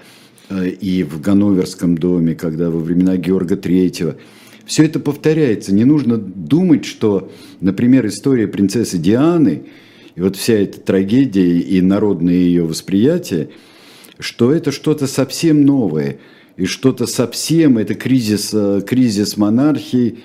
э, 0.49 0.69
и 0.69 1.03
в 1.03 1.21
Ганноверском 1.21 1.97
доме, 1.97 2.35
когда 2.35 2.69
во 2.69 2.79
времена 2.79 3.17
Георга 3.17 3.55
Третьего. 3.55 4.15
Все 4.65 4.85
это 4.85 4.99
повторяется. 4.99 5.73
Не 5.73 5.83
нужно 5.83 6.17
думать, 6.17 6.85
что, 6.85 7.31
например, 7.59 8.07
история 8.07 8.47
принцессы 8.47 8.97
Дианы 8.97 9.63
и 10.15 10.21
вот 10.21 10.35
вся 10.35 10.53
эта 10.53 10.79
трагедия 10.79 11.59
и 11.59 11.81
народное 11.81 12.33
ее 12.33 12.65
восприятие, 12.65 13.49
что 14.19 14.51
это 14.51 14.71
что-то 14.71 15.07
совсем 15.07 15.65
новое– 15.65 16.19
и 16.57 16.65
что-то 16.65 17.07
совсем, 17.07 17.77
это 17.77 17.95
кризис, 17.95 18.51
э, 18.53 18.81
кризис 18.85 19.37
монархии, 19.37 20.19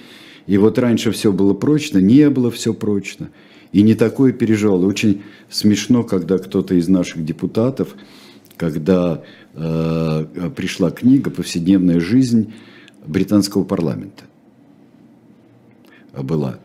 и 0.46 0.58
вот 0.58 0.78
раньше 0.78 1.10
все 1.10 1.32
было 1.32 1.54
прочно, 1.54 1.98
не 1.98 2.28
было 2.30 2.50
все 2.50 2.74
прочно, 2.74 3.30
и 3.72 3.82
не 3.82 3.94
такое 3.94 4.32
переживал. 4.32 4.84
Очень 4.84 5.22
смешно, 5.50 6.04
когда 6.04 6.38
кто-то 6.38 6.74
из 6.74 6.88
наших 6.88 7.24
депутатов, 7.24 7.94
когда 8.56 9.22
э, 9.54 10.50
пришла 10.56 10.90
книга 10.90 11.30
«Повседневная 11.30 12.00
жизнь 12.00 12.52
британского 13.06 13.64
парламента» 13.64 14.24
была. 16.14 16.58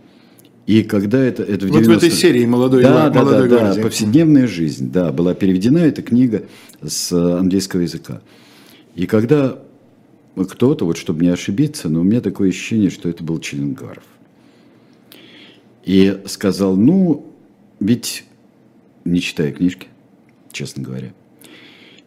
И 0.65 0.83
когда 0.83 1.21
это, 1.21 1.43
это 1.43 1.65
в 1.65 1.69
90... 1.69 1.89
Вот 1.89 2.01
в 2.01 2.03
этой 2.05 2.11
серии 2.11 2.45
молодой, 2.45 2.83
да, 2.83 3.09
да, 3.09 3.21
молодой 3.21 3.49
да, 3.49 3.73
да, 3.75 3.81
повседневная 3.81 4.47
жизнь, 4.47 4.91
да, 4.91 5.11
была 5.11 5.33
переведена 5.33 5.79
эта 5.79 6.01
книга 6.01 6.43
с 6.81 7.11
английского 7.11 7.81
языка. 7.81 8.21
И 8.95 9.05
когда 9.05 9.59
кто-то, 10.35 10.85
вот 10.85 10.97
чтобы 10.97 11.23
не 11.23 11.29
ошибиться, 11.29 11.89
но 11.89 11.99
у 11.99 12.03
меня 12.03 12.21
такое 12.21 12.49
ощущение, 12.49 12.89
что 12.89 13.09
это 13.09 13.23
был 13.23 13.39
Челенгаров. 13.39 14.03
И 15.83 16.21
сказал, 16.25 16.75
ну, 16.75 17.33
ведь 17.79 18.25
не 19.05 19.19
читая 19.19 19.51
книжки, 19.51 19.87
честно 20.51 20.83
говоря. 20.83 21.13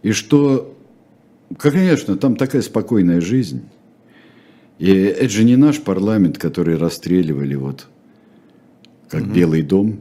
И 0.02 0.12
что, 0.12 0.74
конечно, 1.58 2.16
там 2.16 2.36
такая 2.36 2.62
спокойная 2.62 3.20
жизнь. 3.20 3.62
И 4.78 4.90
это 4.90 5.28
же 5.28 5.44
не 5.44 5.56
наш 5.56 5.80
парламент, 5.80 6.38
который 6.38 6.76
расстреливали 6.76 7.54
вот 7.54 7.86
как 9.08 9.24
угу. 9.24 9.32
Белый 9.32 9.62
дом. 9.62 10.00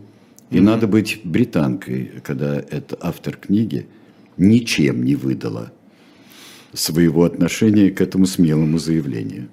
И 0.52 0.58
угу. 0.58 0.66
надо 0.66 0.88
быть 0.88 1.22
британкой, 1.24 2.12
когда 2.24 2.56
это 2.56 2.98
автор 3.02 3.36
книги 3.36 3.88
ничем 4.38 5.04
не 5.04 5.16
выдала 5.16 5.72
своего 6.74 7.24
отношения 7.24 7.90
к 7.90 8.02
этому 8.02 8.26
смелому 8.26 8.80
заявлению 8.80 9.50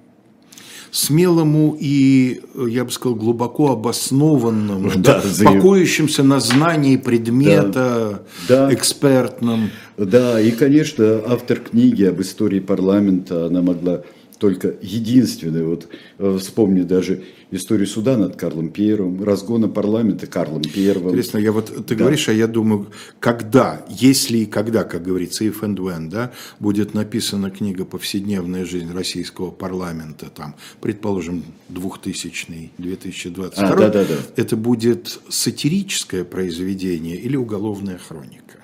смелому 0.92 1.74
и, 1.80 2.42
я 2.68 2.84
бы 2.84 2.92
сказал, 2.92 3.16
глубоко 3.16 3.72
обоснованному, 3.72 4.90
да, 4.96 5.22
да, 5.22 5.44
покоящимся 5.44 6.22
на 6.22 6.38
знании 6.38 6.96
предмета, 6.96 8.22
да, 8.46 8.66
да, 8.68 8.74
экспертном. 8.74 9.70
Да, 9.96 10.38
и, 10.40 10.50
конечно, 10.50 11.22
автор 11.26 11.58
книги 11.60 12.04
об 12.04 12.20
истории 12.20 12.60
парламента, 12.60 13.46
она 13.46 13.62
могла 13.62 14.02
только 14.42 14.74
единственное, 14.82 15.64
вот 15.64 15.86
э, 16.18 16.36
вспомни 16.40 16.82
даже 16.82 17.22
историю 17.52 17.86
суда 17.86 18.16
над 18.16 18.34
Карлом 18.34 18.70
Первым, 18.70 19.22
разгона 19.22 19.68
парламента 19.68 20.26
Карлом 20.26 20.62
Первым. 20.62 21.10
Интересно, 21.10 21.38
я 21.38 21.52
вот, 21.52 21.66
ты 21.86 21.94
да. 21.94 22.00
говоришь, 22.00 22.28
а 22.28 22.32
я 22.32 22.48
думаю, 22.48 22.88
когда, 23.20 23.86
если 23.88 24.38
и 24.38 24.46
когда, 24.46 24.82
как 24.82 25.04
говорится, 25.04 25.44
if 25.44 25.60
and 25.60 25.76
when, 25.76 26.10
да, 26.10 26.32
будет 26.58 26.92
написана 26.92 27.52
книга 27.52 27.84
«Повседневная 27.84 28.64
жизнь 28.64 28.92
российского 28.92 29.52
парламента», 29.52 30.26
там, 30.28 30.56
предположим, 30.80 31.44
2000 31.68 32.72
2022 32.78 33.64
а, 33.64 33.76
да, 33.76 33.88
да, 33.90 34.04
да. 34.04 34.16
это 34.34 34.56
будет 34.56 35.20
сатирическое 35.28 36.24
произведение 36.24 37.14
или 37.14 37.36
уголовная 37.36 37.98
хроника? 37.98 38.58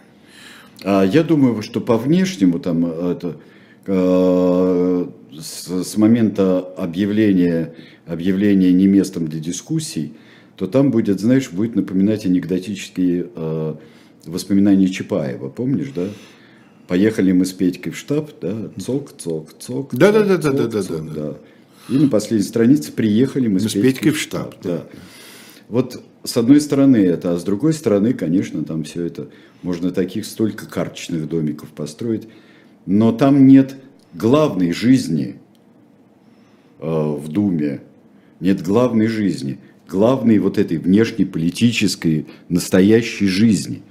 А, 0.83 1.05
я 1.05 1.22
думаю, 1.22 1.62
что 1.62 1.81
по 1.81 1.97
внешнему 1.97 2.59
там 2.59 2.85
э, 2.85 3.12
это 3.12 3.37
с, 3.89 5.84
с 5.84 5.97
момента 5.97 6.59
объявления, 6.59 7.74
объявления 8.07 8.72
не 8.72 8.86
местом 8.86 9.26
для 9.28 9.41
дискуссий, 9.41 10.14
то 10.57 10.66
там 10.66 10.91
будет, 10.91 11.20
знаешь, 11.20 11.51
будет 11.51 11.76
напоминать 11.76 12.26
анекдотические 12.26 13.30
э, 13.34 13.74
воспоминания 14.26 14.89
Чапаева, 14.89 15.49
помнишь, 15.49 15.93
да? 15.95 16.09
Поехали 16.89 17.32
мы 17.32 17.45
с 17.45 17.53
Петькой 17.53 17.93
в 17.93 17.97
штаб, 17.97 18.30
да, 18.41 18.70
цок, 18.80 19.12
цок, 19.16 19.51
цок. 19.59 19.95
Да, 19.95 20.11
да, 20.11 20.24
да, 20.24 20.36
да, 20.39 20.53
да, 20.53 20.66
да, 20.66 20.82
да, 20.82 20.99
да. 20.99 21.34
И 21.89 21.99
на 21.99 22.09
последней 22.09 22.47
странице 22.47 22.93
приехали 22.93 23.47
мы, 23.47 23.55
мы 23.55 23.61
с, 23.61 23.72
Петькой, 23.72 23.82
Петькой 23.82 24.11
в 24.12 24.18
штаб. 24.18 24.55
Да. 24.62 24.70
да. 24.70 24.86
Вот 25.68 26.03
с 26.24 26.36
одной 26.36 26.61
стороны 26.61 26.97
это, 26.97 27.34
а 27.34 27.39
с 27.39 27.45
другой 27.45 27.72
стороны, 27.72 28.12
конечно, 28.14 28.64
там 28.64 28.84
все 28.84 29.05
это, 29.05 29.28
можно 29.62 29.91
таких 29.91 30.26
столько 30.26 30.66
карточных 30.66 31.28
домиков 31.28 31.68
построить, 31.70 32.28
но 32.91 33.12
там 33.12 33.47
нет 33.47 33.76
главной 34.14 34.72
жизни 34.72 35.36
э, 36.78 36.86
в 36.89 37.28
Думе, 37.28 37.82
нет 38.41 38.62
главной 38.62 39.09
жизни, 39.09 39.59
главной 39.86 40.39
вот 40.39 40.57
этой 40.57 40.78
внешней 40.78 41.26
политической 41.26 42.26
настоящей 42.49 43.26
жизни– 43.26 43.82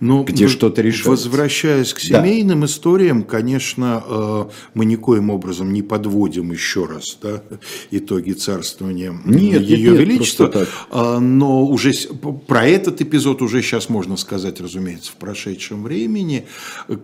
ну, 0.00 0.24
где 0.24 0.48
что-то 0.48 0.82
решается. 0.82 1.10
Возвращаясь 1.10 1.92
к 1.92 2.00
семейным 2.00 2.60
да. 2.60 2.66
историям, 2.66 3.22
конечно, 3.22 4.02
э, 4.06 4.44
мы 4.74 4.84
никоим 4.84 5.30
образом 5.30 5.72
не 5.72 5.82
подводим 5.82 6.52
еще 6.52 6.86
раз 6.86 7.18
да, 7.22 7.42
итоги 7.90 8.32
царствования 8.32 9.14
нет, 9.24 9.62
Ее 9.62 9.90
нет, 9.90 10.00
Величества, 10.00 10.66
а, 10.90 11.18
но 11.18 11.64
уже 11.64 11.92
про 12.46 12.66
этот 12.66 13.00
эпизод 13.00 13.42
уже 13.42 13.62
сейчас 13.62 13.88
можно 13.88 14.16
сказать, 14.16 14.60
разумеется, 14.60 15.12
в 15.12 15.16
прошедшем 15.16 15.82
времени. 15.82 16.46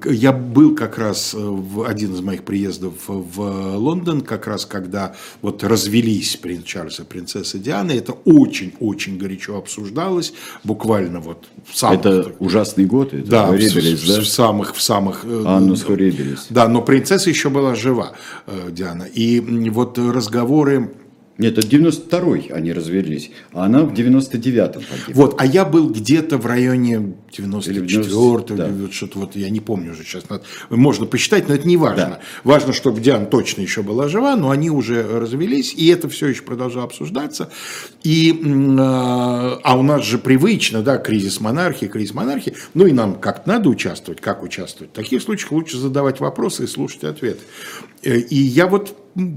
Я 0.05 0.33
был 0.33 0.75
как 0.75 0.99
раз 0.99 1.35
э, 1.35 1.39
в 1.39 1.85
один 1.85 2.15
из 2.15 2.21
моих 2.21 2.45
приездов 2.45 2.95
в 3.07 3.77
Лондон, 3.77 4.21
как 4.21 4.47
раз 4.47 4.67
когда 4.67 5.15
вот 5.43 5.63
развелись 5.65 6.37
принц 6.37 6.65
Чарльз 6.65 7.01
и 7.01 7.05
принцесса 7.05 7.59
Диана, 7.59 7.93
это 7.93 8.13
очень-очень 8.13 9.19
горячо 9.19 9.57
обсуждалось, 9.57 10.33
буквально 10.65 11.21
вот 11.21 11.47
в 11.65 11.77
самых... 11.77 12.01
Это 12.01 12.35
ужасный 12.49 12.85
год, 12.85 13.15
это 13.15 13.31
да, 13.31 13.47
Хорибелис, 13.47 14.03
в, 14.03 14.09
да? 14.09 14.21
В 14.21 14.27
самых, 14.27 14.75
в 14.75 14.83
самых... 14.83 15.25
Э, 15.25 15.45
Аннус 15.47 15.83
Хорибелис. 15.85 16.47
Да, 16.51 16.69
но 16.69 16.83
принцесса 16.83 17.31
еще 17.31 17.51
была 17.51 17.75
жива, 17.75 18.13
э, 18.47 18.71
Диана. 18.73 19.05
И 19.05 19.41
вот 19.71 19.99
разговоры 19.99 20.91
нет, 21.39 21.57
это 21.57 21.68
92-й 21.68 22.53
они 22.53 22.72
развелись, 22.72 23.30
а 23.53 23.66
она 23.66 23.82
в 23.82 23.93
99-м 23.93 24.82
погибла. 24.82 25.14
Вот, 25.14 25.36
а 25.39 25.47
я 25.47 25.64
был 25.64 25.89
где-то 25.89 26.36
в 26.36 26.47
районе 26.47 27.14
94-го, 27.36 28.57
да. 28.57 28.93
что-то 28.93 29.20
вот, 29.20 29.36
я 29.36 29.49
не 29.49 29.61
помню 29.61 29.93
уже 29.93 30.03
сейчас, 30.03 30.24
можно 30.68 31.07
посчитать, 31.07 31.49
но 31.49 31.55
это 31.55 31.68
не 31.68 31.76
важно. 31.76 32.07
Да. 32.07 32.20
Важно, 32.43 32.72
чтобы 32.72 33.01
Диана 33.01 33.26
точно 33.26 33.61
еще 33.61 33.84
была 33.84 34.09
жива, 34.09 34.34
но 34.34 34.51
они 34.51 34.68
уже 34.68 35.01
развелись, 35.03 35.74
и 35.74 35.86
это 35.86 36.09
все 36.09 36.26
еще 36.26 36.43
продолжало 36.43 36.86
обсуждаться. 36.86 37.51
И, 38.03 38.43
а, 38.80 39.61
а 39.62 39.78
у 39.78 39.82
нас 39.84 40.05
же 40.05 40.18
привычно, 40.18 40.82
да, 40.82 40.99
кризис 40.99 41.41
монархии, 41.41 41.86
кризис 41.86 42.14
монархии, 42.14 42.55
ну 42.74 42.86
и 42.86 42.93
нам 42.93 43.14
как-то 43.14 43.49
надо 43.49 43.68
участвовать, 43.68 44.20
как 44.20 44.43
участвовать. 44.43 44.91
В 44.93 44.97
таких 44.97 45.22
случаях 45.22 45.53
лучше 45.53 45.78
задавать 45.78 46.18
вопросы 46.18 46.64
и 46.64 46.66
слушать 46.66 47.05
ответы. 47.05 47.43
Э, 48.03 48.18
и 48.18 48.36
я 48.36 48.66
вот 48.66 48.97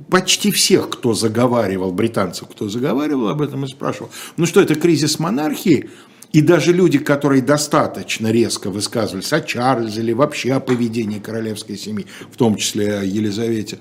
почти 0.10 0.52
всех, 0.52 0.90
кто 0.90 1.14
заговаривал, 1.14 1.92
британцев, 1.92 2.48
кто 2.50 2.70
заговаривал 2.70 3.30
об 3.30 3.42
этом 3.42 3.66
и 3.66 3.68
спрашивал, 3.68 4.12
ну 4.38 4.46
что, 4.46 4.62
это 4.62 4.76
кризис 4.76 5.20
монархии? 5.20 5.90
И 6.32 6.42
даже 6.42 6.72
люди, 6.72 6.98
которые 6.98 7.42
достаточно 7.42 8.32
резко 8.32 8.70
высказывались 8.70 9.34
о 9.34 9.42
Чарльзе 9.42 10.00
или 10.02 10.14
вообще 10.14 10.54
о 10.54 10.60
поведении 10.62 11.20
королевской 11.20 11.78
семьи, 11.78 12.06
в 12.32 12.38
том 12.38 12.56
числе 12.56 13.00
о 13.00 13.04
Елизавете, 13.04 13.80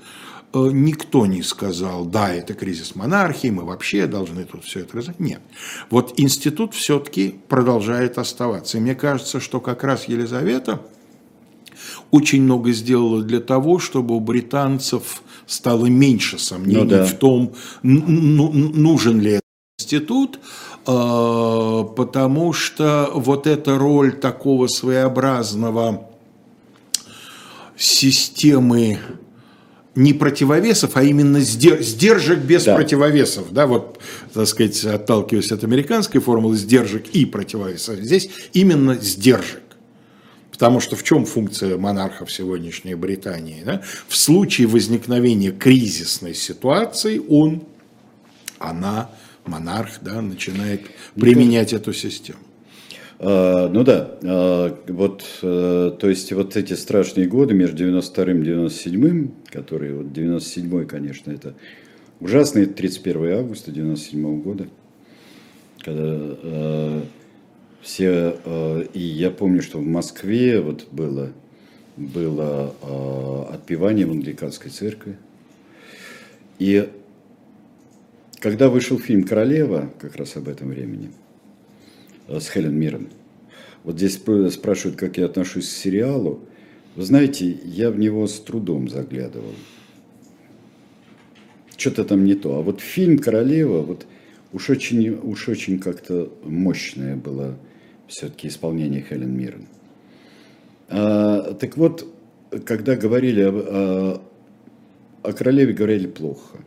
э, 0.53 0.69
никто 0.73 1.25
не 1.25 1.43
сказал, 1.43 2.03
да, 2.03 2.33
это 2.33 2.53
кризис 2.53 2.95
монархии, 2.95 3.47
мы 3.47 3.63
вообще 3.63 4.05
должны 4.05 4.43
тут 4.43 4.65
все 4.65 4.81
это 4.81 4.97
разобрать. 4.97 5.19
Нет. 5.21 5.41
Вот 5.89 6.19
институт 6.19 6.73
все-таки 6.73 7.35
продолжает 7.47 8.17
оставаться. 8.17 8.77
И 8.77 8.81
мне 8.81 8.95
кажется, 8.95 9.39
что 9.39 9.61
как 9.61 9.85
раз 9.85 10.09
Елизавета 10.09 10.81
очень 12.11 12.43
много 12.43 12.73
сделала 12.73 13.21
для 13.21 13.39
того, 13.39 13.79
чтобы 13.79 14.15
у 14.15 14.19
британцев 14.19 15.23
стало 15.51 15.87
меньше 15.87 16.39
сомнений 16.39 16.83
ну, 16.83 16.85
да. 16.85 17.05
в 17.05 17.13
том, 17.17 17.53
нужен 17.83 19.19
ли 19.19 19.31
этот 19.31 19.43
институт, 19.79 20.39
а, 20.85 21.83
потому 21.83 22.53
что 22.53 23.11
вот 23.13 23.47
эта 23.47 23.77
роль 23.77 24.13
такого 24.13 24.67
своеобразного 24.67 26.07
системы 27.77 28.99
не 29.93 30.13
противовесов, 30.13 30.91
а 30.95 31.03
именно 31.03 31.41
сдержек 31.41 32.39
без 32.39 32.63
да. 32.63 32.75
противовесов. 32.75 33.51
Да, 33.51 33.67
вот, 33.67 33.99
так 34.33 34.47
сказать, 34.47 34.85
отталкиваясь 34.85 35.51
от 35.51 35.65
американской 35.65 36.21
формулы, 36.21 36.55
сдержек 36.55 37.07
и 37.09 37.25
противовесов. 37.25 37.97
Здесь 37.99 38.29
именно 38.53 38.95
сдержек. 38.95 39.63
Потому 40.61 40.79
что 40.79 40.95
в 40.95 41.01
чем 41.01 41.25
функция 41.25 41.75
монарха 41.75 42.23
в 42.23 42.31
сегодняшней 42.31 42.93
Британии? 42.93 43.63
Да? 43.65 43.81
В 44.07 44.15
случае 44.15 44.67
возникновения 44.67 45.49
кризисной 45.49 46.35
ситуации 46.35 47.19
он, 47.29 47.63
она 48.59 49.09
монарх, 49.43 49.93
да, 50.01 50.21
начинает 50.21 50.81
применять 51.15 51.73
эту 51.73 51.93
систему. 51.93 52.37
А, 53.17 53.69
ну 53.69 53.83
да, 53.83 54.11
а, 54.23 54.77
вот, 54.87 55.25
а, 55.41 55.97
то 55.99 56.07
есть 56.07 56.31
вот 56.31 56.55
эти 56.55 56.73
страшные 56.73 57.27
годы 57.27 57.55
между 57.55 57.77
92 57.77 58.23
и 58.25 58.43
97, 58.43 59.29
которые, 59.51 59.95
вот 59.95 60.13
97 60.13 60.85
конечно, 60.85 61.31
это 61.31 61.55
ужасный, 62.19 62.65
это 62.65 62.73
31 62.75 63.31
августа 63.39 63.71
97 63.71 64.41
года, 64.43 64.67
когда 65.83 66.03
а, 66.03 67.03
все, 67.81 68.37
а, 68.45 68.81
и 68.81 68.99
я 68.99 69.31
помню, 69.31 69.61
что 69.61 69.79
в 69.79 69.85
Москве 69.85 70.61
вот 70.61 70.87
было, 70.91 71.31
было 71.97 72.75
а, 72.81 73.49
отпевание 73.53 74.05
в 74.05 74.11
англиканской 74.11 74.71
церкви, 74.71 75.17
и 76.59 76.89
когда 78.39 78.69
вышел 78.69 78.97
фильм 78.97 79.23
«Королева», 79.23 79.91
как 79.99 80.15
раз 80.15 80.35
об 80.35 80.47
этом 80.47 80.69
времени, 80.69 81.11
Э, 82.31 82.39
с 82.39 82.49
Хелен 82.49 82.77
Миррен. 82.77 83.09
Вот 83.83 83.97
здесь 83.97 84.15
спрашивают, 84.15 84.97
как 84.97 85.17
я 85.17 85.25
отношусь 85.25 85.67
к 85.67 85.71
сериалу. 85.71 86.39
Вы 86.95 87.03
знаете, 87.03 87.57
я 87.65 87.91
в 87.91 87.99
него 87.99 88.27
с 88.27 88.39
трудом 88.39 88.87
заглядывал. 88.87 89.53
Что-то 91.77 92.05
там 92.05 92.25
не 92.25 92.35
то. 92.35 92.57
А 92.57 92.61
вот 92.61 92.79
фильм 92.79 93.17
«Королева», 93.17 93.81
вот 93.81 94.05
уж 94.53 94.69
очень, 94.69 95.09
уж 95.09 95.49
очень 95.49 95.79
как-то 95.79 96.31
мощное 96.43 97.15
было 97.15 97.57
все-таки 98.11 98.49
исполнение 98.49 99.01
Хелен 99.07 99.35
Миррен. 99.35 99.67
А, 100.89 101.53
так 101.53 101.77
вот, 101.77 102.05
когда 102.65 102.95
говорили 102.95 103.41
о, 103.41 103.51
о, 103.51 104.21
о 105.23 105.33
королеве, 105.33 105.73
говорили 105.73 106.07
плохо. 106.07 106.59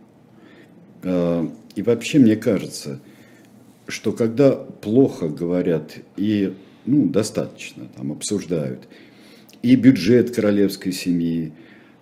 А, 1.03 1.49
и 1.77 1.83
вообще, 1.83 2.19
мне 2.19 2.37
кажется, 2.37 3.01
что 3.87 4.13
когда 4.13 4.53
плохо 4.53 5.29
говорят 5.29 5.97
и 6.17 6.55
ну, 6.87 7.09
достаточно 7.09 7.87
там 7.95 8.13
обсуждают 8.13 8.89
и 9.63 9.77
бюджет 9.77 10.35
королевской 10.35 10.93
семьи, 10.93 11.53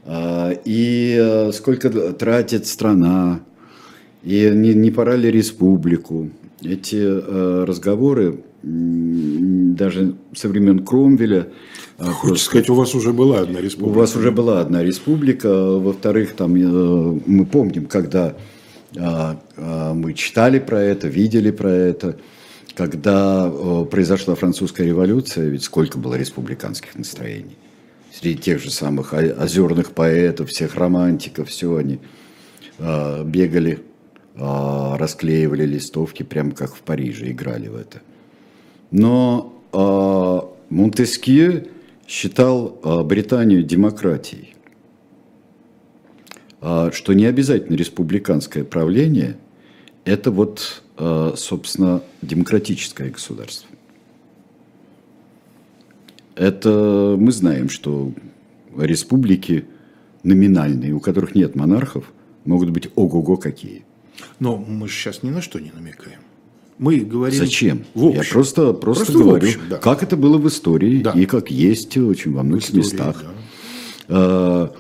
а, 0.05 0.53
и 0.65 1.19
а, 1.21 1.51
сколько 1.53 1.91
тратит 1.91 2.67
страна, 2.67 3.41
и 4.23 4.51
не, 4.55 4.75
не 4.75 4.93
пора 4.93 5.17
ли 5.17 5.33
республику. 5.33 6.31
Эти 6.63 7.01
а, 7.03 7.65
разговоры 7.67 8.41
даже 8.63 10.15
со 10.35 10.49
времен 10.49 10.85
Кромвеля. 10.85 11.49
Хочется 11.99 12.27
просто... 12.27 12.45
сказать, 12.45 12.71
у 12.71 12.75
вас 12.75 12.95
уже 12.95 13.13
была 13.13 13.41
одна 13.41 13.61
республика. 13.61 13.97
У 13.97 14.01
вас 14.01 14.17
уже 14.17 14.31
была 14.31 14.61
одна 14.61 14.83
республика. 14.83 15.49
Во-вторых, 15.49 16.35
там 16.35 16.55
э, 16.55 17.21
мы 17.27 17.45
помним, 17.45 17.87
когда 17.87 18.37
а, 18.99 19.41
а, 19.57 19.95
мы 19.95 20.13
читали 20.15 20.59
про 20.59 20.81
это, 20.81 21.09
видели 21.09 21.51
про 21.51 21.71
это. 21.71 22.19
Когда 22.75 23.51
произошла 23.91 24.35
французская 24.35 24.87
революция, 24.87 25.49
ведь 25.49 25.63
сколько 25.63 25.99
было 25.99 26.15
республиканских 26.15 26.95
настроений. 26.95 27.59
Среди 28.11 28.41
тех 28.41 28.63
же 28.63 28.71
самых 28.71 29.13
озерных 29.13 29.93
поэтов, 29.93 30.49
всех 30.49 30.77
романтиков, 30.77 31.49
все 31.49 31.77
они 31.77 31.99
а, 32.79 33.25
бегали, 33.25 33.81
расклеивали 34.35 35.67
листовки, 35.67 36.23
прямо 36.23 36.53
как 36.53 36.75
в 36.75 36.81
Париже, 36.81 37.31
играли 37.31 37.69
в 37.69 37.77
это. 37.77 38.01
Но 38.93 39.53
Монтескье 40.71 41.67
считал 42.07 42.79
Британию 43.05 43.63
демократией. 43.63 44.53
А, 46.65 46.93
что 46.93 47.13
не 47.13 47.27
обязательно 47.27 47.75
республиканское 47.75 48.63
правление– 48.63 49.37
это 50.05 50.31
вот, 50.31 50.85
а, 50.97 51.35
собственно, 51.37 52.03
демократическое 52.23 53.11
государство. 53.11 53.69
Это 56.37 57.17
мы 57.19 57.33
знаем, 57.33 57.69
что 57.69 58.13
республики 58.77 59.67
номинальные, 60.23 60.93
у 60.93 61.01
которых 61.01 61.35
нет 61.35 61.57
монархов, 61.57 62.13
могут 62.45 62.71
быть 62.71 62.89
ого-го 62.95 63.37
какие. 63.37 63.85
Но 64.39 64.57
мы 64.57 64.87
же 64.87 64.95
сейчас 64.95 65.25
ни 65.25 65.31
на 65.31 65.43
что 65.43 65.59
не 65.59 65.73
намекаем. 65.73 66.21
Мы 66.83 66.99
говорим 66.99 67.39
Зачем? 67.39 67.85
В 67.95 68.07
общем. 68.07 68.23
Я 68.23 68.29
просто, 68.29 68.73
просто, 68.73 69.05
просто 69.05 69.13
говорю, 69.13 69.47
общем, 69.47 69.61
да. 69.71 69.77
как 69.77 70.03
это 70.03 70.17
было 70.17 70.37
в 70.37 70.49
истории 70.49 71.01
да. 71.01 71.13
и 71.13 71.27
как 71.27 71.49
есть 71.49 71.97
очень 71.97 72.33
во 72.33 72.43
многих 72.43 72.65
истории, 72.65 72.81
местах. 72.81 73.23
Да. 73.23 73.31
А, 74.09 74.73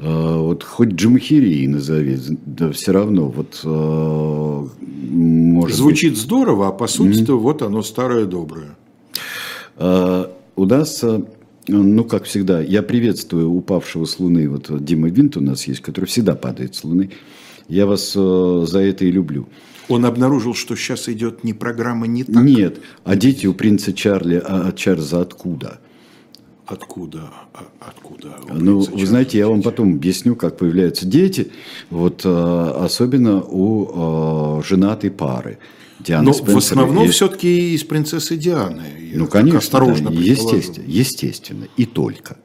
а, 0.00 0.38
вот 0.38 0.64
хоть 0.64 0.88
Джамахирии 0.88 1.64
назови, 1.68 2.18
да 2.46 2.72
все 2.72 2.90
равно 2.90 3.28
вот 3.28 3.60
а, 3.64 4.68
может 4.80 5.76
Звучит 5.76 6.14
быть... 6.14 6.20
здорово, 6.20 6.66
а 6.66 6.72
по 6.72 6.88
сути-то 6.88 7.34
mm-hmm. 7.34 7.38
вот 7.38 7.62
оно 7.62 7.82
старое 7.84 8.24
доброе. 8.24 8.76
А, 9.76 10.32
удастся, 10.56 11.26
ну 11.68 12.02
как 12.02 12.24
всегда, 12.24 12.60
я 12.60 12.82
приветствую 12.82 13.52
упавшего 13.52 14.04
с 14.04 14.18
Луны, 14.18 14.48
вот 14.48 14.84
Дима 14.84 15.10
Винт 15.10 15.36
у 15.36 15.40
нас 15.40 15.68
есть, 15.68 15.80
который 15.80 16.06
всегда 16.06 16.34
падает 16.34 16.74
с 16.74 16.82
Луны. 16.82 17.12
Я 17.68 17.86
вас 17.86 18.14
за 18.14 18.80
это 18.80 19.04
и 19.04 19.12
люблю. 19.12 19.46
Он 19.88 20.04
обнаружил, 20.04 20.54
что 20.54 20.76
сейчас 20.76 21.08
идет 21.08 21.44
не 21.44 21.52
программа 21.52 22.06
не 22.06 22.24
так. 22.24 22.42
Нет, 22.42 22.80
а 23.04 23.16
дети 23.16 23.46
у 23.46 23.54
принца 23.54 23.92
Чарли, 23.92 24.42
а 24.44 24.72
Чарльза 24.72 25.20
откуда? 25.20 25.80
Откуда? 26.66 27.30
А, 27.54 27.64
откуда? 27.78 28.36
Ну, 28.52 28.80
вы 28.80 29.06
знаете, 29.06 29.38
я 29.38 29.46
вам 29.46 29.62
потом 29.62 29.94
объясню, 29.94 30.34
как 30.34 30.56
появляются 30.58 31.06
дети, 31.06 31.52
вот 31.90 32.22
а, 32.24 32.84
особенно 32.84 33.40
у 33.40 34.58
а, 34.58 34.62
женатой 34.64 35.10
пары. 35.10 35.58
Дианы 36.00 36.26
Но 36.26 36.32
Спенсер 36.32 36.54
в 36.54 36.58
основном 36.58 37.04
есть... 37.04 37.14
все-таки 37.14 37.74
из 37.74 37.84
принцессы 37.84 38.36
Дианы. 38.36 38.82
Ну, 39.14 39.26
конечно, 39.28 39.58
осторожно 39.58 40.10
да, 40.10 40.16
естественно, 40.16 40.84
естественно, 40.86 41.68
и 41.76 41.86
только. 41.86 42.36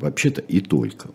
Вообще-то 0.00 0.42
и 0.42 0.60
только. 0.60 1.08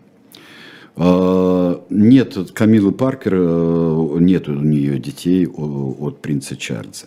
Нет, 0.98 2.52
Камилы 2.54 2.92
Паркер, 2.92 3.34
э, 3.36 4.18
нет 4.20 4.50
у 4.50 4.54
нее 4.54 4.98
детей 4.98 5.48
от 5.48 6.22
принца 6.22 6.58
Чарльза. 6.58 7.06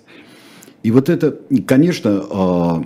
И 0.85 0.93
вот 0.93 1.09
это, 1.09 1.39
конечно, 1.67 2.25
а 2.31 2.85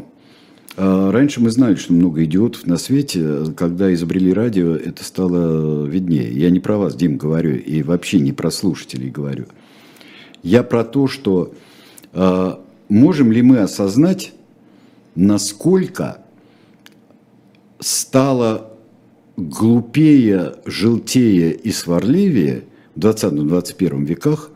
раньше 0.77 1.41
мы 1.41 1.51
знали, 1.51 1.75
что 1.75 1.93
много 1.93 2.25
идиотов 2.25 2.67
на 2.67 2.79
свете. 2.79 3.53
Когда 3.57 3.93
изобрели 3.93 4.33
радио, 4.33 4.75
это 4.75 5.05
стало 5.05 5.85
виднее. 5.85 6.33
Я 6.33 6.51
не 6.51 6.59
про 6.59 6.79
вас, 6.79 6.97
Дим, 6.97 7.19
говорю, 7.19 7.55
и 7.55 7.83
вообще 7.83 8.19
не 8.19 8.33
про 8.33 8.51
слушателей 8.51 9.11
говорю. 9.11 9.45
Я 10.43 10.63
про 10.63 10.85
то, 10.85 11.07
что 11.07 11.53
можем 12.89 13.31
ли 13.31 13.43
мы 13.43 13.59
осознать, 13.59 14.33
насколько 15.15 16.19
стало 17.79 18.74
глупее, 19.37 20.55
желтее 20.65 21.53
и 21.53 21.71
сварливее 21.73 22.65
в 22.95 23.01
20-21 23.01 24.05
веках 24.05 24.51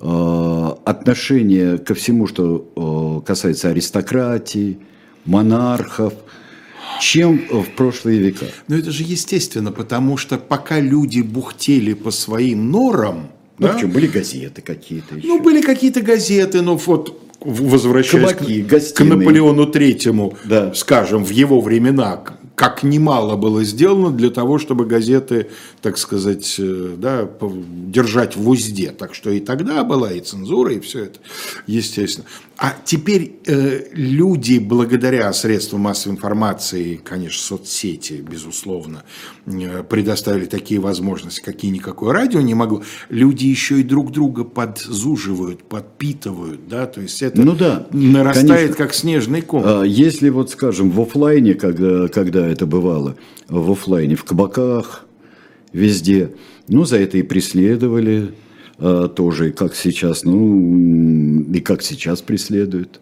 э, 0.00 0.70
отношение 0.84 1.78
ко 1.78 1.94
всему, 1.94 2.26
что 2.26 3.20
э, 3.24 3.26
касается 3.26 3.70
аристократии, 3.70 4.78
монархов, 5.24 6.14
чем 7.00 7.40
в 7.50 7.70
прошлые 7.76 8.18
века. 8.18 8.46
Но 8.68 8.76
это 8.76 8.90
же 8.90 9.02
естественно, 9.02 9.72
потому 9.72 10.16
что 10.16 10.36
пока 10.38 10.80
люди 10.80 11.20
бухтели 11.20 11.94
по 11.94 12.10
своим 12.10 12.70
норам, 12.70 13.28
ну, 13.58 13.68
да? 13.68 13.86
были 13.86 14.06
газеты 14.06 14.60
какие-то 14.60 15.16
еще. 15.16 15.26
Ну, 15.26 15.40
были 15.40 15.62
какие-то 15.62 16.02
газеты, 16.02 16.62
но 16.62 16.76
вот 16.76 17.18
возвращаясь 17.40 18.34
Кабаки, 18.34 18.62
к, 18.62 18.94
к 18.94 19.00
Наполеону 19.00 19.66
Третьему, 19.66 20.36
да. 20.44 20.72
скажем, 20.74 21.24
в 21.24 21.30
его 21.30 21.60
времена, 21.60 22.22
как 22.62 22.84
немало 22.84 23.34
было 23.34 23.64
сделано 23.64 24.12
для 24.12 24.30
того, 24.30 24.56
чтобы 24.56 24.84
газеты, 24.84 25.50
так 25.80 25.98
сказать, 25.98 26.54
э, 26.60 26.94
да, 26.96 27.28
держать 27.88 28.36
в 28.36 28.48
узде. 28.48 28.92
Так 28.92 29.16
что 29.16 29.30
и 29.30 29.40
тогда 29.40 29.82
была 29.82 30.12
и 30.12 30.20
цензура, 30.20 30.72
и 30.72 30.78
все 30.78 31.06
это, 31.06 31.18
естественно. 31.66 32.24
А 32.62 32.76
теперь 32.84 33.40
э, 33.44 33.86
люди, 33.92 34.58
благодаря 34.58 35.32
средствам 35.32 35.80
массовой 35.80 36.14
информации, 36.14 36.94
конечно, 37.02 37.42
соцсети, 37.42 38.24
безусловно, 38.24 39.02
э, 39.46 39.82
предоставили 39.82 40.44
такие 40.44 40.78
возможности, 40.78 41.40
какие 41.42 41.72
никакое 41.72 42.12
радио 42.12 42.40
не 42.40 42.54
могло. 42.54 42.84
Люди 43.08 43.46
еще 43.46 43.80
и 43.80 43.82
друг 43.82 44.12
друга 44.12 44.44
подзуживают, 44.44 45.64
подпитывают, 45.64 46.68
да, 46.68 46.86
то 46.86 47.00
есть 47.00 47.20
это 47.20 47.42
ну 47.42 47.56
да, 47.56 47.88
нарастает 47.90 48.48
конечно. 48.48 48.76
как 48.76 48.94
снежный 48.94 49.42
ком. 49.42 49.64
А 49.66 49.82
если 49.82 50.28
вот, 50.28 50.50
скажем, 50.50 50.92
в 50.92 51.00
офлайне, 51.00 51.54
когда, 51.54 52.06
когда 52.06 52.46
это 52.46 52.64
бывало, 52.64 53.16
в 53.48 53.72
офлайне, 53.72 54.14
в 54.14 54.22
кабаках, 54.22 55.04
везде, 55.72 56.36
ну, 56.68 56.84
за 56.84 56.98
это 56.98 57.18
и 57.18 57.22
преследовали, 57.22 58.34
а, 58.84 59.06
тоже, 59.06 59.52
как 59.52 59.76
сейчас, 59.76 60.24
ну, 60.24 61.40
и 61.52 61.60
как 61.60 61.82
сейчас 61.82 62.20
преследуют. 62.20 63.00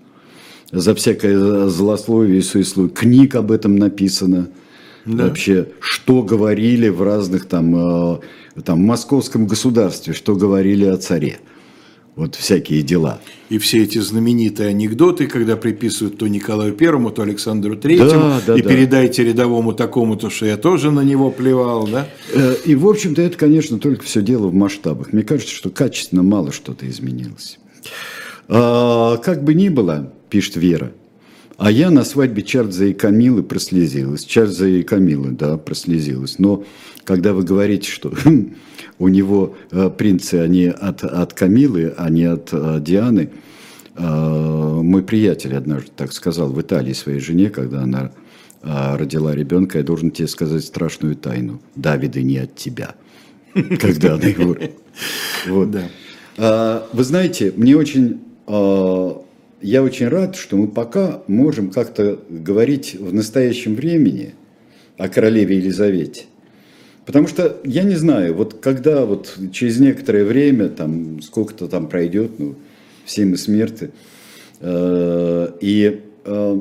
За 0.71 0.95
всякое 0.95 1.69
злословие 1.69 2.41
и 2.41 2.43
суесловие. 2.43 2.93
Книг 2.93 3.35
об 3.35 3.51
этом 3.51 3.77
написано. 3.77 4.51
Да. 5.07 5.29
Вообще, 5.29 5.69
что 5.81 6.23
говорили 6.23 6.91
в 6.91 7.01
разных 7.03 7.47
там, 7.47 7.75
а, 7.77 8.21
там, 8.63 8.83
в 8.83 8.87
московском 8.87 9.47
государстве, 9.47 10.13
что 10.13 10.37
говорили 10.37 10.85
о 10.85 10.99
царе. 10.99 11.41
Вот 12.17 12.35
всякие 12.35 12.83
дела. 12.83 13.21
И 13.49 13.59
все 13.59 13.83
эти 13.83 13.99
знаменитые 13.99 14.69
анекдоты, 14.69 15.27
когда 15.27 15.57
приписывают 15.57 16.19
то 16.19 16.29
Николаю 16.29 16.73
Первому, 16.73 17.11
то 17.11 17.23
Александру 17.23 17.77
Третьему, 17.77 18.11
да, 18.11 18.43
да, 18.47 18.57
и 18.57 18.63
да. 18.63 18.69
передайте 18.69 19.25
рядовому 19.25 19.73
такому-то, 19.73 20.31
что 20.31 20.47
я 20.47 20.57
тоже 20.57 20.91
на 20.91 21.01
него 21.01 21.31
плевал, 21.31 21.87
да? 21.87 22.09
Э, 22.33 22.55
и, 22.65 22.75
в 22.75 22.87
общем-то, 22.87 23.23
это, 23.23 23.37
конечно, 23.37 23.79
только 23.79 24.05
все 24.05 24.23
дело 24.23 24.49
в 24.49 24.55
масштабах. 24.55 25.13
Мне 25.13 25.23
кажется, 25.23 25.55
что 25.55 25.71
качественно 25.71 26.23
мало 26.23 26.53
что-то 26.53 26.89
изменилось. 26.89 27.59
А, 28.49 29.17
как 29.19 29.45
бы 29.45 29.55
ни 29.55 29.69
было, 29.69 30.13
пишет 30.29 30.57
Вера, 30.57 30.93
а 31.61 31.71
я 31.71 31.91
на 31.91 32.05
свадьбе 32.05 32.43
Чарльза 32.43 32.87
и 32.87 32.95
Камилы 32.95 33.43
прослезилась. 33.43 34.25
Чарльза 34.25 34.67
и 34.67 34.83
Камилы, 34.83 35.33
да, 35.33 35.59
прослезилась. 35.59 36.39
Но 36.39 36.65
когда 37.05 37.35
вы 37.35 37.43
говорите, 37.43 37.91
что 37.91 38.15
у 38.99 39.09
него 39.09 39.57
э, 39.71 39.91
принцы, 39.91 40.37
они 40.37 40.69
от, 40.69 41.05
от 41.05 41.35
Камилы, 41.35 41.93
а 41.99 42.09
не 42.09 42.25
от 42.25 42.49
э, 42.53 42.79
Дианы, 42.81 43.29
э, 43.95 44.03
мой 44.03 45.03
приятель 45.03 45.55
однажды 45.55 45.91
так 45.95 46.15
сказал 46.15 46.51
в 46.51 46.59
Италии 46.59 46.95
своей 46.95 47.21
жене, 47.21 47.51
когда 47.51 47.83
она 47.83 48.13
родила 48.63 49.35
ребенка, 49.35 49.79
я 49.79 49.85
должен 49.85 50.11
тебе 50.11 50.29
сказать 50.29 50.65
страшную 50.65 51.15
тайну. 51.15 51.61
Давида 51.77 52.23
не 52.23 52.39
от 52.39 52.57
тебя. 52.57 52.95
Когда 53.55 54.15
она 54.15 54.29
его... 54.29 54.57
Вот. 55.47 55.71
Да. 55.71 56.87
Вы 56.93 57.05
знаете, 57.05 57.53
мне 57.57 57.77
очень 57.77 58.21
я 59.63 59.83
очень 59.83 60.09
рад, 60.09 60.37
что 60.37 60.57
мы 60.57 60.69
пока 60.69 61.23
можем 61.27 61.71
как-то 61.71 62.19
говорить 62.29 62.95
в 62.95 63.13
настоящем 63.13 63.75
времени 63.75 64.35
о 64.97 65.09
королеве 65.09 65.57
Елизавете. 65.57 66.25
Потому 67.07 67.27
что 67.27 67.61
я 67.65 67.83
не 67.83 67.97
знаю, 67.97 68.35
вот 68.35 68.61
когда 68.61 69.05
вот 69.05 69.37
через 69.53 69.81
некоторое 69.81 70.25
время, 70.25 70.69
там 70.69 71.21
сколько-то 71.23 71.69
там 71.69 71.89
пройдет, 71.89 72.39
ну, 72.39 72.55
все 73.05 73.25
мы 73.25 73.37
смерты, 73.37 73.91
э, 74.61 75.53
и 75.61 76.03
э, 76.25 76.61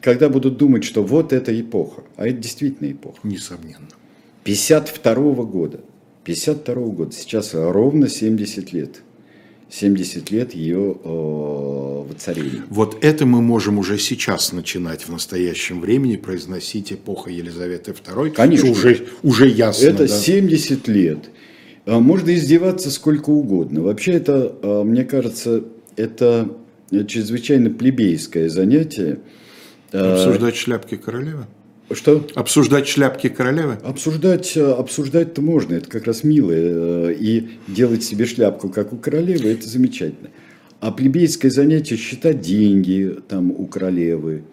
когда 0.00 0.28
будут 0.28 0.56
думать, 0.56 0.84
что 0.84 1.02
вот 1.02 1.32
эта 1.32 1.58
эпоха, 1.58 2.02
а 2.16 2.26
это 2.26 2.38
действительно 2.38 2.90
эпоха. 2.92 3.18
Несомненно. 3.22 3.88
52 4.44 5.14
-го 5.14 5.46
года, 5.46 5.80
52 6.24 6.74
-го 6.74 6.92
года, 6.92 7.12
сейчас 7.12 7.54
ровно 7.54 8.08
70 8.08 8.72
лет– 8.72 9.02
70 9.70 10.30
лет 10.30 10.54
ее 10.54 10.96
э, 11.02 12.04
воцарения. 12.08 12.64
Вот 12.68 12.98
это 13.02 13.24
мы 13.24 13.40
можем 13.40 13.78
уже 13.78 13.98
сейчас 13.98 14.52
начинать 14.52 15.02
в 15.02 15.10
настоящем 15.10 15.80
времени 15.80 16.16
произносить 16.16 16.92
эпоха 16.92 17.30
Елизаветы 17.30 17.92
II. 17.92 18.30
Конечно. 18.30 18.70
Уже, 18.70 19.06
уже 19.22 19.48
ясно. 19.48 19.86
Это 19.86 20.08
да? 20.08 20.08
70 20.08 20.88
лет. 20.88 21.30
А 21.86 22.00
можно 22.00 22.34
издеваться 22.34 22.90
сколько 22.90 23.30
угодно. 23.30 23.82
Вообще 23.82 24.12
это, 24.12 24.54
э, 24.60 24.82
мне 24.82 25.04
кажется, 25.04 25.64
это 25.96 26.50
чрезвычайно 26.90 27.70
плебейское 27.70 28.48
занятие. 28.48 29.20
Обсуждать 29.92 30.56
шляпки 30.56 30.96
королевы? 30.96 31.46
Что? 31.92 32.24
Обсуждать 32.36 32.86
шляпки 32.86 33.28
королевы? 33.28 33.78
Обсуждать, 33.82 34.56
э, 34.56 34.64
обсуждать-то 34.64 35.42
можно, 35.42 35.74
это 35.74 35.90
как 35.90 36.06
раз 36.06 36.22
мило. 36.22 36.52
Э, 36.52 37.12
и 37.12 37.58
делать 37.66 38.04
себе 38.04 38.26
шляпку, 38.26 38.68
как 38.68 38.92
у 38.92 38.96
королевы, 38.96 39.50
это 39.50 39.66
замечательно. 39.68 40.30
А 40.78 40.92
плебейское 40.92 41.50
занятие 41.50 41.96
считать 41.96 42.40
деньги 42.40 43.16
там 43.28 43.50
у 43.50 43.66
королевы, 43.66 44.44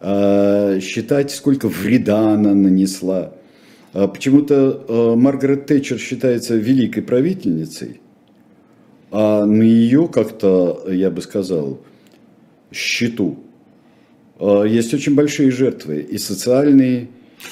э, 0.00 0.78
считать, 0.80 1.32
сколько 1.32 1.68
вреда 1.68 2.34
она 2.34 2.54
нанесла. 2.54 3.34
А 3.92 4.06
почему-то 4.06 5.14
Маргарет 5.16 5.66
Тэтчер 5.66 5.98
считается 5.98 6.56
великой 6.56 7.02
правительницей, 7.02 8.00
а 9.10 9.44
на 9.44 9.62
ее 9.62 10.08
как-то, 10.08 10.84
я 10.88 11.10
бы 11.10 11.20
сказал, 11.20 11.80
счету 12.72 13.38
Э, 13.38 13.53
есть 14.40 14.94
очень 14.94 15.14
большие 15.14 15.50
жертвы, 15.50 16.00
и 16.00 16.18
социальные, 16.18 17.08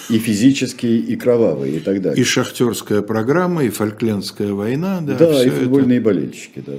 и 0.09 0.19
физические, 0.19 0.99
и 0.99 1.17
кровавые, 1.17 1.77
и 1.77 1.81
так 1.81 2.01
далее. 2.03 2.21
И 2.21 2.25
шахтерская 2.25 3.03
программа, 3.03 3.65
и 3.65 3.69
фольклендская 3.69 4.53
война. 4.53 5.01
Да, 5.01 5.17
да 5.17 5.45
и 5.45 5.51
футбольные 5.51 5.99
это... 5.99 6.07
болельщики, 6.07 6.63
да. 6.65 6.73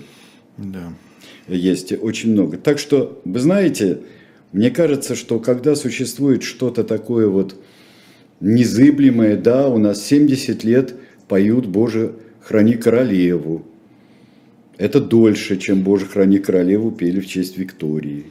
Да. 0.57 0.93
Есть 1.47 1.93
очень 1.93 2.31
много. 2.31 2.57
Так 2.57 2.79
что, 2.79 3.21
вы 3.25 3.39
знаете, 3.39 3.99
мне 4.51 4.71
кажется, 4.71 5.15
что 5.15 5.39
когда 5.39 5.75
существует 5.75 6.43
что-то 6.43 6.83
такое 6.83 7.27
вот 7.27 7.55
незыблемое, 8.39 9.37
да, 9.37 9.67
у 9.67 9.77
нас 9.77 10.05
70 10.05 10.63
лет 10.63 10.95
поют 11.27 11.65
«Боже, 11.65 12.13
храни 12.41 12.75
королеву». 12.75 13.65
Это 14.77 14.99
дольше, 14.99 15.57
чем 15.57 15.81
«Боже, 15.81 16.05
храни 16.05 16.39
королеву» 16.39 16.91
пели 16.91 17.19
в 17.19 17.27
честь 17.27 17.57
Виктории. 17.57 18.25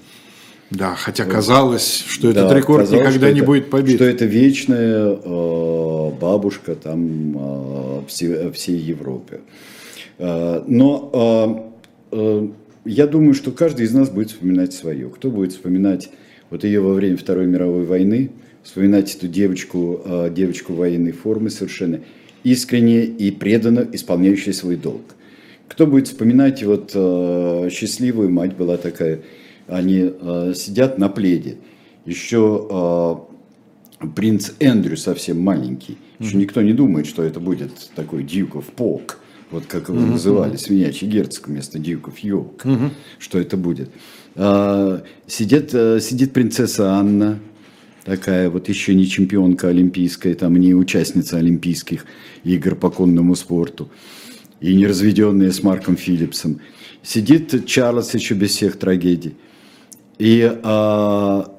Да, 0.75 0.95
хотя 0.95 1.25
казалось, 1.25 2.03
что 2.07 2.33
да, 2.33 2.47
этот 2.47 2.57
рекорд 2.59 2.85
казалось, 2.85 3.07
никогда 3.07 3.31
не 3.31 3.39
это, 3.39 3.47
будет 3.47 3.71
побит. 3.71 3.97
Что 3.97 4.05
это 4.05 4.25
вечная 4.25 5.19
э, 5.23 6.11
бабушка 6.19 6.75
там 6.75 7.37
э, 7.37 8.03
все, 8.09 8.51
всей 8.53 8.79
Европы. 8.79 9.41
Э, 10.19 10.63
но 10.67 11.71
э, 12.13 12.17
э, 12.17 12.49
я 12.87 13.07
думаю, 13.07 13.35
что 13.35 13.51
каждый 13.51 13.85
из 13.85 13.93
нас 13.93 14.09
будет 14.09 14.31
вспоминать 14.31 14.73
свое. 14.73 15.11
Кто 15.11 15.31
будет 15.31 15.53
вспоминать 15.53 16.11
вот 16.49 16.65
ее 16.65 16.81
во 16.81 16.95
время 16.95 17.19
Второй 17.19 17.47
мировой 17.47 17.85
войны, 17.85 18.31
вспоминать 18.63 19.15
эту 19.15 19.29
девочку, 19.29 20.01
э, 20.05 20.31
девочку 20.35 20.73
военной 20.73 21.13
формы 21.13 21.51
совершенно 21.51 22.01
искренне 22.45 23.05
и 23.05 23.31
преданно 23.31 23.87
исполняющую 23.93 24.55
свой 24.55 24.77
долг. 24.77 25.03
Кто 25.69 25.87
будет 25.87 26.09
вспоминать, 26.09 26.63
вот 26.63 26.93
э, 26.95 27.69
счастливую 27.71 28.31
мать 28.31 28.57
была 28.57 28.77
такая, 28.79 29.21
они 29.73 30.13
э, 30.13 30.53
сидят 30.55 30.99
на 30.99 31.09
пледе. 31.09 31.57
Еще 32.05 32.67
э, 32.71 34.07
принц 34.15 34.53
Эндрю 34.61 34.97
совсем 34.97 35.41
маленький. 35.41 35.99
Еще 36.19 36.35
mm-hmm. 36.35 36.41
никто 36.41 36.63
не 36.63 36.73
думает, 36.73 37.07
что 37.07 37.23
это 37.23 37.41
будет 37.41 37.91
такой 37.95 38.23
Дьюков 38.23 38.67
полк. 38.67 39.19
Вот 39.51 39.67
как 39.67 39.89
его 39.89 39.99
mm-hmm. 39.99 40.13
называли, 40.13 40.57
свинячий 40.57 41.07
герцог 41.09 41.49
вместо 41.49 41.79
Дьюков 41.79 42.19
Йорк. 42.19 42.65
Mm-hmm. 42.65 42.91
Что 43.19 43.39
это 43.39 43.57
будет. 43.57 43.91
А, 44.35 45.03
сидит, 45.27 45.71
а, 45.75 46.01
сидит 46.01 46.33
принцесса 46.33 46.93
Анна, 46.93 47.39
такая 48.05 48.51
вот 48.51 48.69
еще 48.69 48.95
не 48.95 49.07
чемпионка 49.07 49.69
олимпийская, 49.69 50.35
там 50.35 50.57
не 50.57 50.75
участница 50.75 51.39
олимпийских 51.39 52.07
игр 52.45 52.75
по 52.75 52.91
конному 52.91 53.35
спорту, 53.35 53.91
и 54.61 54.75
не 54.75 54.87
разведенная 54.87 55.51
с 55.51 55.63
Марком 55.63 55.97
Филлипсом. 55.97 56.61
Сидит 57.03 57.67
Чарльз 57.67 58.15
еще 58.15 58.35
без 58.35 58.51
всех 58.51 58.79
трагедий. 58.79 59.35
И 60.23 60.57
а, 60.63 61.53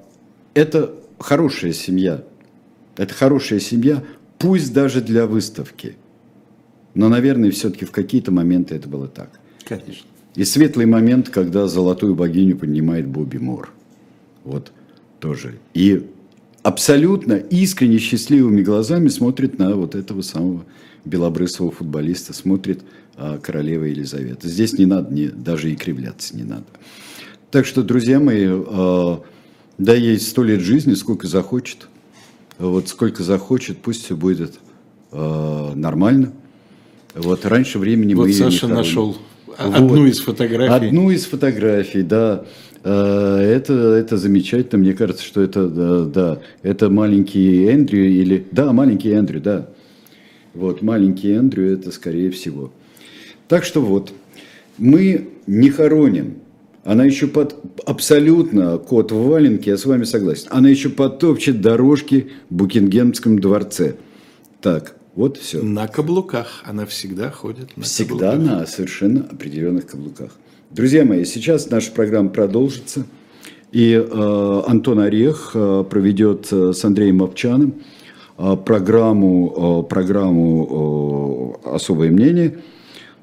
это 0.54 0.96
хорошая 1.20 1.74
семья. 1.74 2.24
Это 2.96 3.14
хорошая 3.14 3.60
семья, 3.60 4.02
пусть 4.40 4.72
даже 4.74 5.02
для 5.02 5.26
выставки. 5.26 5.98
Но, 6.94 7.10
наверное, 7.10 7.52
все-таки 7.52 7.84
в 7.84 7.92
какие-то 7.92 8.32
моменты 8.32 8.76
это 8.76 8.88
было 8.88 9.10
так. 9.10 9.38
Конечно. 9.66 10.08
И 10.36 10.46
светлый 10.46 10.86
момент, 10.86 11.28
когда 11.28 11.68
золотую 11.68 12.16
богиню 12.16 12.58
поднимает 12.58 13.06
Бобби 13.06 13.36
Мор. 13.36 13.74
Вот 14.46 14.72
тоже. 15.20 15.56
И 15.74 16.10
абсолютно 16.62 17.34
искренне 17.34 17.98
счастливыми 17.98 18.62
глазами 18.62 19.10
смотрит 19.10 19.60
на 19.60 19.76
вот 19.76 19.94
этого 19.94 20.22
самого 20.22 20.64
белобрысого 21.04 21.70
футболиста, 21.70 22.32
смотрит 22.32 22.82
а, 23.18 23.40
королева 23.40 23.84
Елизавета. 23.84 24.48
Здесь 24.48 24.72
не 24.78 24.86
надо, 24.86 25.14
не, 25.14 25.28
даже 25.28 25.70
и 25.70 25.76
кривляться 25.76 26.34
не 26.34 26.44
надо. 26.44 26.64
Так 27.54 27.68
что, 27.68 27.84
друзья 27.84 28.20
мои, 28.20 28.48
э, 28.50 29.18
да 29.78 29.94
ей 29.94 30.20
сто 30.20 30.42
лет 30.44 30.62
жизни, 30.62 30.96
сколько 30.96 31.28
захочет. 31.28 31.88
Вот 32.58 32.90
сколько 32.90 33.22
захочет, 33.22 33.78
пусть 33.78 34.06
все 34.06 34.16
будет 34.16 34.56
э, 35.12 35.72
нормально. 35.76 36.34
Вот 37.14 37.46
раньше 37.46 37.78
времени 37.78 38.16
вот 38.16 38.30
мы 38.30 38.34
Саша 38.34 38.66
не 38.66 38.74
нашел 38.74 39.16
одну 39.56 39.88
вот. 39.88 40.06
из 40.08 40.20
фотографий. 40.22 40.88
Одну 40.88 41.12
из 41.12 41.26
фотографий, 41.26 42.02
да. 42.02 42.44
Э, 42.84 43.38
это, 43.38 43.74
это 43.74 44.18
замечательно. 44.18 44.82
Мне 44.82 44.96
кажется, 44.96 45.24
что 45.24 45.40
это, 45.40 45.68
да, 45.68 46.06
да, 46.06 46.40
это 46.64 46.90
маленький 46.90 47.68
Эндрю 47.68 48.04
или... 48.04 48.48
Да, 48.50 48.74
маленький 48.74 49.12
Эндрю, 49.12 49.40
да. 49.40 49.70
Вот, 50.56 50.82
маленький 50.82 51.30
Эндрю 51.30 51.72
это 51.72 51.92
скорее 51.92 52.32
всего. 52.32 52.74
Так 53.48 53.64
что 53.64 53.80
вот, 53.80 54.12
мы 54.80 55.30
не 55.46 55.70
хороним 55.70 56.38
она 56.84 57.06
еще 57.06 57.28
под 57.28 57.56
абсолютно 57.86 58.78
кот 58.78 59.12
в 59.12 59.16
валенке, 59.28 59.72
я 59.72 59.78
с 59.78 59.86
вами 59.86 60.04
согласен. 60.04 60.48
Она 60.52 60.70
еще 60.70 60.90
подтопчет 60.90 61.62
дорожки 61.62 62.32
в 62.50 62.56
Букингемском 62.56 63.40
дворце. 63.40 63.96
Так, 64.62 64.96
вот 65.16 65.38
все. 65.38 65.62
На 65.62 65.88
каблуках. 65.88 66.62
Она 66.66 66.86
всегда 66.86 67.32
ходит 67.32 67.76
на 67.78 67.84
Всегда 67.84 68.32
каблуках. 68.32 68.60
на 68.60 68.66
совершенно 68.66 69.22
определенных 69.22 69.88
каблуках. 69.88 70.32
Друзья 70.72 71.06
мои, 71.06 71.24
сейчас 71.24 71.70
наша 71.70 71.92
программа 71.92 72.30
продолжится. 72.30 73.06
И 73.72 73.94
э, 73.94 74.62
Антон 74.68 75.00
Орех 75.00 75.52
э, 75.54 75.84
проведет 75.90 76.48
э, 76.52 76.74
с 76.74 76.84
Андреем 76.86 77.18
Мовчаном 77.18 77.76
э, 78.38 78.56
программу, 78.66 79.84
э, 79.86 79.90
программу 79.90 81.60
э, 81.66 81.70
«Особое 81.76 82.12
мнение», 82.12 82.60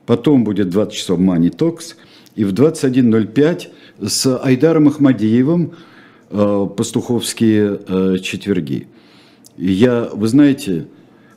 потом 0.06 0.42
будет 0.44 0.70
20 0.70 0.92
часов 0.94 1.20
Money 1.20 1.54
Talks, 1.54 1.94
и 2.34 2.44
в 2.44 2.52
21.05 2.52 3.68
с 4.06 4.38
Айдаром 4.38 4.88
Ахмадиевым 4.88 5.72
э, 6.30 6.66
пастуховские 6.76 7.80
э, 7.86 8.18
четверги. 8.18 8.86
И 9.56 9.70
я, 9.70 10.08
вы 10.12 10.28
знаете, 10.28 10.86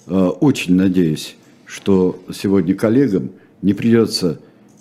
э, 0.08 0.14
очень 0.16 0.76
надеюсь, 0.76 1.36
что 1.66 2.20
сегодня 2.34 2.76
коллегам 2.76 3.32
не 3.62 3.74
придется 3.74 4.40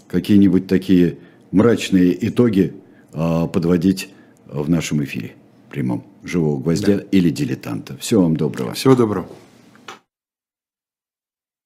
какие-нибудь 0.08 0.66
такие 0.66 1.18
мрачные 1.50 2.28
итоги 2.28 2.74
подводить 3.12 4.08
в 4.46 4.70
нашем 4.70 5.04
эфире 5.04 5.34
прямом 5.70 6.04
живого 6.22 6.60
гвоздя 6.60 6.98
да. 6.98 7.04
или 7.10 7.30
дилетанта. 7.30 7.96
Всего 7.98 8.22
вам 8.22 8.36
доброго. 8.36 8.74
Всего 8.74 8.94
доброго. 8.94 9.26